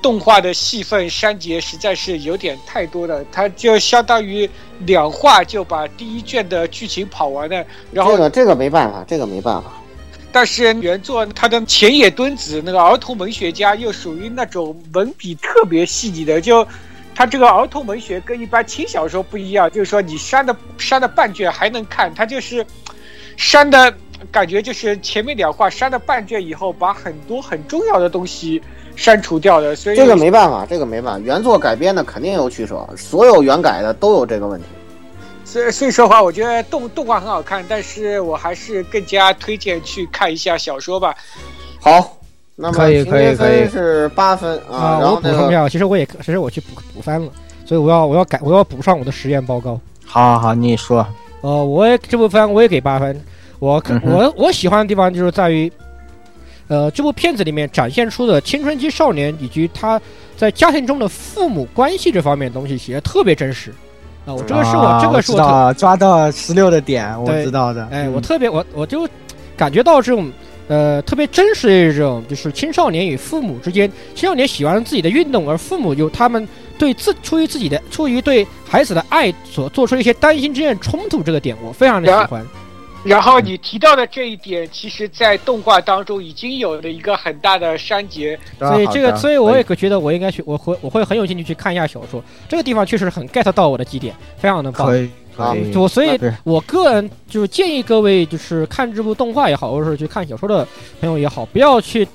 [0.01, 3.23] 动画的戏份删节实在是有点太多了。
[3.31, 4.47] 它就相当于
[4.79, 7.65] 两话就把第一卷的剧情跑完了。
[7.91, 9.71] 然后这个这个没办法，这个没办法。
[10.31, 16.67] 但是原作他的前野敦子那个儿童文学家又属于那种文笔特别细腻的，就。
[17.15, 22.65] 他这个儿童文学跟一般轻小说不一样，就是说你删的删的半卷还能看，他就是
[23.37, 23.95] 删的
[24.31, 28.61] 感觉就是前面两话删了半卷以后，把很多很重要的东西
[28.95, 29.75] 删除掉的。
[29.75, 34.65] 所以这个没办法，这个没办法，原作改编的肯定有取舍，所有原改的都有这个问题。
[35.45, 41.15] 所以所以说话，我觉得动动画很好看，但是我还是更加推荐去看一下小说吧。
[41.79, 42.17] 好。
[42.55, 47.31] 那么可以可以可以是八分啊，我补充一下，其实我也其实我去补补番了，
[47.65, 49.81] 所以我要我要改我要补上我的实验报告。
[50.05, 51.03] 好好好，你说。
[51.41, 53.19] 呃，我也这部番我也给八分，
[53.63, 55.71] 我我我喜欢的地方就是在于，
[56.67, 59.99] 呃，这部片子里面展现出的青春期少年以及他
[60.35, 63.71] 在家庭中的父母关系这方面的东西写的特别真实，
[64.25, 67.87] 啊，我这个是我这个是我抓到十六的点，我知道的。
[67.89, 69.07] 哎，我嗯特别我我就
[69.55, 70.29] 感觉到这种
[70.67, 76.45] 呃特别真实的一种，就是青少年与父母之间，青少年喜欢自己的运动，而父母就他们
[76.77, 82.45] 对自出于自己的出于对孩子的爱所做出一些担心之间的冲突，这个点我非常的喜欢。
[83.03, 88.39] 然后你提到的这一点，其实，在动画当中已经有了一个很大的删节。
[88.59, 92.23] 所以这个，所以我也觉得我应该去，我会我会很有兴趣去看一下小说。
[92.47, 94.87] 这个地方确实很 get 到我的基点，非常的棒。
[94.87, 95.75] 可以可以。
[95.75, 100.65] 我所以，我个人就是建议各位，就是看这部动画也好，或者是去看小说的
[101.01, 102.07] 朋友也好，不要去，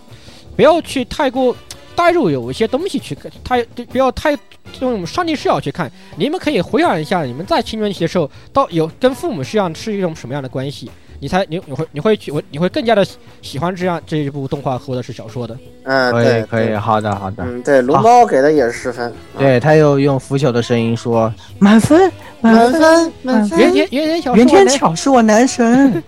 [0.57, 1.55] 不要去太过
[1.99, 3.61] 带入有一些东西去看，太
[3.91, 4.39] 不要太
[4.79, 5.91] 用上帝视角去看。
[6.17, 10.89] 你们可以回想一下，你们在青春期的时候，到有跟父母实际上是一种什么样的关系，
[11.19, 13.05] 你才你你会你会去我你会更加的
[13.43, 15.59] 喜欢这样这一部动画或者是小说的。
[15.83, 17.43] 嗯，可以对，可以，好的好的。
[17.45, 22.09] 嗯，对，龙猫给的也是十分，啊对他又用腐朽的声音说满分
[22.41, 26.01] 满分满分，原天原天小说袁天巧是我男神。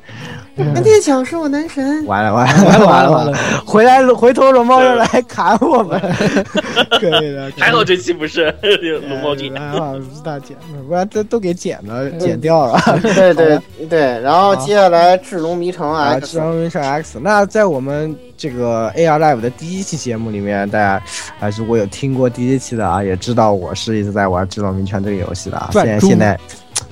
[0.74, 6.00] 原天巧是我男神，完了完完了了完了完了完了，回来回头龙猫又来砍我们，
[7.00, 7.50] 可以的。
[7.58, 8.54] 还好这期不是
[9.08, 10.56] 龙猫姐，还好不是大剪，
[10.86, 12.80] 不然这都给剪了，剪掉了。
[13.02, 17.18] 对对对，然后接下来智龙迷城啊，X，智龙迷城 X。
[17.22, 21.02] 那在我们这个 AR Live 的第一期节目里面，大家
[21.40, 25.70] 啊，如果有听过第一期的啊，也知道我是一直在玩《智龙迷城》这个游戏的啊。
[25.72, 26.38] 现在现在，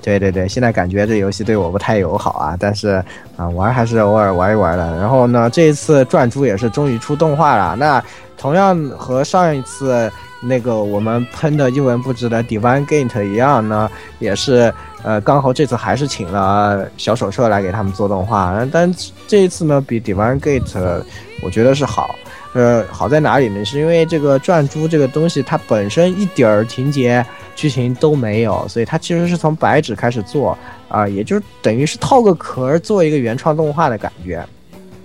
[0.01, 3.03] 对对对，现在感觉这游戏对我不太友好啊，但是
[3.37, 4.97] 啊，玩还是偶尔玩一玩的。
[4.97, 7.77] 然后呢，这一次转珠也是终于出动画了。
[7.77, 8.03] 那
[8.37, 10.11] 同样和上一次
[10.41, 14.73] 那个我们喷的一文不值的 Divine Gate 一样呢，也是
[15.03, 18.93] 呃，刚好这次还是请了小手社来给他们做动画，但
[19.27, 21.03] 这一次呢，比 Divine Gate
[21.43, 22.15] 我觉得是好。
[22.55, 23.65] 呃，好在哪里呢？
[23.65, 30.57] 是因为这个转珠这个东西，它本身一点儿情节、剧情都没有，所以它其实是从白纸开始做
[30.89, 34.43] 啊、也就是等于是套个壳儿做一个原创动画的感觉。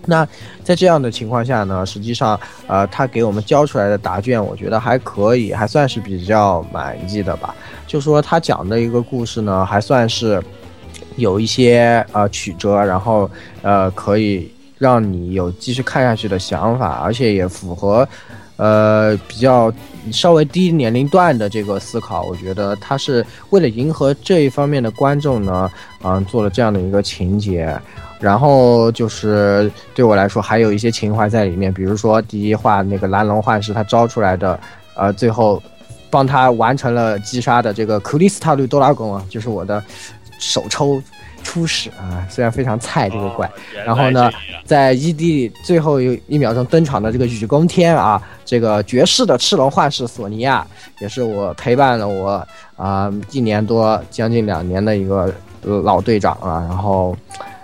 [0.05, 0.27] 那
[0.63, 7.55] 在这样的情况下呢，实际上，呃，他给我们交出来的答卷，我觉得还可以，还算是比较满意的吧。
[7.87, 10.41] 就说他讲的一个故事呢，还算是
[11.15, 13.29] 有一些呃曲折，然后
[13.61, 14.51] 呃可以
[14.83, 18.05] 让你有继续看下去的想法，而且也符合
[18.57, 19.71] 呃比较
[20.11, 22.23] 稍微低年龄段的这个思考。
[22.23, 25.71] 我觉得他是为了迎合这一方面的观众呢，
[26.03, 27.73] 嗯、做了这样的一个情节。
[28.19, 34.57] 然后就是对我来说还有一些情怀在里面，比如说第一话那个蓝龙幻视他招出来的，
[34.95, 35.61] 呃，最后
[36.09, 39.83] 帮他完成了击杀的这个克里斯塔绿多拉贡啊，就是我的
[40.39, 41.01] 首抽
[41.43, 43.49] 初始啊，虽然非常菜这个怪，
[43.85, 44.31] 然后呢，
[44.65, 50.65] 在 ED 里最后一一秒钟登场的这个雨宫天啊，这个绝世的赤龙幻视索尼娅，
[50.99, 57.15] 也是我陪伴了我啊、一年多将近两年的一个呃老队长啊，然后。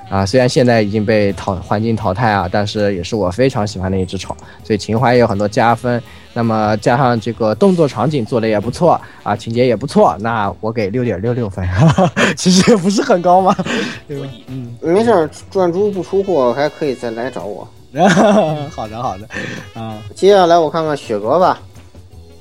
[0.10, 6.02] 啊，虽然现在已经被淘环境淘汰啊，但是也是我非常喜欢的一只宠，所以情怀也有很多加分。
[6.40, 11.68] 那么加上这个动作场景做的也不错啊，情节也不错，那我给六点六六分，
[12.38, 13.54] 其实也不是很高嘛，
[14.08, 14.28] 对吧？
[14.48, 17.68] 嗯，没事儿，转珠不出货还可以再来找我。
[18.72, 19.28] 好的好的，
[19.74, 21.60] 啊，接下来我看看雪哥吧，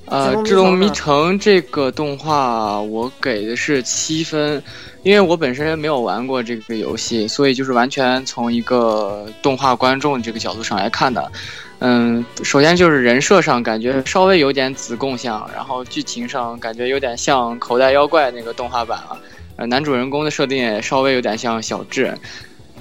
[0.05, 4.62] 呃，《智智龙迷城城》这个动画我给的是七分，
[5.03, 11.33] 因为我本身没有玩过这个游戏，所以就是完全从一个动画观众这个角度上来看的。
[11.80, 19.18] 嗯，首先就是人设上感觉稍微有点子贡像，然后剧情上感觉有点像《口袋妖怪》那个动画版了。
[19.56, 22.12] 呃，男主人公的设定也稍微有点像小智。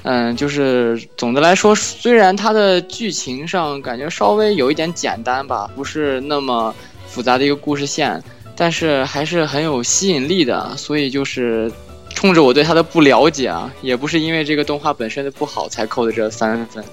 [0.04, 6.74] 嗯，就是总的来说，虽然它的剧情上感觉稍微有一点简单吧，不是那么
[7.08, 8.24] 复杂的一个故事线，
[8.56, 10.76] 但是还是很有吸引力的。
[10.78, 11.72] 所以就是
[12.16, 16.84] 冲着我对它的不了解啊，也不是因为这个动画本身的不好才扣的这三分。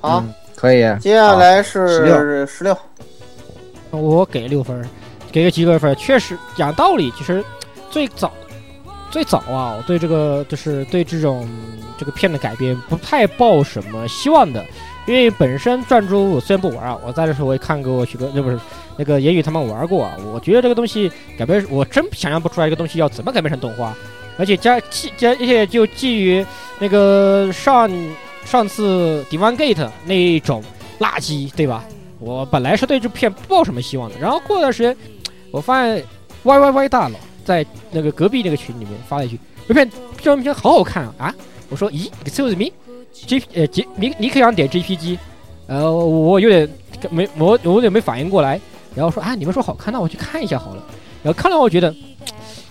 [0.00, 0.34] 好，嗯
[0.64, 2.74] 可以，接下来是16十六，
[3.90, 4.82] 我给六分，
[5.30, 5.94] 给个及格分。
[5.94, 7.44] 确实讲道理，其实
[7.90, 8.32] 最早
[9.10, 11.46] 最早啊，我对这个就是对这种
[11.98, 14.64] 这个片的改编不太抱什么希望的，
[15.04, 18.58] 因为本身转珠我虽然不玩啊，我在的时候我也看过许多，那不是
[18.96, 23.94] 那个言语他们玩过啊，我觉得这个东西改编，我真想象不出来这个东西要怎么改编成动画，
[24.38, 26.42] 而且加基加而且就基于
[26.78, 27.86] 那个上
[28.44, 30.62] 上次 Divine Gate 那一种
[31.00, 31.84] 垃圾，对吧？
[32.20, 34.96] 我本来是对这片不抱什么希望的，然后过段时间，
[35.50, 36.02] 我发现
[36.42, 39.38] Y Y Y 大佬在那个隔壁那个群里面发了一句
[39.68, 39.90] ：“这片
[40.22, 41.34] 这片好好看啊！”，
[41.68, 45.18] 我说：“咦，excuse me，G 呃 G 你你可想点 JPG，
[45.66, 46.68] 呃，我有点
[47.10, 48.58] 没我我有点没反应过来，
[48.94, 50.82] 然后说啊，你们说好看，那我去看一下好了。
[51.22, 51.94] 然后看了我觉得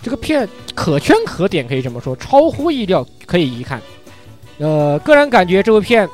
[0.02, 3.82] 这个片可圈可点，可以这么说，超乎意料，可以一看。
[4.60, 6.08] 呃，个人感觉这部片，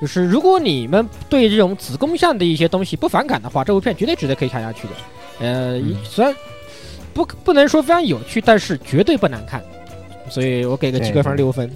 [0.00, 4.94] 就是如果你们对这种子宫向的一些东西不反感的话，这部片绝对值得可以看下去的。
[5.40, 6.34] 呃，嗯虽然
[7.14, 9.62] 不不能说非常有趣，但是绝对不难看，
[10.28, 11.70] 所以我给个及格分六分。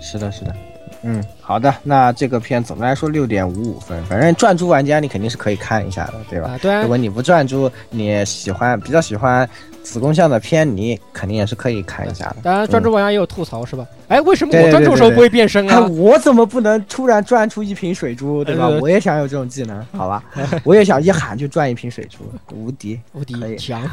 [0.00, 0.54] 是的，是的。
[1.02, 6.50] 嗯，好的，那这个片总的来说六点五五分，反正转珠玩家你肯定是可以看一下的，对吧？
[6.50, 9.48] 啊，对啊如果，你不转珠，你喜欢比较喜欢
[9.86, 12.36] 子宫向的偏离肯定也是可以看一下的。
[12.42, 13.86] 当然专注玩家也有吐槽是吧？
[14.08, 15.86] 哎，为什么我专注的时候不会变身哎，啊？
[15.86, 18.66] 我怎么不能突然转出一瓶水珠，对吧？
[18.66, 20.22] 呃我也想有这种技能，好吧？
[20.64, 22.18] 我也想一喊就转一瓶水珠，
[22.52, 22.98] 无敌。
[23.14, 23.34] 无敌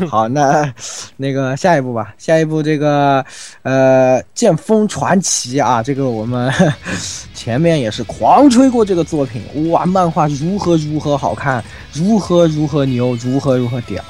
[0.10, 0.74] 好，那
[1.15, 3.24] 那个下一步吧，下一步这个
[3.61, 6.52] 呃《剑锋传奇》啊，这个我们
[7.36, 11.64] 前面也是狂吹过这个作品，哇，漫画如何如何好看，
[11.94, 14.03] 如何如何牛，如何如何屌，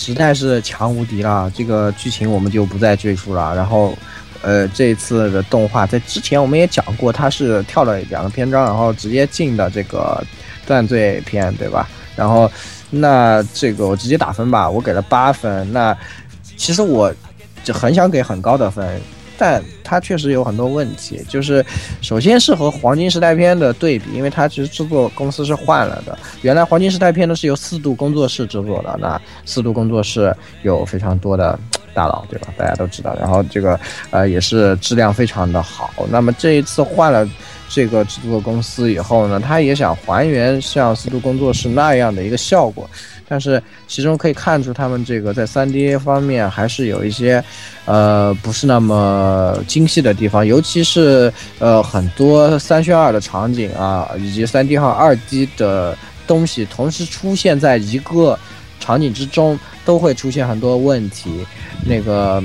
[0.00, 1.52] 实在是强无敌了。
[1.54, 3.54] 这个剧情我们就不再赘述了。
[3.54, 3.94] 然后，
[4.40, 10.24] 呃，这一次的动画在之前我们也讲过，它是跳了两个篇章，然后直接进的这个
[10.66, 11.86] 断罪篇，对吧？
[12.16, 12.50] 然后，
[12.88, 15.70] 那这个我直接打分吧，我给了八分。
[15.70, 15.94] 那
[16.56, 17.14] 其实我
[17.62, 18.98] 就很想给很高的分，
[19.40, 21.24] 但它确实有很多问题。
[21.26, 21.64] 就是
[22.02, 26.16] 首先是和《黄金时代片》的对比，因为它其实制作公司是换了的。
[26.42, 31.58] 原来《黄金时代片》呢是由四度工作室制作的，那四度工作室有非常多的
[31.94, 32.48] 大佬，对吧？
[32.58, 33.16] 大家都知道。
[33.18, 33.80] 然后这个
[34.10, 35.90] 呃也是质量非常的好。
[36.10, 37.26] 那么这一次换了。
[37.72, 42.90] 这个制作公司以后呢，他也想还原像四度工作室那样的一个效果，
[43.30, 47.42] 但是其中可以看出他们这个在 3D 方面还是有一些，
[47.84, 55.96] 呃，不是那么精细的地方，尤其是呃很多三选二的场景啊，以及 3D 和 2D 的
[56.26, 58.36] 东西同时出现在一个
[58.80, 61.46] 场景之中，都会出现很多问题，
[61.86, 62.42] 那个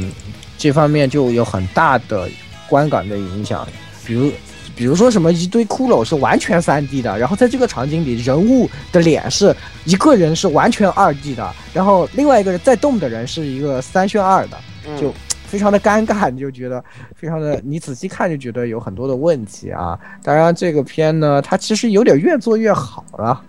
[0.55, 2.29] 这方面就有很大的
[2.69, 3.67] 观感的影响，
[4.05, 4.31] 比如。
[4.76, 14.57] 比如说什么一堆骷髅是完全三 D 的，然后在这个场景里，人物的脸是一个人是完全二 D 的，然后另外一个人在动的人是一个三选二的，
[14.88, 15.14] 嗯就
[15.45, 16.84] 非常的尴尬，你就觉得
[17.15, 19.97] 非常的，你仔细看就觉得有很多的问题啊。
[20.22, 23.41] 当然，这个片呢，它其实有点越做越好了，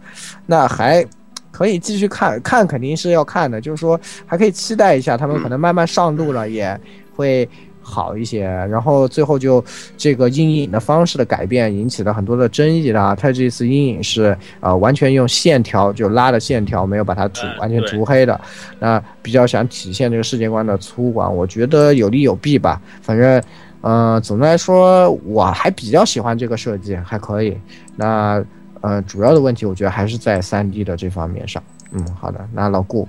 [0.47, 1.05] 那还
[1.51, 6.79] 可以继续看，看肯定是要看的，就是说还可以期待一下，他们可能慢慢上路了，也
[7.17, 7.49] 会。
[7.89, 9.65] 好一些，然后最后就
[9.97, 13.15] 这个阴影的方式的改变引起了很多的争议啦。
[13.15, 18.39] 它这次阴影是呃完全用线条就拉的线条，没有把它涂嗯完全涂黑的。
[18.81, 22.83] 那比较想体现这个世界观的粗犷，我觉得有利有弊吧。
[23.01, 23.41] 反正，
[23.83, 27.57] 呃，总的来说我还比较喜欢这个设计，还可以。
[27.95, 28.45] 那
[28.81, 31.63] 呃，主要的问题我觉得还是在三 D 的这方面上。
[31.93, 33.09] 嗯，好的，那老顾，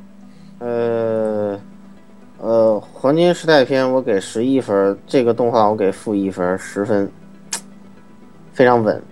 [0.59, 1.59] 呃
[2.47, 7.11] 呃，黄金时代篇我给十一分，这个动画我给负一分，十分，
[8.53, 9.03] 非常稳。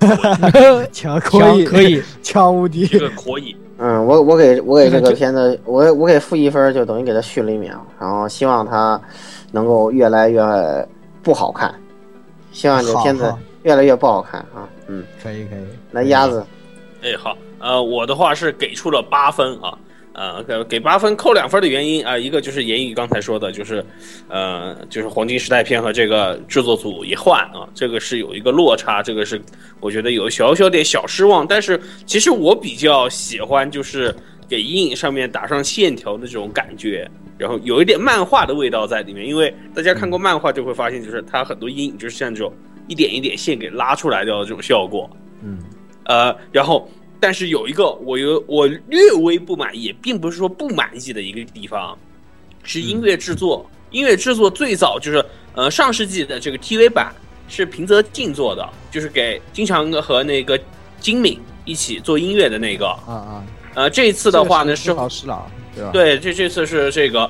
[0.90, 3.54] 强强可以，强无敌这个可以。
[3.76, 8.98] 嗯，我我给我给这个片子，我我给负一分，就等于给他续了一秒，然后希望他
[9.52, 10.42] 能够越来越
[11.22, 11.74] 不好看，
[12.52, 13.30] 希望这片子
[13.64, 14.66] 越来越不好看啊。
[14.86, 15.64] 嗯，可以可以。
[15.92, 16.42] 来鸭子，
[17.02, 19.76] 哎，好，呃，我的话是给出了八分啊，
[20.20, 23.82] 呃，给给八分扣两分的原因啊、一个就是言语刚才说的，就是，
[24.28, 29.40] 呃，就是黄金时代片和这个制作组一换啊，这个是有一个落差，这个是
[29.80, 34.14] 我觉得有小小点小失望，但是其实我比较喜欢就是
[34.46, 37.10] 给阴影上面打上线条的这种感觉。
[37.38, 42.52] 然后有一点漫画的味道在里面，因为大家看过漫画就会发现，就是它很多阴影就是像这种
[42.88, 45.08] 一点一点线给拉出来掉的这种效果。
[45.42, 45.60] 嗯，
[46.04, 46.86] 呃，然后
[47.20, 51.96] 但是有一个我有我略微不满意，并不是说不满意的一个地方，
[52.64, 53.68] 是音乐制作。
[53.90, 55.24] 音乐制作最早就是
[55.54, 57.12] 呃上世纪的这个 TV 版
[57.48, 60.58] 是平泽静做的，就是给经常和那个
[61.00, 62.86] 金敏一起做音乐的那个。
[62.86, 63.44] 啊啊，
[63.74, 65.90] 呃，这一次的话呢是老师了，对吧？
[65.92, 67.28] 对，这这次是这个，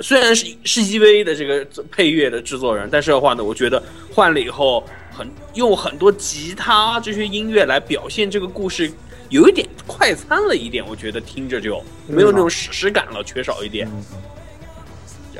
[0.00, 3.82] 虽然是是 EVA 的这个配乐的制作人，但是的话呢，我觉得
[4.14, 8.92] 换了以后，很用很多吉他这些音乐来表现这个故事，
[9.34, 13.88] 有一点快餐了一点，我觉得听着就没有那种史诗感了，缺少一点。
[13.88, 14.04] 嗯，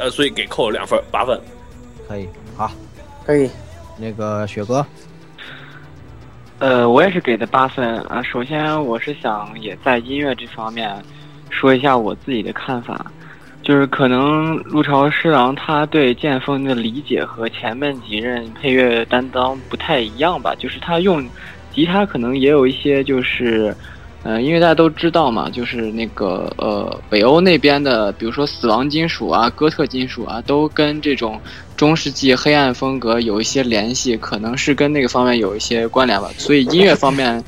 [0.01, 1.41] 呃，所以给扣了两分，八分。
[2.09, 2.29] 可以。
[2.57, 2.73] 好，
[3.25, 3.49] 可以。
[3.97, 4.85] 那个雪哥，
[6.59, 8.21] 呃，我也是给的八分啊。
[8.21, 11.01] 首先，我是想也在音乐这方面
[11.49, 13.13] 说一下我自己的看法，
[13.63, 21.25] 就是可能陆朝师郎他对剑锋的理解和前面几任配乐担当不太一样吧，就是他用
[21.75, 23.75] 吉他可能也有一些就是
[24.23, 31.39] 呃，因为大家都知道嘛，就是那个呃，北欧那边的，比如说死亡金属啊、哥特金属啊，都跟这种
[31.77, 36.31] 中世纪黑暗风格有一些联系，可能是跟那个方面有一些关联吧。
[36.39, 37.45] 所以音乐方面，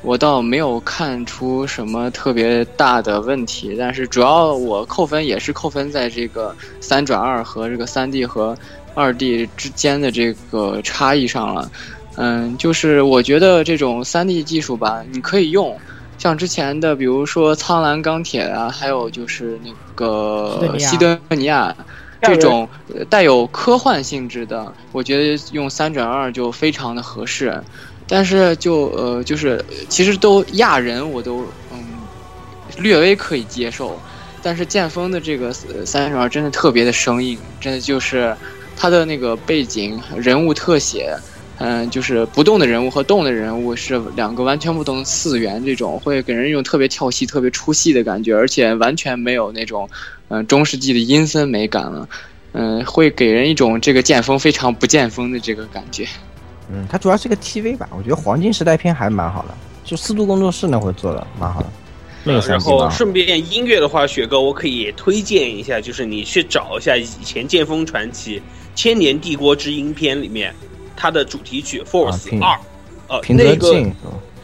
[0.00, 3.76] 我倒没有看出什么特别大的问题。
[3.78, 8.56] 但是主要我扣分也是扣分在这个三转二和这个三 D 和
[8.94, 11.70] 二 D 之间的这个差异上了。
[12.16, 15.78] 嗯，就是我觉得这种三 D 技术吧，你可以用。
[16.18, 21.70] 像之前的，比如说《苍蓝钢铁》啊，还有就是那个《西德尼亚》
[22.22, 22.66] 这种
[23.10, 27.62] 带有科幻性质的，我觉得用三转二就非常的合适。
[28.08, 32.08] 但是就呃，就是其实都亚人我都嗯
[32.78, 34.00] 略微可以接受，
[34.40, 38.34] 但是剑锋的这个三转二真的特别的生硬，真的就是
[38.74, 41.14] 它的那个背景人物特写。
[41.58, 49.88] 嗯，就是不动的人物和动的人物是两个完全不同的次元，这种会给人一种特别跳戏、特别出戏的感觉，而且完全没有那种，
[50.28, 52.06] 嗯，中世纪的阴森美感了，
[52.52, 56.06] 嗯，会给人一种这个剑锋非常不剑锋的这个感觉。
[56.70, 61.66] 嗯，它主要是个 TV 版，我觉得黄金时代片还蛮好的，就四度工作室那会做的蛮好的。
[62.22, 68.36] 那个然后顺便音乐的话，雪哥我可以推荐一下，就是你去找一下以前《剑锋传奇》
[68.74, 70.52] 《千年帝国之音篇》里面。
[70.96, 72.54] 他的主题曲《Force 二》，
[73.08, 73.84] 呃，那个，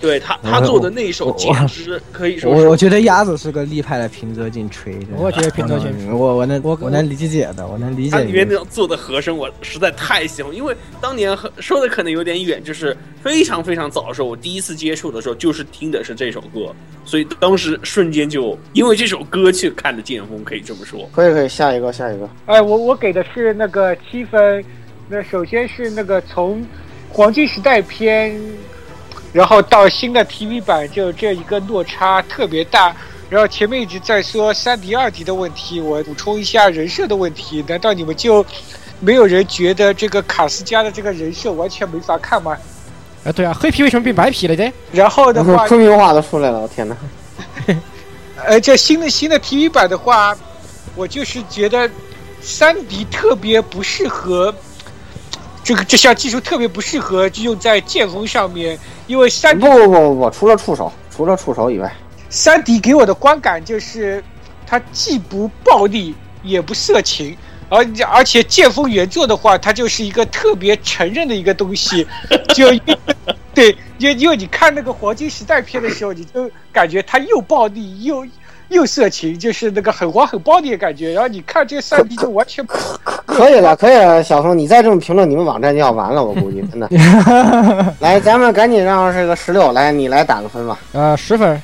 [0.01, 8.11] 对他他做的那一首简直可以说，我我觉得鸭子是个厉害的平泽进吹的，我觉得平泽进，我我能我我能理解的，我能理解。
[8.11, 16.75] 他里面那做的和声，我实在太喜欢，因为当年说的可能有点远，就是非常非常早的时候，我第一次接触的时候，就是听的是这首歌，
[17.05, 21.09] 所以当时瞬间就因为这首歌去看的剑锋，可以这么说。
[21.13, 22.29] 可以可以，下一个下一个。
[22.47, 24.65] 哎，我我给的是那个七分。
[25.15, 26.67] 那首先是那个从
[27.11, 28.35] 黄金时代篇，
[29.31, 32.97] 然后到新的 TV 版，就这一个落差特别大。
[33.29, 37.63] 然后前面一直在说三迪、二迪的问题，我补充一下人设的问题。
[37.69, 38.43] 难道你们就
[39.01, 42.57] 没有人觉得这个卡斯加的这个人设完全没法看吗？
[43.23, 44.73] 啊，对啊，黑皮为什么变白皮了呢？
[44.93, 46.97] 然后的话，昆明话都出来了，我天哪！
[48.47, 50.35] 呃，这新的新的 TV 版的话，
[50.97, 51.91] 我就是觉得
[52.41, 54.55] 三迪特别不适合。
[55.65, 61.93] 这个这项技术特别不适合用在剑锋上面，因为三不不不不，除了触手，除了触手以外，
[62.29, 64.23] 三 D 给我的观感就是
[64.67, 67.37] 它既不暴力也不色情，
[67.69, 72.07] 而而且剑锋原作的话，它就是一个特别承认的一个东西，
[72.55, 72.69] 就
[73.55, 78.27] 对，因因为你看那个黄金时代片的时候，你就感觉它又暴力又。
[78.73, 81.13] 又色情，就是那个很黄很暴力的感觉。
[81.13, 82.65] 然后你看这三 D 就完全
[83.27, 84.23] 可以了，可以了。
[84.23, 86.89] 小峰，你再这么评论，你们网站就要完了，我估计真的。
[88.01, 90.79] 来，咱们赶紧让这个十六来，你来打个分吧。
[90.93, 91.61] 呃，十分。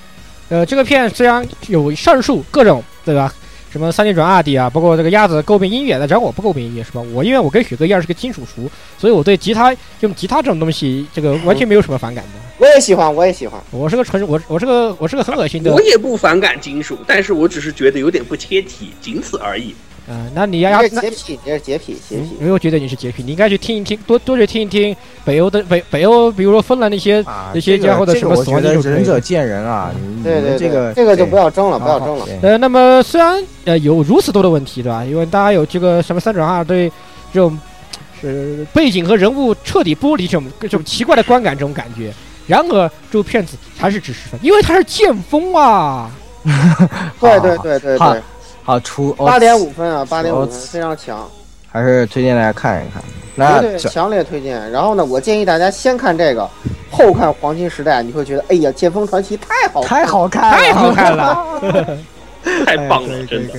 [0.50, 3.32] 呃，这个片虽然有上述各种，对吧？
[3.70, 7.00] 什么三 D 转二 D 啊，包括这个鸭子诟病音乐，那只要我不诟病音乐是吧？
[7.12, 12.30] 我因为我跟许哥一样是个金属厨，所以我对吉他用吉他这种东西，这个完全没有什么反感的。
[12.58, 13.60] 我也喜欢，我也喜欢。
[13.70, 15.72] 我是个纯我我是个我是个很恶心的。
[15.72, 19.74] 我也不反感金属，但是我只是觉得有点不切题，仅此而已。
[20.10, 22.36] 嗯，那你要要洁癖，你是洁癖，洁癖。
[22.40, 27.22] 没有觉得你是洁癖，你应该去听一听，多多去听一听北欧的北北欧，比如说芬兰那些
[27.52, 28.88] 那些家伙的什么死亡金属。
[28.88, 29.90] 仁者见仁啊，
[30.24, 32.26] 对对，这个这个就不要争了，不要争了。
[32.40, 35.04] 呃，那么虽然呃有如此多的问题，对吧？
[35.04, 36.90] 因为大家有这个什么三转二对
[37.30, 37.58] 这种
[38.18, 42.10] 是背景和人物彻底剥离这种这种奇怪的观感，这种感觉。
[42.46, 46.10] 然而这部片子还是值十分， 因为它是剑锋啊。
[47.20, 48.22] 对对对对对。
[48.68, 51.26] 好出八点五分啊，八点五分非常强，
[51.72, 53.02] 还是推荐大家看一看，
[53.34, 54.70] 那对强烈推荐。
[54.70, 56.46] 然后呢，我建议大家先看这个，
[56.90, 61.46] 后看《黄金时代》，你会觉得，哎呀，《剑锋传奇》太好，太好看，太好看了。
[62.66, 63.54] 太棒了，真的，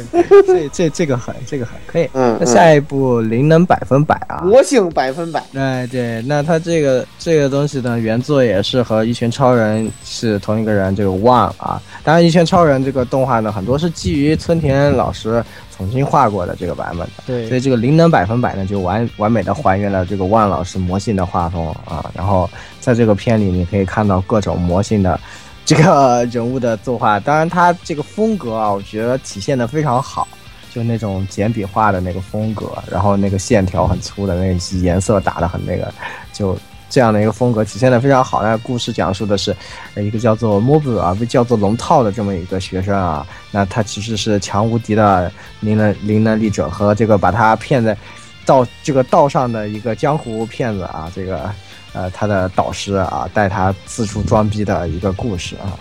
[0.46, 2.10] 这这这个很，这个很可以。
[2.14, 5.44] 嗯，那下一步灵能百分百啊，魔性百分百。
[5.54, 11.82] 哎，对，那他这个这个东西呢，原作也是和一拳超人是同一个人，这个 One 啊。
[12.04, 15.44] 当然，一拳超人这个动画呢，很多是基于村田老师
[15.76, 17.24] 重新画过的这个版本的。
[17.28, 22.10] 对，所以这个灵能百分百呢，就完完美的还原了这个 One 老师魔性的画风啊。
[22.14, 22.50] 然后
[22.80, 25.20] 在这个片里，你可以看到各种魔性的。
[25.70, 30.28] 这个人物的作画，当然他这个风格啊，我觉得体现的非常好，
[30.74, 35.94] 就那种简笔画的那个风格，然后那个线条很粗的那个颜色打的很那个，
[36.34, 36.58] 就
[36.90, 38.42] 这样的一个风格体现的非常好。
[38.42, 39.56] 那故事讲述的是
[39.96, 47.96] 一个叫做莫布啊，被叫做龙套的这么一个学生啊，那他其实是强无敌的灵能灵能力者，和这个把他骗在
[48.44, 51.48] 道这个道上的一个江湖骗子啊，这个。
[51.94, 55.78] 呃，他的导师啊，带他四处装逼的一个故事啊，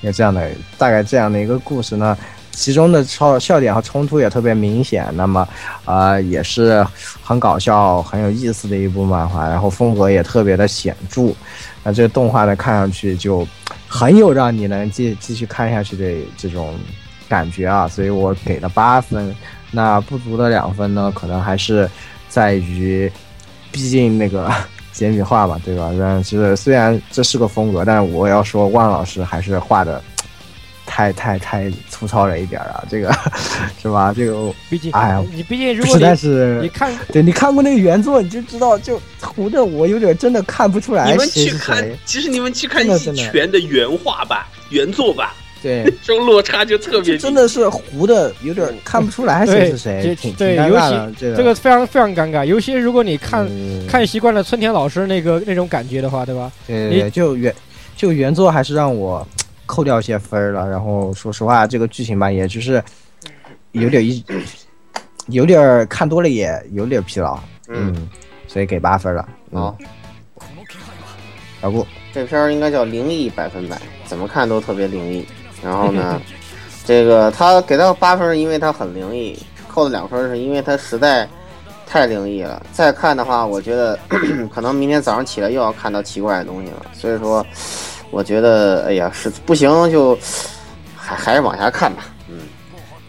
[0.00, 2.16] 有这样的大概这样的一个故事呢。
[2.54, 5.48] 其中的笑笑点和冲突也特别明显，那么，
[5.86, 6.86] 呃，也是
[7.22, 11.32] 很搞笑、很有意思的一部漫画，然后风格也特别的显著。
[11.82, 13.48] 那这个动画呢，看上去就
[13.88, 16.74] 很有让你能继继续看下去的这种
[17.26, 19.34] 感觉啊，所以我给了八分。
[19.70, 21.88] 那不足的两分呢，可能还是
[22.28, 23.10] 在于，
[23.70, 24.52] 毕竟那个
[24.92, 25.90] 简笔画嘛，对吧？
[25.98, 30.02] 但是虽然这是个风格，但是我要说万老师还是画的。
[30.84, 33.10] 太太太粗糙了一点啊，这个
[33.80, 34.12] 是吧？
[34.14, 41.10] 这个毕竟，哎呀，你毕竟如果实在是你看，对你看过那个原作，你就知道，就糊的我有点真的看不出来。
[41.10, 45.30] 你们去看，其实你们去看一拳的原画吧、原作版，
[45.62, 51.12] 对， 这种落差就特别，真的是糊的，有点看不出来谁是谁，挺对，尴尬的。
[51.36, 53.48] 这个非常非常尴尬，尤其如果你看
[53.86, 56.50] 看习惯了村田老师那个那种感觉的话，对吧？
[56.66, 57.54] 对，就原
[57.96, 59.26] 就原作还是让我。
[59.64, 62.82] 扣掉一些分了，然后说实话，这个剧情吧，也就是
[63.70, 64.22] 有点一，
[65.28, 68.06] 有点看多了，也有点疲劳，嗯，
[68.46, 69.26] 所以给八分了。
[69.50, 69.74] 好，
[71.62, 75.24] 小顾，这片儿应该叫灵异百分百，怎么看都特别灵异。
[75.62, 76.20] 然后呢，
[76.84, 79.36] 这个他给到八分，因为他很灵异；
[79.68, 81.28] 扣了两分，是因为他实在
[81.86, 82.64] 太灵异了。
[82.72, 83.98] 再看的话，我觉得
[84.52, 86.86] 可能明天早上起来又要看到奇怪的东西了。
[86.92, 87.44] 所以说。
[88.14, 90.14] 我觉得，哎呀，是不行，就
[90.94, 92.04] 还还是往下看吧。
[92.28, 92.40] 嗯，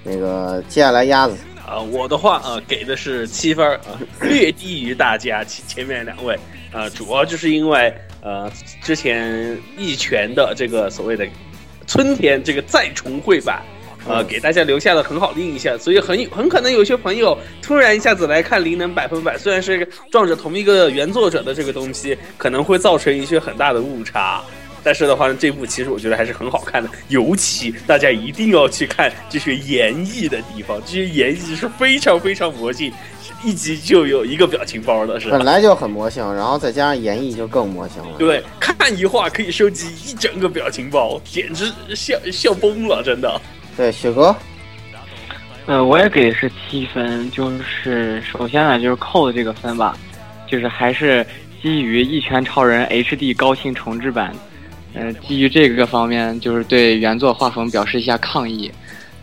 [0.02, 1.36] 那个接下来鸭子
[1.68, 6.40] 啊，我的话啊，给的是七分啊，略低于大家前前面两位
[6.72, 8.50] 啊，主要就是因为呃，
[8.82, 11.28] 之前一拳的这个所谓的
[11.88, 13.62] 春天这个再重绘版，
[14.08, 24.42] 呃，给大家留下了很好的印象，所以很很可能有些朋友突然一下子来看《灵能百分百》，虽然是撞着同一个原作者的这个东西，可能会造成一些很大的误差。
[24.86, 32.92] 但是的话呢，这部其实我觉得还是很好看的，尤其大家一定要去看这些演绎的地方，这些演绎是非常非常魔性，
[33.44, 35.30] 一集就有一个表情包的是。
[35.30, 38.18] 本来就很魔性，然后再加上演绎就更魔性了。
[38.18, 43.42] 对，看一画可以收集一整个表情包，简直笑笑崩了，真的。
[43.76, 44.36] 对，雪哥，
[45.66, 47.52] 呃，我也给的是七分，就
[47.82, 49.98] 是首先呢，就是扣的这个分吧，
[50.48, 51.26] 就是还是
[51.62, 54.36] 基于《一拳超人》HD 高清重制版。
[54.96, 58.72] 嗯，基于这个方面，就是对原作画风表示一下抗议。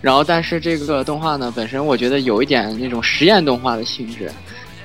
[0.01, 4.31] 然后，但是这个动画呢，本身我觉得有一点那种实验动画的性质，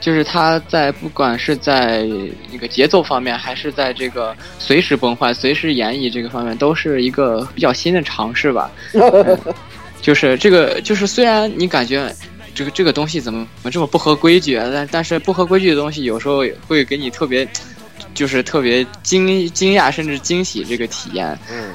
[0.02, 2.06] 就是它在不管是在
[2.52, 8.70] 那个节奏方面，还是在这个随时崩坏、随时演绎这个方面，都是一个比较新的尝试吧。
[10.02, 12.14] 就是这个，就是虽然你感觉
[12.54, 17.48] 这个这个东西怎么怎么这么不合规矩，但但是不合规矩的东西有时候会给你特别。
[18.14, 21.38] 就是特别惊惊讶，甚至惊喜这个体验。
[21.52, 21.74] 嗯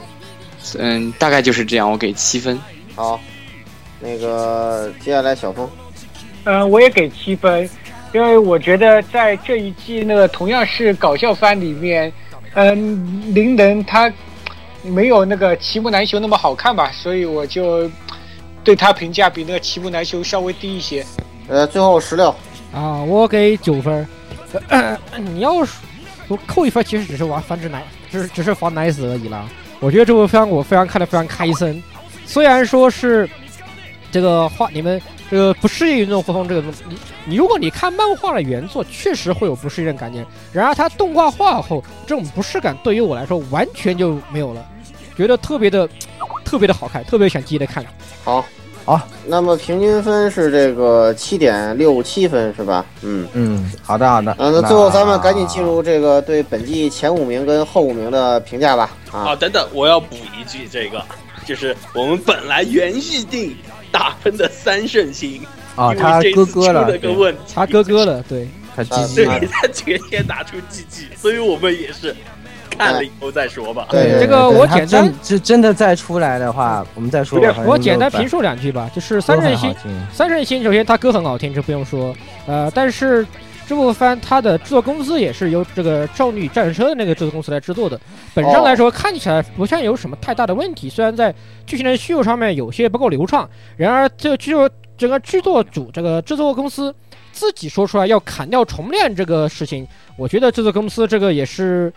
[0.78, 2.58] 嗯，大概就是这样，我给七分。
[3.00, 3.18] 好，
[3.98, 5.66] 那个接下来小峰，
[6.44, 7.66] 嗯，我也给七分，
[8.12, 12.12] 因为我觉得在这一季那个同样是搞笑番里面，
[12.52, 14.12] 嗯，林能他
[14.82, 17.90] 没有那个齐木楠雄那么好看吧，所以我就
[18.62, 21.02] 对他评价比那个齐木楠雄稍微低一些。
[21.48, 22.28] 呃，最后十六
[22.74, 24.06] 啊，我给九分。
[25.16, 25.72] 你要是。
[26.28, 29.48] 我 扣一分，其实只是玩繁殖奶，只是只是防奶死而已啦。
[29.80, 31.82] 我觉得这部番我非常看得非常开心。
[32.30, 33.28] 虽然说是
[34.12, 40.24] 这个画，你们这个不适应于这种画风，这个东西你你如果你看漫画的原作，确实会有不适应感觉。
[40.52, 44.64] 然而它动画化后，这种不适感对于我来说完全就没有了，
[45.16, 45.88] 觉得特别的
[46.46, 47.84] 特别的好看，特别想接着看。
[48.22, 48.44] 好。
[48.86, 52.84] 好，那么平均分是这个七点六七分是吧？
[53.02, 54.34] 嗯嗯，好的好的。
[54.38, 58.90] 嗯，那最后咱们赶紧进入这个对本季前五名跟后五名的评价吧。
[59.12, 61.00] 啊，等等，我要补一句，这个
[61.50, 63.56] 就是我们本来原预定
[63.90, 65.42] 打分的三圣星
[65.74, 66.96] 啊，他哥哥了，
[67.52, 68.46] 他哥哥了，对，
[68.76, 72.14] 他 GG，对，他全天打出 GG，所以我们也是。
[72.78, 73.88] 看了以后再说吧。
[73.90, 77.38] 对，这个我简单，这真的再出来的话，我们再说。
[77.66, 79.74] 我简单评述两句吧，就是三圣星，
[80.12, 82.14] 三圣星首先他歌很好听，这不用说。
[82.46, 83.26] 呃，但是
[83.70, 88.00] 这部番它的制作公司也是由这个少女战车的那个制作公司来制作的，
[88.34, 90.88] 本身来说看起来不像有什么太大的问题。
[90.88, 91.32] 虽然在
[91.64, 94.68] 剧情的叙述上面有些不够流畅，然而这剧作
[94.98, 96.92] 整个剧作组这个制作公司
[97.30, 99.86] 自己说出来要砍掉重练这个事情，
[100.16, 101.92] 我觉得制作公司这个也是。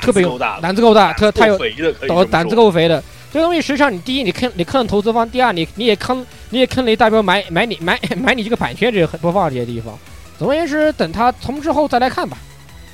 [0.00, 3.02] 特别有胆子够大，特他有胆子够肥的。
[3.32, 9.98] 这个东西实际上，你第一，你坑你坑了投资方；第二，你你也坑你也坑了一代表买买你买买你这个版权这些播放这些地方。
[10.38, 12.36] 总而言之，等他从之后再来看吧。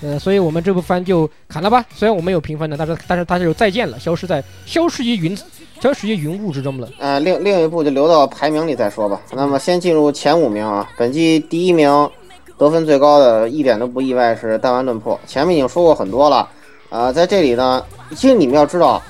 [0.02, 1.84] 呃，所以我们这部番就砍了吧。
[1.94, 5.36] 虽然我们有评分的，但是但是它就再见了，消失在消失于云
[5.78, 6.88] 消失于云雾之中了。
[6.98, 9.20] 呃，另另一部就留到排名里再说吧。
[9.32, 12.08] 那么先进入前五名啊，本季第一名
[12.56, 15.14] 得分最高的，一点都不意外是《弹丸论破》。
[15.30, 16.48] 前面已经说过很多了，
[16.88, 17.84] 啊，在这里呢，
[18.16, 19.02] 其实你们要知道，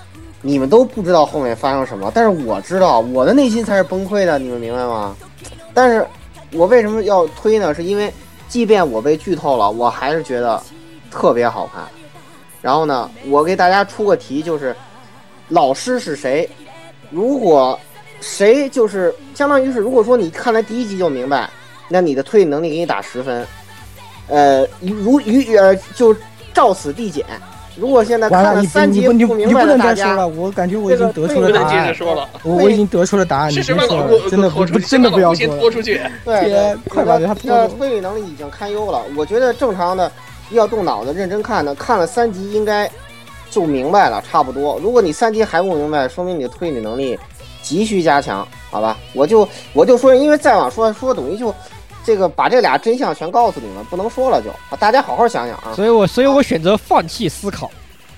[0.43, 5.15] 你们都不知道后面发生什么，但是我知道，我的内心才是崩溃的，你们明白吗？
[5.73, 6.05] 但是
[6.53, 7.75] 我为什么要推呢？
[7.75, 8.13] 是因为
[8.49, 10.61] 即便我被剧透了，我还是觉得
[11.11, 11.85] 特别好看。
[12.61, 14.75] 然后呢，我给大家出个题，就是
[15.49, 16.49] 老师是谁？
[17.11, 17.79] 如果
[18.21, 21.49] 谁就是相当于是，如果说你看了第一集就明白，
[21.89, 23.47] 那你的推理能力给你打十分。
[24.29, 26.15] 呃，如于呃就
[26.53, 27.25] 照此递减。
[27.81, 35.61] 如果现在看了，三集你不明白你不能的大家，再说了，我感觉我已经得出了答不能接着案，说了，我我已经得出了答案，你别说了，真的不拖出去真的不要先说了。
[35.63, 35.99] 拖出去。
[36.25, 39.03] 对天快把他这个拖走推理能力已经堪忧了。
[39.17, 40.13] 我觉得正常的
[40.51, 42.91] 要动脑子认真看的，看了三集应该
[43.51, 44.79] 就明白了，差不多。
[44.83, 47.19] 如果你三集还不明白，说明你的推理能力
[47.63, 48.99] 急需加强，好吧？
[49.15, 51.55] 我就我就说，因为再往说说等于就
[52.11, 55.73] 这个把这俩真相全告诉你们，不能说了就，啊大家好好想想啊。
[55.77, 57.71] 所以我所以我选择放弃思考。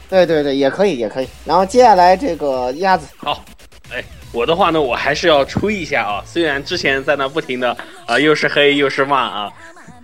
[0.09, 1.29] 对对对，也可以也可以。
[1.45, 3.45] 然后接下来这个鸭子，好，
[3.93, 4.03] 哎
[4.33, 6.25] 我的话呢，我还是要吹一下啊。
[6.25, 9.53] 虽然之前在那不停的啊、又是黑又是骂啊，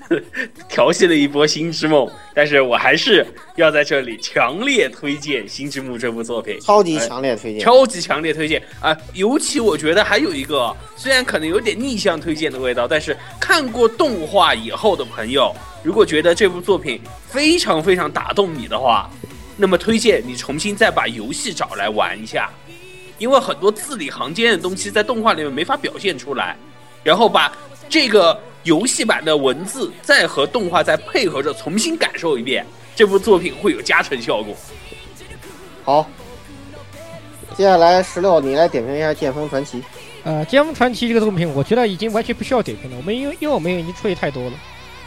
[0.68, 3.26] 调戏了一波《星之梦》，但是我还是
[3.56, 6.59] 要在这里强烈推荐《星之梦》这部作品。
[6.60, 7.60] 超级强烈推荐。
[7.60, 19.10] 超级强烈推荐啊、尤其我觉得还有一个，虽然可能有点逆向推荐的味道，但是看过动画以后的朋友，如果觉得这部作品非常非常打动你的话，
[19.56, 22.48] 那么推荐你重新再把游戏找来玩一下，
[23.18, 26.56] 因为很多字里行间的东西在动画里面没法表现出来，
[27.02, 27.52] 然后把
[27.89, 28.39] 这个
[28.69, 32.65] 游戏版的文字再和动画再配合着重新感受一遍，
[32.95, 34.55] 这部作品会有加成效果。
[35.82, 36.07] 好，
[37.57, 39.78] 接下来十六，你来点评一下《剑锋传奇》。
[40.24, 42.97] 呃，《剑锋传奇》这个作品，我觉得已经完全不需要点评了。
[42.99, 44.53] 我们因为因为我们已经吹太多了。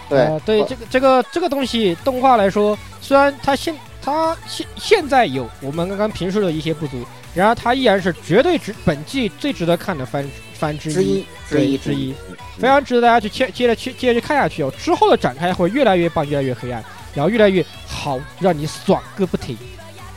[0.10, 12.14] 对、呃，对这个这个这个东西，动画来说，虽然它现它现现在有我们刚刚评述的一些不足，然而它依然是绝对值本季最值得看的番番之之一之一之一，
[12.58, 14.72] 非常值得大家去接接着去接着去看下去哦。
[14.78, 16.84] 之后的展开会越来越棒，越来越黑暗，
[17.14, 19.58] 然后越来越好，让你爽个不停。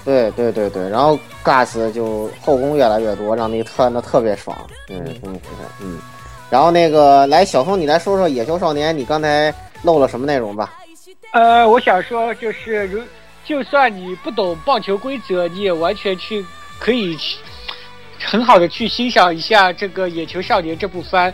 [0.05, 4.55] 对对对对，然后 Gas 就后宫越来越多，让你看的特别爽。
[4.91, 5.41] 嗯嗯
[5.81, 5.99] 嗯。
[6.51, 10.75] 然后那个来，小峰，你来说说《野球少年》，你刚才漏了什么内容吧？
[11.33, 13.01] 呃，我想说就是，如
[13.47, 16.45] 就算你不懂棒球规则，你也完全去
[16.79, 17.37] 可以去
[18.25, 21.33] 很好的去欣赏一下这个《野球少年》这部番。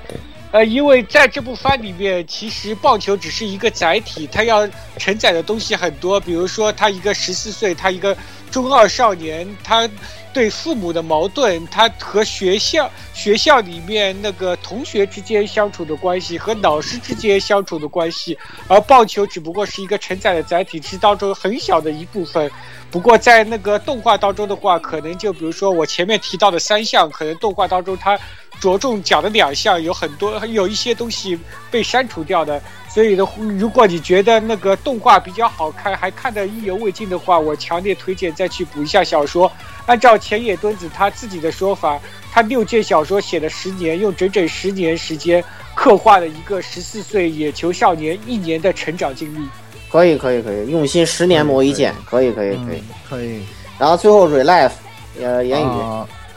[0.53, 4.69] 呃，因为在这部番里面，其实棒球只是一个载体，它要
[4.99, 6.19] 承载的东西很多。
[6.19, 8.17] 比如说，他一个十四岁，他一个
[8.51, 9.89] 中二少年，他
[10.33, 22.51] 对父母的矛盾，他和学校学校里面那个同学之间相处的关系，和老师之间相处的关系，而棒球只不过是一个承载的载体，是当中很小的一部分。
[22.91, 28.19] 不过在那个动画当中的话，可能就比如说我前面提到的三项，可能动画当中它
[28.61, 31.39] 着重讲的两项，有很多有一些东西
[31.71, 32.61] 被删除掉的。
[32.89, 33.25] 所以的，
[33.57, 39.51] 如果你觉得那个动画比较好看，还看得意犹未尽的话，我强烈推荐再去补一下小说。
[39.87, 42.01] 按照前野敦子他自己的说法，
[42.33, 45.43] 他六卷小说写了十年，用整整十年时间
[45.77, 49.49] 刻画了一个十四岁野球少年一年的成长经历。
[49.89, 52.83] 可以可以可以，用心十年磨一剑，可以可以可以。
[53.09, 53.41] 可以。
[53.79, 54.73] 然后最后 Relife，
[55.21, 55.71] 呃，言语。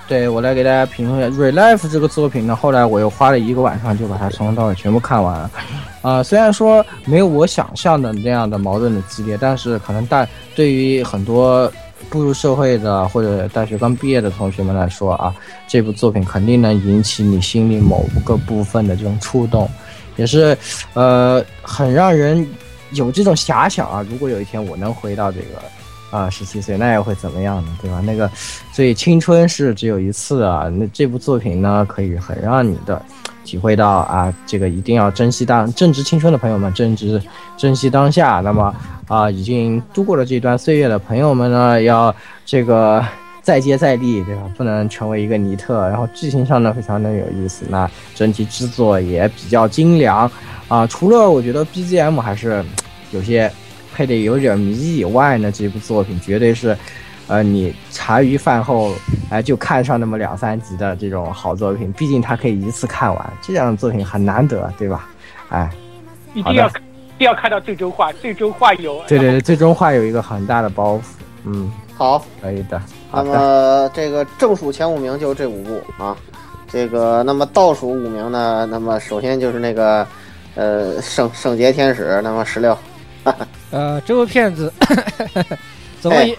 [0.08, 5.50] 对我来给大家评论一下《Relife》这个作品呢，后来我又花了一个晚上就把它从头到尾全部看完了。
[6.02, 11.72] 啊、虽然说没有我想象的那样的矛盾的激烈，但是可能大对于很多
[12.10, 15.34] 步入社会的或者大学刚毕业的同学们来说啊，
[15.68, 19.70] 这部作品肯定能引起你心里某个部分的这种触动，
[20.18, 20.56] 也是
[20.94, 22.46] 呃很让人
[22.92, 24.06] 有这种遐想啊。
[24.10, 25.62] 如果有一天我能回到这个。
[26.14, 27.78] 啊，十七岁那又会怎么样呢？
[27.82, 28.00] 对吧？
[28.06, 28.30] 那个，
[28.72, 30.70] 所以青春是只有一次啊。
[30.70, 33.02] 那这部作品呢，可以很让你的
[33.44, 37.20] 体会到啊，这个一定要珍惜当正值青春的朋友们，正值
[37.58, 38.42] 珍惜当下。
[38.42, 38.72] 那么
[39.08, 42.16] 啊，已经度过了这段岁月的朋友们呢，要
[42.46, 43.04] 这个
[43.42, 44.44] 再接再厉，对吧？
[44.56, 45.90] 不能成为一个尼特。
[45.90, 50.30] 然后剧情上呢，非常的有意思，那整体制作也比较精良
[50.68, 50.86] 啊。
[50.86, 52.64] 除了我觉得 BGM 还是
[53.10, 53.52] 有些。
[53.94, 56.76] 配的有点迷以外呢，这部作品绝对是，
[57.28, 58.94] 呃，你茶余饭后
[59.30, 61.92] 哎、就看上那么两三集的这种好作品。
[61.94, 65.08] 毕竟它可以一次看完，这样的作品很难得，对吧？
[65.50, 65.70] 哎，
[66.34, 66.72] 一定要一
[67.20, 69.02] 定要看到最终话，最终话有。
[69.08, 71.02] 对对对，最终话有一个很大的包袱。
[71.46, 72.82] 嗯，好，可以的。
[73.12, 76.16] 那么这个正数前五名就是这五部啊，
[76.68, 78.68] 这个那么倒数五名呢？
[78.70, 80.06] 那么首先就是那个
[80.56, 82.78] 呃圣圣洁天使，那么十六。
[83.74, 84.72] 呃，这部片子
[86.00, 86.38] 怎么也，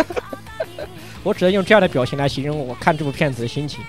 [1.24, 3.80] 我只能用这样的表情来形容我看这部片子的心情。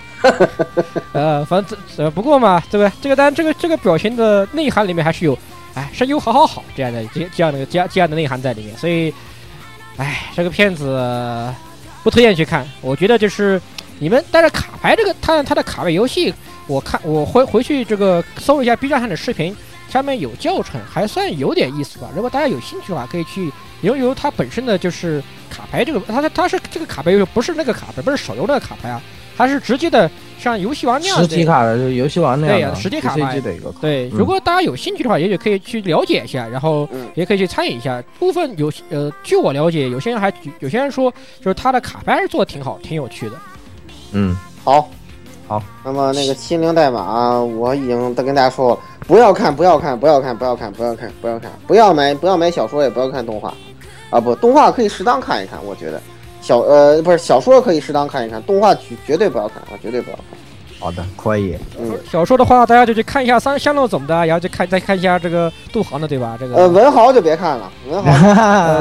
[1.14, 2.92] 呃，反正呃不过嘛，对不对？
[3.02, 5.38] 这个当然这个这个表情的内涵里面还是有，
[5.76, 9.14] 哎，声优好好好这样的这这样的这样这样的内涵在里面，所以。
[9.98, 11.54] 哎，这个片子
[12.02, 12.66] 不推荐去看。
[12.80, 13.62] 我觉得就是
[14.00, 16.34] 你们带着卡牌这个，它它的卡牌游戏，
[16.66, 19.56] 我看我回回去这个搜一下 B 站上的视频，
[19.92, 22.08] 上面有教程，还算有点意思吧。
[22.16, 23.52] 如果大家有兴趣的话，可以去
[23.82, 29.02] 由由它本身的就是卡牌这个，它它它是这个卡牌游戏，不是那个卡牌，不是手游那个卡牌啊，
[29.36, 30.10] 它是直接的
[30.40, 33.70] 像游戏王那样实体卡的，就是游戏王那样对呀，实体卡牌的一个。
[33.82, 38.02] 对，如果大家有兴趣的话，也许可以去了解一下，然后也可以去参与一下。
[38.18, 43.36] 部分有呃，据我了解，有些人还有些人说，就是他的卡牌还是做的挺好，挺有趣的。
[44.14, 44.90] 嗯，好，
[45.52, 45.62] 好。
[45.84, 53.54] 那么那个心灵代码，我已经都跟大家说了，不要看，不要看，不要看，不要看，不要看，不要看，不要买，不要买小说，也不要看动画。
[54.10, 56.02] 啊，不，动画可以适当看一看，我觉得。
[56.42, 60.26] 小呃不是小说可以适当看一看，动画绝绝对不要看啊，绝对不要看。
[60.80, 61.58] 好的，可以。
[61.78, 66.38] 嗯，小说的话，大家就去看一下三香乐总的，然后就看再看一下这个杜航的，对吧？
[66.40, 68.12] 这个呃文豪就别看了，文豪。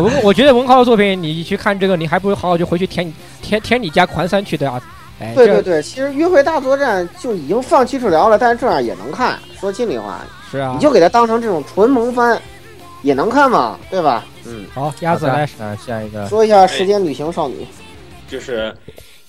[0.01, 4.81] 我我觉得文豪的作品，你去看这个，你还不如好好就回去填填填你家环三去的啊。
[5.21, 9.39] 哎，对对对，其实约会大作战就已经放弃治疗了，但是这样也能看。
[9.61, 10.21] 说心里话，
[10.51, 12.41] 是啊，你就给它当成这种纯萌番，
[13.03, 14.25] 也能看嘛，对吧？
[14.47, 17.67] 嗯，好，鸭子来，啊，下一个说一下时间旅行少女。
[18.27, 18.75] 就是，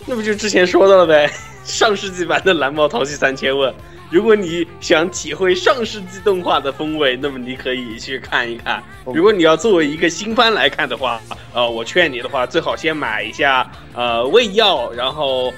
[0.05, 1.30] 那不就之前说到了呗？
[1.65, 3.73] 上世纪版的蓝猫淘气三千问，
[4.09, 8.81] 如果你想体会上世纪动画的风味，那么你可以去看一看。
[9.05, 11.19] 如果你要作为一个新番来看的话，
[11.53, 15.51] 呃，我劝你的话，最好先买一下呃胃药，然后。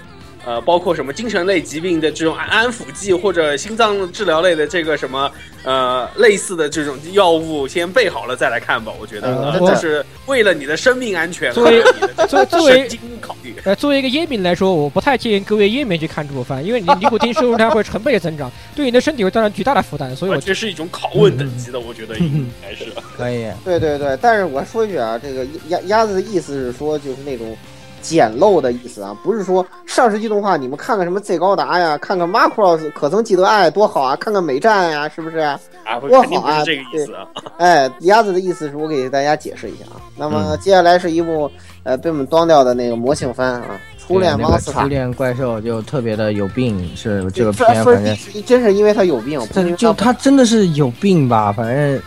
[0.45, 5.31] 呃，包括什么精神类疾病的这种安安抚剂，或者心脏治疗类的这个什么
[5.63, 8.91] 呃类似的这种药物，先备好了再来看吧。
[8.99, 11.81] 我觉得这是为了你的生命安全，作为
[12.27, 12.89] 作 作为
[13.21, 13.55] 考虑。
[13.63, 20.13] 呃，作为一个烟民来说，我不太建议各位烟民去看这部番，因为你 尼古丁摄入量会成倍的增长，对你的身体会造成巨大的负担。
[20.13, 23.47] 所以，我这是一种拷问等级的，我觉得应该是可以。
[23.63, 27.55] 对对对，但是我说一句啊，这个鸭鸭子的意思是说，就是那种。
[28.03, 35.37] 简陋的意思啊，不是说上世纪动画，你们看看什么 Z 高达呀，看看 Macross 可曾记得爱多好啊，看看美战呀，是不是？
[35.39, 35.57] 啊，
[35.99, 36.63] 多好啊！
[36.63, 37.25] 这个意思啊。
[37.57, 39.99] 哎，鸭子的意思是我给大家解释一下啊。
[40.17, 41.49] 那么接下来是一部
[41.83, 44.83] 呃被我们端掉的那个魔性番啊，初恋猫斯塔。
[44.83, 49.41] 初恋怪兽就特别的有病，是这个片反正真是因为他有病，
[49.77, 51.51] 就他真的是有病吧？
[51.51, 52.01] 反正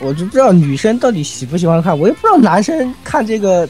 [0.00, 3.68] 我就不知道女生到底喜不喜欢看，我也不知道男生看这个。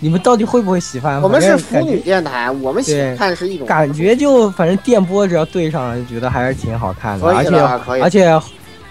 [0.00, 1.20] 你们到底会不会喜欢？
[1.20, 7.58] 我们是腐女电台，我们喜欢是一种感觉，就反正电波只要对上了，就觉得还是挺好看的，而且
[8.02, 8.40] 而且。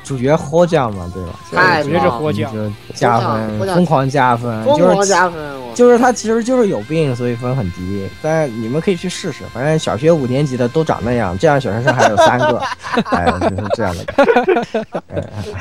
[0.04, 1.40] 主角获奖嘛，对吧？
[1.52, 2.52] 太主角是霍酱，
[2.94, 5.64] 加分，疯狂加分，疯狂加分。
[5.74, 8.08] 就是他其实就是有病，所以分很低。
[8.22, 12.62] 但你们可以去试试，反正小学五年级的都长那样，这样小学生还有三个，
[13.10, 14.06] 哎，就是这样的。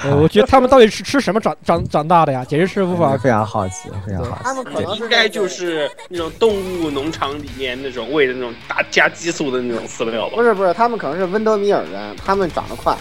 [0.21, 2.45] 我觉得他们到底是吃什么长长长大的呀？
[2.47, 4.43] 简直是无法非常好奇，非常好奇。
[4.45, 10.35] 他们可能应该就是那种动物农场里面那种喂的那种大加激素的那种饲料吧？
[10.37, 12.95] 不是不是，他们可能是温德米尔人，他们长得快。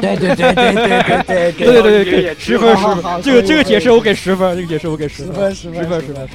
[0.00, 6.28] 对对对对对对对对 对对，十分十分，这个这个解释我给十分，这个解释我给十分十分十分十分。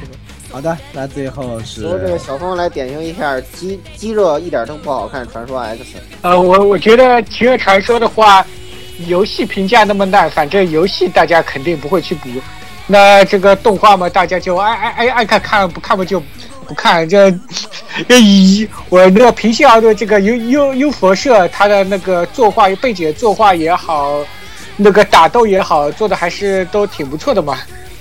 [0.52, 5.84] 好的，那最后是由这个小峰来点评一下《激激热一点都不好看》传说 X。
[6.22, 8.46] 呃，我我觉得《极热传说》的话，
[9.08, 12.30] 游戏评价那么烂，反正游戏大家肯定不会去补。
[12.86, 16.22] 那这个动画嘛，大家就爱爱爱爱看看不看不就。
[16.64, 17.30] 不看这，
[18.08, 24.20] 以我那个平心而论，这个优优优佛社他的那个作画背景作画也好，
[24.78, 27.58] 那个打斗也好，做的还是都挺不错的嘛。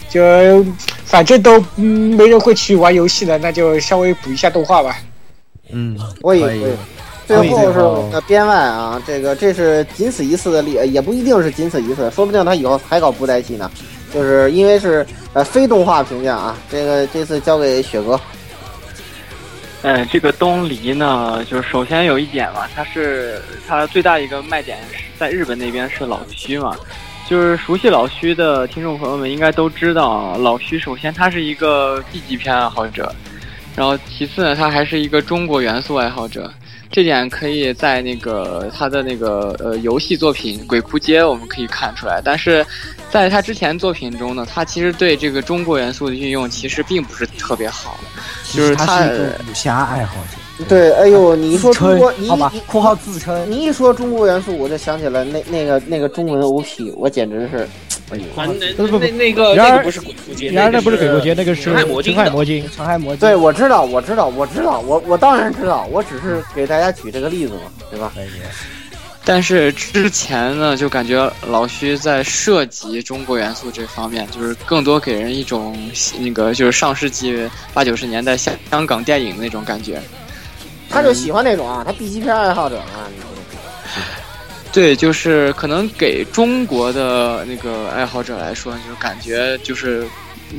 [0.08, 0.64] 就
[1.04, 4.96] 反正都没人会去玩游戏的，那就稍微补一下动画吧。
[5.70, 6.64] 嗯，可以。
[7.24, 7.78] 最后是
[8.12, 13.70] 那编外啊，这个这是仅此一次的例，也不一定是仅此一次，说不定他以后还搞布袋戏呢。
[14.12, 18.20] 就是因为是呃非动画评价啊，这个这次交给雪哥。
[19.82, 26.76] 呃，这个东篱呢，就是首先有一点嘛，它是它最大一个卖点是在日本那边是老虚嘛，
[27.28, 33.12] 就是熟悉老虚的听众朋友们应该都知道，老虚首先他是一个 B 级片爱好者，
[33.74, 36.48] 然后其次呢，他还是一个中国元素爱好者，
[36.92, 42.20] 这点可以在那个他的那个呃游戏作品《鬼哭街》我们可以看出来。
[42.22, 42.64] 但是
[43.10, 47.98] 在他之前作品中呢，他其实对这个中国元素的运用其实并不是特别好，
[48.52, 50.36] 就是他他是武侠爱好者。
[50.68, 53.50] 对，哎呦，你一说中国，你好吧你，括号自称。
[53.50, 57.68] 你一说中国元素，我就想起来那那个那个中文 OP，我简直是，
[58.10, 58.22] 哎呦，
[58.76, 62.30] 不不不那那个不是鬼哭街，然而那不是鬼鬼哭街，那个是陈海魔晶陈海。
[62.30, 62.64] 魔镜。
[62.76, 67.60] 长海魔镜，对，我知道，我知道，我知道，我我当然知道，我只是给大家举这个例子嘛，
[67.90, 68.12] 对吧？
[69.24, 75.78] 但是之前呢，就感觉老徐在涉及中国元素这方面，就是更多给人一种
[76.18, 80.00] 那个就是上世纪八九十年代香香港电影的那种感觉。
[80.92, 83.16] 他就喜欢那种啊，他 B 级片爱好者啊，你
[84.70, 90.06] 对，就是可能给中国的那个爱好者来说，就感觉就是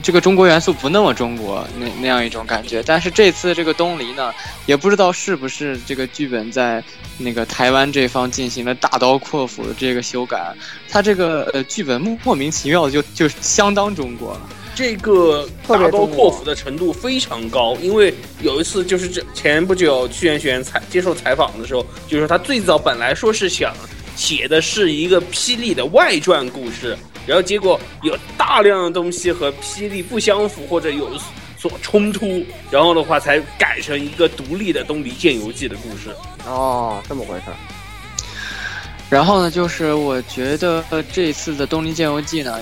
[0.03, 2.83] 这个中国元素不那么中国那那样一种感觉。
[2.83, 4.31] 但是这次这个东篱呢，
[4.65, 6.83] 也不知道是不是这个剧本在
[7.17, 10.53] 那个台湾这方进行了大刀阔斧的这个修改，
[10.89, 14.41] 它这个呃剧本莫莫名其妙的就就相当中国了。
[14.75, 23.73] 这个大刀阔斧的程度非常高，因为有一次就是这前不久屈原玄采接受采访的时候，就说他最早本来说是想
[24.15, 26.97] 写的是一个霹雳的外传故事，
[27.27, 31.09] 然后结果有大量的东西和霹雳不相符或者有
[31.57, 36.09] 所冲突，然后的话才改成一个独立的《东篱剑游记》的故事。
[36.45, 37.55] 哦，这么回事儿。
[39.13, 42.57] 然后呢，就是我觉得这次的《东篱剑游记》呢，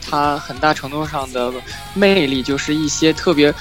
[0.00, 1.52] 它很大程度上的
[1.92, 3.52] 魅力就是一些特别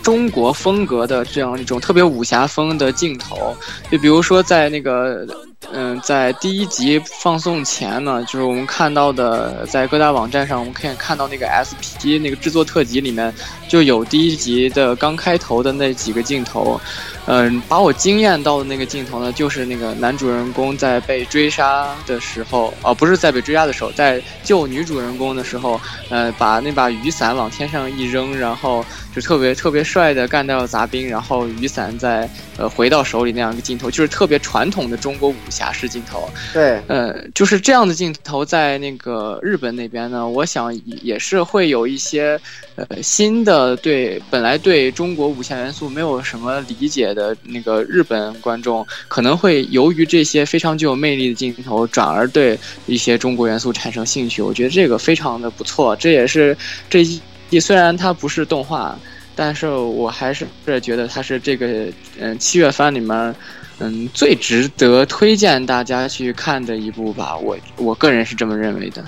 [0.00, 3.56] 中国风格的这样一种特别武侠风的镜头，
[3.90, 5.26] 就比如说在那个，
[5.72, 13.34] 嗯、在第一集放送前呢，就是我们看到的，在各大网站上我们可以看到那个 SP 那个制作特辑里面
[13.68, 16.80] 就有第一集的刚开头的那几个镜头，
[17.26, 28.84] 嗯，把我惊艳到的那个镜头呢，就是那个男主人公在被追杀的时候，哦，不是在被追杀的时候，在救女主人公的时候，呃，把那把雨伞往天上一扔，然后
[29.14, 36.28] 就特别 特别帅的干掉了杂兵，然后雨伞再呃回到手里那样一个镜头，就是特别传统的中国武侠式镜头。
[36.52, 42.38] 对，呃，就是这样的镜头，在那个日本那边呢，我想也是会有一些
[42.76, 54.40] 呃新的对本来对中国武侠元素没有什么理解的那个日本观众，可能会由于这些非常具有魅力的镜头，转而对一些中国元素产生兴趣。
[54.40, 56.56] 我觉得这个非常的不错，这也是
[56.88, 57.20] 这一
[57.50, 58.98] 季虽然它不是动画，
[59.34, 60.46] 但是我还是
[60.80, 61.86] 觉得它是这个
[62.18, 63.34] 嗯七月番里面。
[63.78, 69.02] 嗯，最值得推荐大家去看的一部吧，我我个人是这么认为的。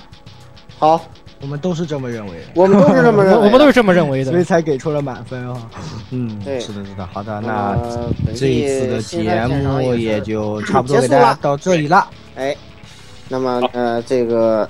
[0.78, 1.08] 好，
[1.44, 4.30] 我们都是这么认为的，我们都是这么认为， 我们都是这么认为的。
[4.30, 5.68] 所以才给出了满分啊。
[6.10, 7.06] 嗯，对是的，是的。
[7.12, 7.76] 好的，那
[8.34, 12.08] 这一次的节目也也就差不多结束了给大家到这里了。
[12.34, 12.56] 哎，
[13.28, 14.66] 那么呃，这个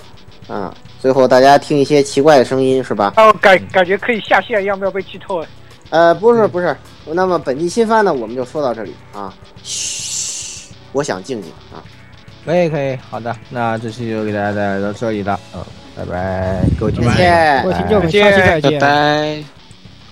[0.49, 3.13] 啊，最后大家听一些奇怪的声音是吧？
[3.17, 5.47] 哦，感感觉可以下线，要不要被剧透啊？
[5.91, 6.77] 呃，不是不是，
[7.07, 9.33] 那么本季新番呢，我们就说到这里啊。
[9.63, 11.79] 嘘，我想静静啊。
[12.45, 15.39] 可以，可以，好的，那这期就给大家带来到这里了。
[15.55, 15.63] 嗯，
[15.97, 17.17] 拜拜，各位听众再。
[17.17, 18.81] 见各位听众们，下期再拜见。
[18.81, 19.45] 拜。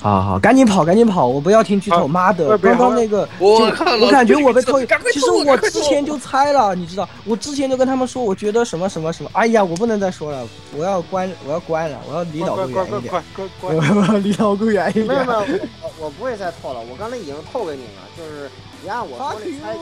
[0.00, 1.28] 好好，赶紧跑，赶紧跑！
[1.28, 2.58] 我不要听剧透，妈的！
[2.58, 4.80] 刚刚那个，就我感觉我被透，
[5.12, 10.44] 其实我之前就猜了，你知道，我之前就跟他们说，我觉得什么什么什么，哎呀，我不能再说了，
[10.76, 13.22] 我要关，我要关了，我要离老快顾远一点！
[13.62, 15.32] 我要离老顾远一点没有没。
[15.32, 15.38] 有，
[15.82, 18.50] 我我不会再透了，我刚才已经透给你了，就是
[18.82, 19.80] 你按我说的猜就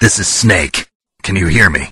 [0.00, 0.88] This is Snake.
[1.22, 1.90] Can you hear me?